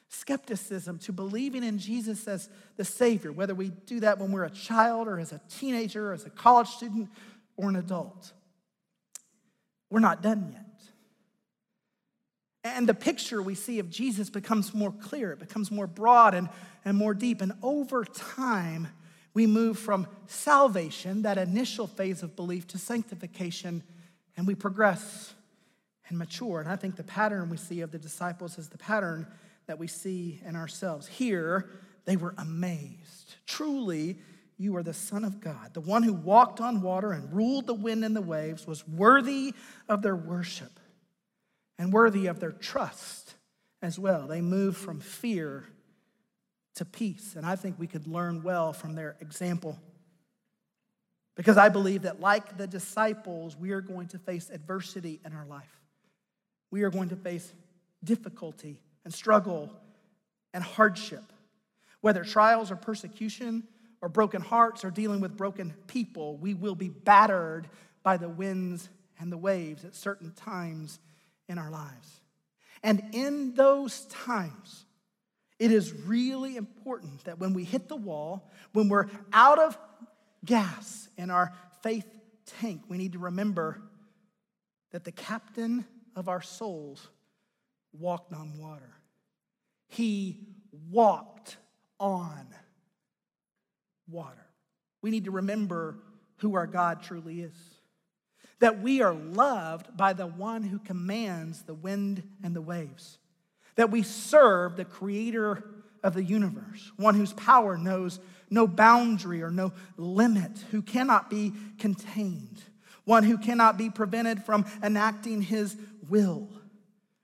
skepticism 0.08 0.98
to 1.00 1.12
believing 1.12 1.64
in 1.64 1.78
Jesus 1.78 2.28
as 2.28 2.48
the 2.76 2.84
Savior, 2.84 3.32
whether 3.32 3.54
we 3.54 3.70
do 3.86 4.00
that 4.00 4.18
when 4.18 4.32
we're 4.32 4.44
a 4.44 4.50
child 4.50 5.08
or 5.08 5.18
as 5.18 5.32
a 5.32 5.40
teenager 5.48 6.10
or 6.10 6.12
as 6.12 6.24
a 6.24 6.30
college 6.30 6.68
student 6.68 7.10
or 7.56 7.68
an 7.68 7.76
adult, 7.76 8.32
we're 9.90 10.00
not 10.00 10.22
done 10.22 10.50
yet. 10.52 10.62
And 12.64 12.88
the 12.88 12.94
picture 12.94 13.40
we 13.40 13.54
see 13.54 13.78
of 13.78 13.90
Jesus 13.90 14.28
becomes 14.28 14.74
more 14.74 14.92
clear, 14.92 15.32
it 15.32 15.38
becomes 15.38 15.70
more 15.70 15.86
broad 15.86 16.34
and, 16.34 16.48
and 16.84 16.96
more 16.96 17.14
deep. 17.14 17.40
And 17.40 17.52
over 17.62 18.04
time, 18.04 18.88
we 19.34 19.46
move 19.46 19.78
from 19.78 20.08
salvation, 20.26 21.22
that 21.22 21.38
initial 21.38 21.86
phase 21.86 22.22
of 22.22 22.34
belief, 22.34 22.66
to 22.68 22.78
sanctification, 22.78 23.82
and 24.36 24.46
we 24.46 24.54
progress 24.54 25.34
and 26.08 26.18
mature. 26.18 26.60
And 26.60 26.68
I 26.68 26.76
think 26.76 26.96
the 26.96 27.04
pattern 27.04 27.50
we 27.50 27.56
see 27.56 27.80
of 27.80 27.90
the 27.90 27.98
disciples 27.98 28.58
is 28.58 28.68
the 28.68 28.78
pattern 28.78 29.26
that 29.66 29.78
we 29.78 29.86
see 29.86 30.40
in 30.46 30.56
ourselves. 30.56 31.06
Here, 31.06 31.68
they 32.04 32.16
were 32.16 32.34
amazed. 32.38 33.36
Truly, 33.46 34.18
you 34.58 34.76
are 34.76 34.82
the 34.82 34.94
Son 34.94 35.24
of 35.24 35.40
God. 35.40 35.74
The 35.74 35.80
one 35.80 36.02
who 36.02 36.12
walked 36.12 36.60
on 36.60 36.80
water 36.80 37.12
and 37.12 37.32
ruled 37.32 37.66
the 37.66 37.74
wind 37.74 38.04
and 38.04 38.16
the 38.16 38.22
waves 38.22 38.66
was 38.66 38.86
worthy 38.86 39.54
of 39.88 40.02
their 40.02 40.16
worship 40.16 40.80
and 41.78 41.92
worthy 41.92 42.26
of 42.26 42.40
their 42.40 42.52
trust 42.52 43.34
as 43.82 43.98
well. 43.98 44.26
They 44.26 44.40
moved 44.40 44.78
from 44.78 45.00
fear 45.00 45.64
to 46.76 46.84
peace. 46.84 47.34
And 47.36 47.44
I 47.44 47.56
think 47.56 47.78
we 47.78 47.86
could 47.86 48.06
learn 48.06 48.42
well 48.42 48.72
from 48.72 48.94
their 48.94 49.16
example. 49.20 49.78
Because 51.34 51.58
I 51.58 51.68
believe 51.68 52.02
that, 52.02 52.20
like 52.20 52.56
the 52.56 52.66
disciples, 52.66 53.56
we 53.56 53.72
are 53.72 53.82
going 53.82 54.08
to 54.08 54.18
face 54.18 54.48
adversity 54.48 55.20
in 55.24 55.34
our 55.34 55.44
life. 55.44 55.75
We 56.70 56.82
are 56.82 56.90
going 56.90 57.10
to 57.10 57.16
face 57.16 57.52
difficulty 58.02 58.80
and 59.04 59.12
struggle 59.12 59.70
and 60.52 60.62
hardship. 60.62 61.32
Whether 62.00 62.24
trials 62.24 62.70
or 62.70 62.76
persecution 62.76 63.64
or 64.00 64.08
broken 64.08 64.42
hearts 64.42 64.84
or 64.84 64.90
dealing 64.90 65.20
with 65.20 65.36
broken 65.36 65.74
people, 65.86 66.36
we 66.36 66.54
will 66.54 66.74
be 66.74 66.88
battered 66.88 67.68
by 68.02 68.16
the 68.16 68.28
winds 68.28 68.88
and 69.18 69.32
the 69.32 69.38
waves 69.38 69.84
at 69.84 69.94
certain 69.94 70.32
times 70.32 70.98
in 71.48 71.58
our 71.58 71.70
lives. 71.70 72.20
And 72.82 73.02
in 73.12 73.54
those 73.54 74.02
times, 74.06 74.84
it 75.58 75.72
is 75.72 75.92
really 75.92 76.56
important 76.56 77.24
that 77.24 77.38
when 77.38 77.54
we 77.54 77.64
hit 77.64 77.88
the 77.88 77.96
wall, 77.96 78.50
when 78.72 78.88
we're 78.88 79.08
out 79.32 79.58
of 79.58 79.78
gas 80.44 81.08
in 81.16 81.30
our 81.30 81.52
faith 81.82 82.06
tank, 82.60 82.82
we 82.88 82.98
need 82.98 83.12
to 83.12 83.18
remember 83.18 83.80
that 84.92 85.04
the 85.04 85.12
captain 85.12 85.84
of 86.16 86.28
our 86.28 86.42
souls 86.42 87.06
walked 87.92 88.32
on 88.32 88.58
water. 88.58 88.92
He 89.88 90.40
walked 90.90 91.56
on 92.00 92.48
water. 94.10 94.46
We 95.02 95.10
need 95.10 95.26
to 95.26 95.30
remember 95.30 95.98
who 96.38 96.56
our 96.56 96.66
God 96.66 97.02
truly 97.02 97.42
is. 97.42 97.54
That 98.58 98.80
we 98.82 99.02
are 99.02 99.14
loved 99.14 99.96
by 99.96 100.14
the 100.14 100.26
one 100.26 100.64
who 100.64 100.80
commands 100.80 101.62
the 101.62 101.74
wind 101.74 102.22
and 102.42 102.56
the 102.56 102.60
waves 102.60 103.18
that 103.76 103.90
we 103.90 104.02
serve 104.02 104.76
the 104.76 104.84
creator 104.84 105.62
of 106.02 106.14
the 106.14 106.24
universe, 106.24 106.92
one 106.96 107.14
whose 107.14 107.32
power 107.34 107.76
knows 107.78 108.18
no 108.50 108.66
boundary 108.66 109.42
or 109.42 109.50
no 109.50 109.72
limit, 109.96 110.64
who 110.70 110.82
cannot 110.82 111.30
be 111.30 111.52
contained, 111.78 112.62
one 113.04 113.22
who 113.22 113.38
cannot 113.38 113.78
be 113.78 113.88
prevented 113.88 114.42
from 114.42 114.64
enacting 114.82 115.42
his 115.42 115.76
will. 116.08 116.48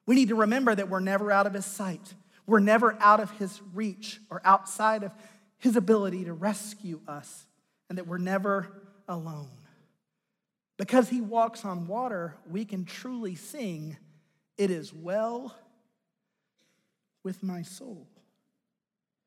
We 0.06 0.14
need 0.14 0.28
to 0.28 0.34
remember 0.34 0.74
that 0.74 0.88
we're 0.88 1.00
never 1.00 1.30
out 1.30 1.46
of 1.46 1.54
his 1.54 1.64
sight. 1.64 2.14
We're 2.46 2.60
never 2.60 2.96
out 3.00 3.20
of 3.20 3.30
his 3.32 3.60
reach 3.72 4.20
or 4.30 4.40
outside 4.44 5.02
of 5.02 5.12
his 5.58 5.76
ability 5.76 6.24
to 6.24 6.32
rescue 6.32 7.00
us, 7.06 7.46
and 7.88 7.96
that 7.98 8.06
we're 8.06 8.18
never 8.18 8.82
alone. 9.08 9.48
Because 10.76 11.08
he 11.08 11.20
walks 11.20 11.64
on 11.64 11.86
water, 11.86 12.34
we 12.50 12.64
can 12.64 12.84
truly 12.84 13.36
sing, 13.36 13.96
It 14.58 14.70
is 14.70 14.92
well 14.92 15.56
with 17.22 17.42
my 17.42 17.62
soul. 17.62 18.08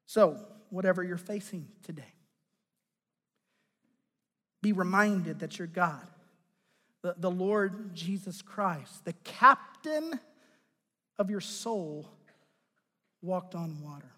So, 0.06 0.46
whatever 0.70 1.04
you're 1.04 1.18
facing 1.18 1.68
today, 1.84 2.14
be 4.62 4.74
reminded 4.74 5.40
that 5.40 5.58
your 5.58 5.68
God, 5.68 6.06
the, 7.06 7.14
the 7.20 7.30
Lord 7.30 7.94
Jesus 7.94 8.42
Christ, 8.42 9.06
the 9.06 9.14
captain 9.24 10.20
of 11.20 11.30
your 11.30 11.40
soul, 11.40 12.10
walked 13.22 13.54
on 13.54 13.80
water. 13.80 14.10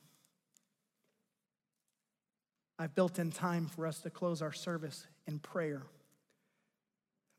I've 2.79 2.95
built 2.95 3.19
in 3.19 3.29
time 3.29 3.65
for 3.65 3.85
us 3.85 3.99
to 4.01 4.09
close 4.09 4.41
our 4.41 4.53
service 4.53 5.05
in 5.27 5.39
prayer. 5.39 5.81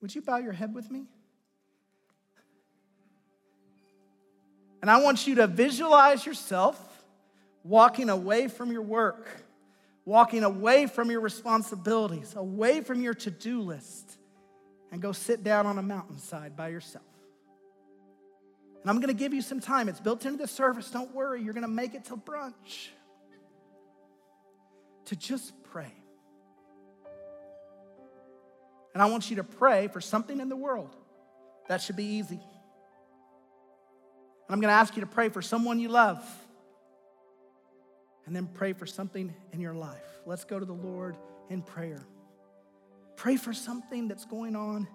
Would 0.03 0.15
you 0.15 0.21
bow 0.21 0.37
your 0.37 0.53
head 0.53 0.75
with 0.75 0.91
me? 0.91 1.07
And 4.83 4.91
I 4.91 5.01
want 5.01 5.27
you 5.27 5.37
to 5.37 5.47
visualize 5.47 6.27
yourself 6.27 6.79
walking 7.65 8.11
away 8.11 8.49
from 8.49 8.71
your 8.71 8.83
work, 8.83 9.31
walking 10.05 10.45
away 10.45 10.87
from 10.87 11.11
your 11.11 11.23
responsibilities, 11.23 12.35
away 12.37 12.83
from 12.83 13.01
your 13.01 13.15
to 13.15 13.31
do 13.31 13.63
list, 13.63 14.19
and 14.91 15.03
go 15.03 15.13
sit 15.13 15.45
down 15.45 15.67
on 15.67 15.79
a 15.79 15.83
mountainside 15.83 16.57
by 16.57 16.69
yourself. 16.69 17.05
And 18.83 18.91
I'm 18.91 18.97
going 18.97 19.15
to 19.15 19.19
give 19.19 19.35
you 19.35 19.43
some 19.43 19.61
time. 19.61 19.89
It's 19.89 20.01
built 20.01 20.25
into 20.25 20.39
the 20.39 20.47
service. 20.47 20.91
Don't 20.91 21.15
worry, 21.15 21.43
you're 21.43 21.55
going 21.55 21.63
to 21.63 21.69
make 21.69 21.95
it 21.95 22.05
till 22.05 22.17
brunch. 22.17 22.89
To 25.07 25.17
just 25.17 25.53
pray. 25.65 25.93
And 28.95 29.03
I 29.03 29.07
want 29.07 29.31
you 29.31 29.37
to 29.37 29.45
pray 29.45 29.89
for 29.89 30.01
something 30.01 30.41
in 30.41 30.49
the 30.49 30.57
world. 30.57 30.95
That 31.69 31.83
should 31.83 31.97
be 31.97 32.05
easy. 32.05 32.35
And 32.35 32.43
I'm 34.49 34.61
going 34.61 34.71
to 34.73 34.79
ask 34.79 34.97
you 34.97 35.01
to 35.01 35.07
pray 35.07 35.29
for 35.29 35.43
someone 35.43 35.79
you 35.79 35.89
love. 35.89 36.25
And 38.27 38.35
then 38.35 38.47
pray 38.47 38.73
for 38.73 38.87
something 38.87 39.35
in 39.53 39.61
your 39.61 39.75
life. 39.75 40.05
Let's 40.27 40.45
go 40.45 40.59
to 40.59 40.67
the 40.67 40.73
Lord 40.73 41.17
in 41.49 41.63
prayer. 41.63 42.07
Pray 43.19 43.37
for 43.37 43.53
something 43.53 44.07
that's 44.07 44.25
going 44.25 44.55
on 44.55 44.87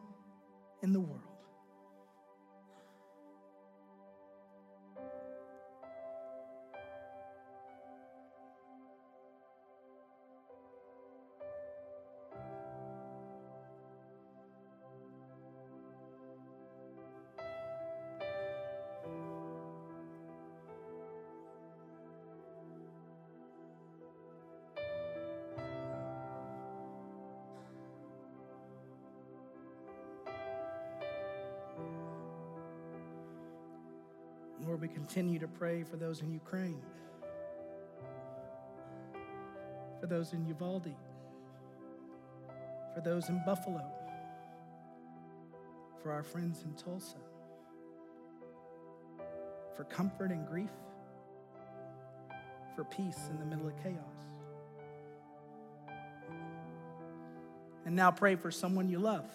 in 0.82 0.94
the 0.94 1.00
world. 1.02 1.33
Continue 35.14 35.38
to 35.38 35.48
pray 35.48 35.84
for 35.84 35.96
those 35.96 36.22
in 36.22 36.32
Ukraine, 36.32 36.82
for 40.00 40.08
those 40.08 40.34
in 40.34 40.44
Uvalde, 40.48 40.96
for 42.96 43.02
those 43.02 43.30
in 43.30 43.40
Buffalo, 43.46 43.84
for 46.02 46.12
our 46.12 46.24
friends 46.24 46.64
in 46.64 46.74
Tulsa, 46.74 47.18
for 49.78 49.84
comfort 49.84 50.32
and 50.32 50.48
grief, 50.48 50.72
for 52.76 52.84
peace 52.84 53.30
in 53.30 53.38
the 53.38 53.46
middle 53.46 53.68
of 53.68 53.84
chaos. 53.84 54.18
And 57.86 57.96
now 57.96 58.10
pray 58.10 58.36
for 58.36 58.50
someone 58.50 58.90
you 58.90 58.98
love, 58.98 59.30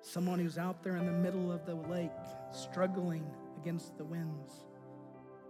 someone 0.00 0.38
who's 0.38 0.58
out 0.58 0.84
there 0.84 0.96
in 0.96 1.06
the 1.06 1.10
middle 1.10 1.50
of 1.50 1.66
the 1.66 1.74
lake 1.74 2.12
struggling 2.52 3.28
against 3.62 3.96
the 3.96 4.04
winds. 4.04 4.64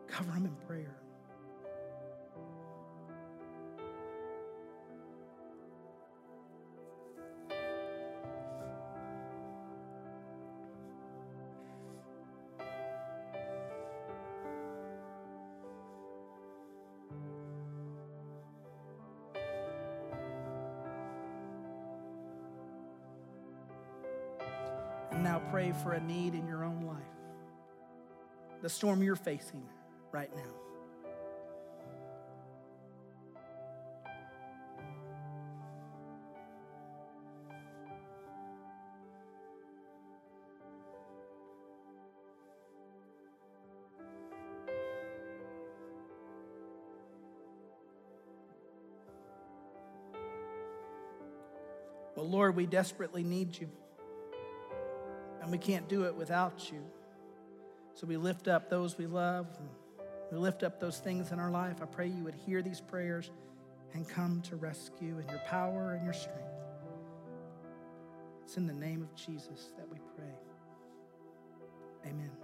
Cover 0.06 0.32
them 0.32 0.44
in 0.44 0.54
prayer. 0.66 0.98
Now 25.22 25.40
pray 25.50 25.72
for 25.82 25.92
a 25.92 26.00
need 26.00 26.34
in 26.34 26.46
your 26.46 26.61
the 28.62 28.68
storm 28.68 29.02
you're 29.02 29.16
facing 29.16 29.64
right 30.12 30.30
now. 30.36 30.42
Well, 52.14 52.30
Lord, 52.30 52.54
we 52.54 52.66
desperately 52.66 53.24
need 53.24 53.58
you. 53.58 53.68
And 55.40 55.50
we 55.50 55.58
can't 55.58 55.88
do 55.88 56.04
it 56.04 56.14
without 56.14 56.70
you. 56.70 56.84
So 58.02 58.08
we 58.08 58.16
lift 58.16 58.48
up 58.48 58.68
those 58.68 58.98
we 58.98 59.06
love. 59.06 59.46
We 60.32 60.38
lift 60.38 60.64
up 60.64 60.80
those 60.80 60.98
things 60.98 61.30
in 61.30 61.38
our 61.38 61.52
life. 61.52 61.76
I 61.80 61.84
pray 61.84 62.08
you 62.08 62.24
would 62.24 62.34
hear 62.34 62.60
these 62.60 62.80
prayers 62.80 63.30
and 63.94 64.08
come 64.08 64.42
to 64.48 64.56
rescue 64.56 65.20
in 65.20 65.28
your 65.28 65.38
power 65.46 65.92
and 65.92 66.02
your 66.02 66.12
strength. 66.12 66.40
It's 68.42 68.56
in 68.56 68.66
the 68.66 68.72
name 68.72 69.02
of 69.02 69.14
Jesus 69.14 69.70
that 69.78 69.88
we 69.88 69.98
pray. 70.16 70.34
Amen. 72.10 72.41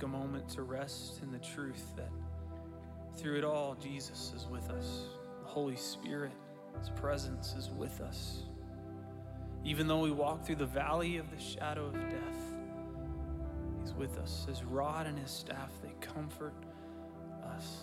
Take 0.00 0.06
a 0.06 0.08
moment 0.08 0.48
to 0.48 0.62
rest 0.62 1.20
in 1.22 1.30
the 1.30 1.38
truth 1.38 1.94
that 1.94 2.08
through 3.18 3.36
it 3.36 3.44
all, 3.44 3.74
Jesus 3.74 4.32
is 4.34 4.46
with 4.46 4.70
us. 4.70 5.02
The 5.42 5.48
Holy 5.48 5.76
Spirit, 5.76 6.32
His 6.78 6.88
presence 6.88 7.54
is 7.58 7.68
with 7.70 8.00
us. 8.00 8.44
Even 9.62 9.86
though 9.86 10.00
we 10.00 10.10
walk 10.10 10.46
through 10.46 10.56
the 10.56 10.64
valley 10.64 11.18
of 11.18 11.30
the 11.30 11.38
shadow 11.38 11.86
of 11.86 11.92
death, 11.92 12.54
He's 13.80 13.92
with 13.92 14.16
us. 14.18 14.46
His 14.48 14.62
rod 14.62 15.06
and 15.06 15.18
His 15.18 15.30
staff, 15.30 15.70
they 15.82 15.92
comfort 16.00 16.54
us. 17.54 17.80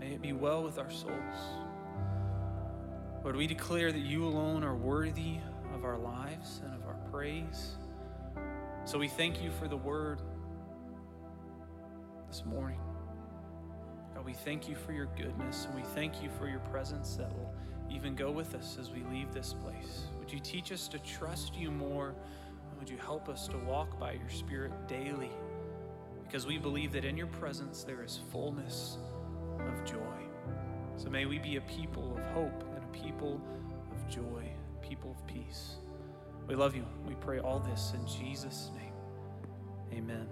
May 0.00 0.14
it 0.14 0.22
be 0.22 0.32
well 0.32 0.64
with 0.64 0.78
our 0.78 0.90
souls. 0.90 1.12
Lord, 3.22 3.36
we 3.36 3.46
declare 3.46 3.92
that 3.92 4.02
you 4.02 4.24
alone 4.24 4.64
are 4.64 4.74
worthy 4.74 5.36
of 5.74 5.84
our 5.84 5.98
lives 5.98 6.60
and 6.64 6.74
of 6.74 6.88
our 6.88 6.98
praise. 7.12 7.76
So 8.84 8.98
we 8.98 9.06
thank 9.08 9.42
you 9.42 9.50
for 9.52 9.68
the 9.68 9.76
word 9.76 10.22
this 12.28 12.44
morning. 12.44 12.80
God, 14.14 14.24
we 14.24 14.32
thank 14.32 14.68
you 14.68 14.74
for 14.74 14.92
your 14.92 15.08
goodness 15.16 15.66
and 15.66 15.74
we 15.74 15.82
thank 15.94 16.22
you 16.22 16.30
for 16.38 16.48
your 16.48 16.60
presence 16.60 17.16
that 17.16 17.32
will 17.32 17.52
even 17.90 18.14
go 18.14 18.30
with 18.30 18.54
us 18.54 18.76
as 18.80 18.90
we 18.90 19.02
leave 19.04 19.32
this 19.32 19.54
place. 19.54 20.06
Would 20.18 20.32
you 20.32 20.40
teach 20.40 20.72
us 20.72 20.88
to 20.88 20.98
trust 21.00 21.56
you 21.56 21.70
more? 21.70 22.14
And 22.70 22.78
would 22.78 22.88
you 22.88 22.98
help 22.98 23.28
us 23.28 23.46
to 23.48 23.56
walk 23.58 23.98
by 23.98 24.12
your 24.12 24.30
Spirit 24.30 24.72
daily? 24.88 25.30
Because 26.26 26.46
we 26.46 26.58
believe 26.58 26.92
that 26.92 27.04
in 27.04 27.16
your 27.16 27.28
presence 27.28 27.84
there 27.84 28.02
is 28.02 28.20
fullness 28.32 28.98
of 29.60 29.84
joy. 29.84 30.00
So 30.96 31.08
may 31.10 31.26
we 31.26 31.38
be 31.38 31.56
a 31.56 31.60
people 31.62 32.16
of 32.16 32.24
hope 32.32 32.64
and 32.74 32.82
a 32.82 32.88
people 32.88 33.40
of 33.92 34.08
joy, 34.08 34.50
people 34.82 35.12
of 35.12 35.26
peace. 35.26 35.76
We 36.48 36.54
love 36.54 36.74
you. 36.74 36.84
We 37.06 37.14
pray 37.14 37.38
all 37.38 37.60
this 37.60 37.92
in 37.94 38.06
Jesus' 38.06 38.70
name. 38.74 38.92
Amen. 39.92 40.26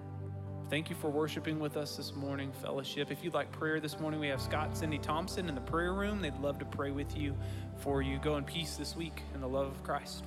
Thank 0.75 0.91
you 0.91 0.97
for 0.97 1.09
worshiping 1.09 1.61
with 1.61 1.77
us 1.77 1.97
this 1.97 2.17
morning, 2.17 2.51
fellowship. 2.61 3.13
If 3.13 3.23
you'd 3.23 3.33
like 3.33 3.53
prayer 3.53 3.79
this 3.79 4.01
morning, 4.01 4.19
we 4.19 4.27
have 4.27 4.41
Scott 4.41 4.77
Cindy 4.77 4.99
Thompson 4.99 5.49
in 5.49 5.55
the 5.55 5.61
prayer 5.61 5.93
room. 5.93 6.21
They'd 6.21 6.37
love 6.41 6.59
to 6.59 6.65
pray 6.65 6.91
with 6.91 7.17
you 7.17 7.37
for 7.77 8.03
you. 8.03 8.19
Go 8.19 8.39
in 8.39 8.43
peace 8.43 8.75
this 8.75 8.97
week 8.97 9.23
in 9.37 9.41
the 9.41 9.47
love 9.47 9.69
of 9.69 9.85
Christ. 9.85 10.25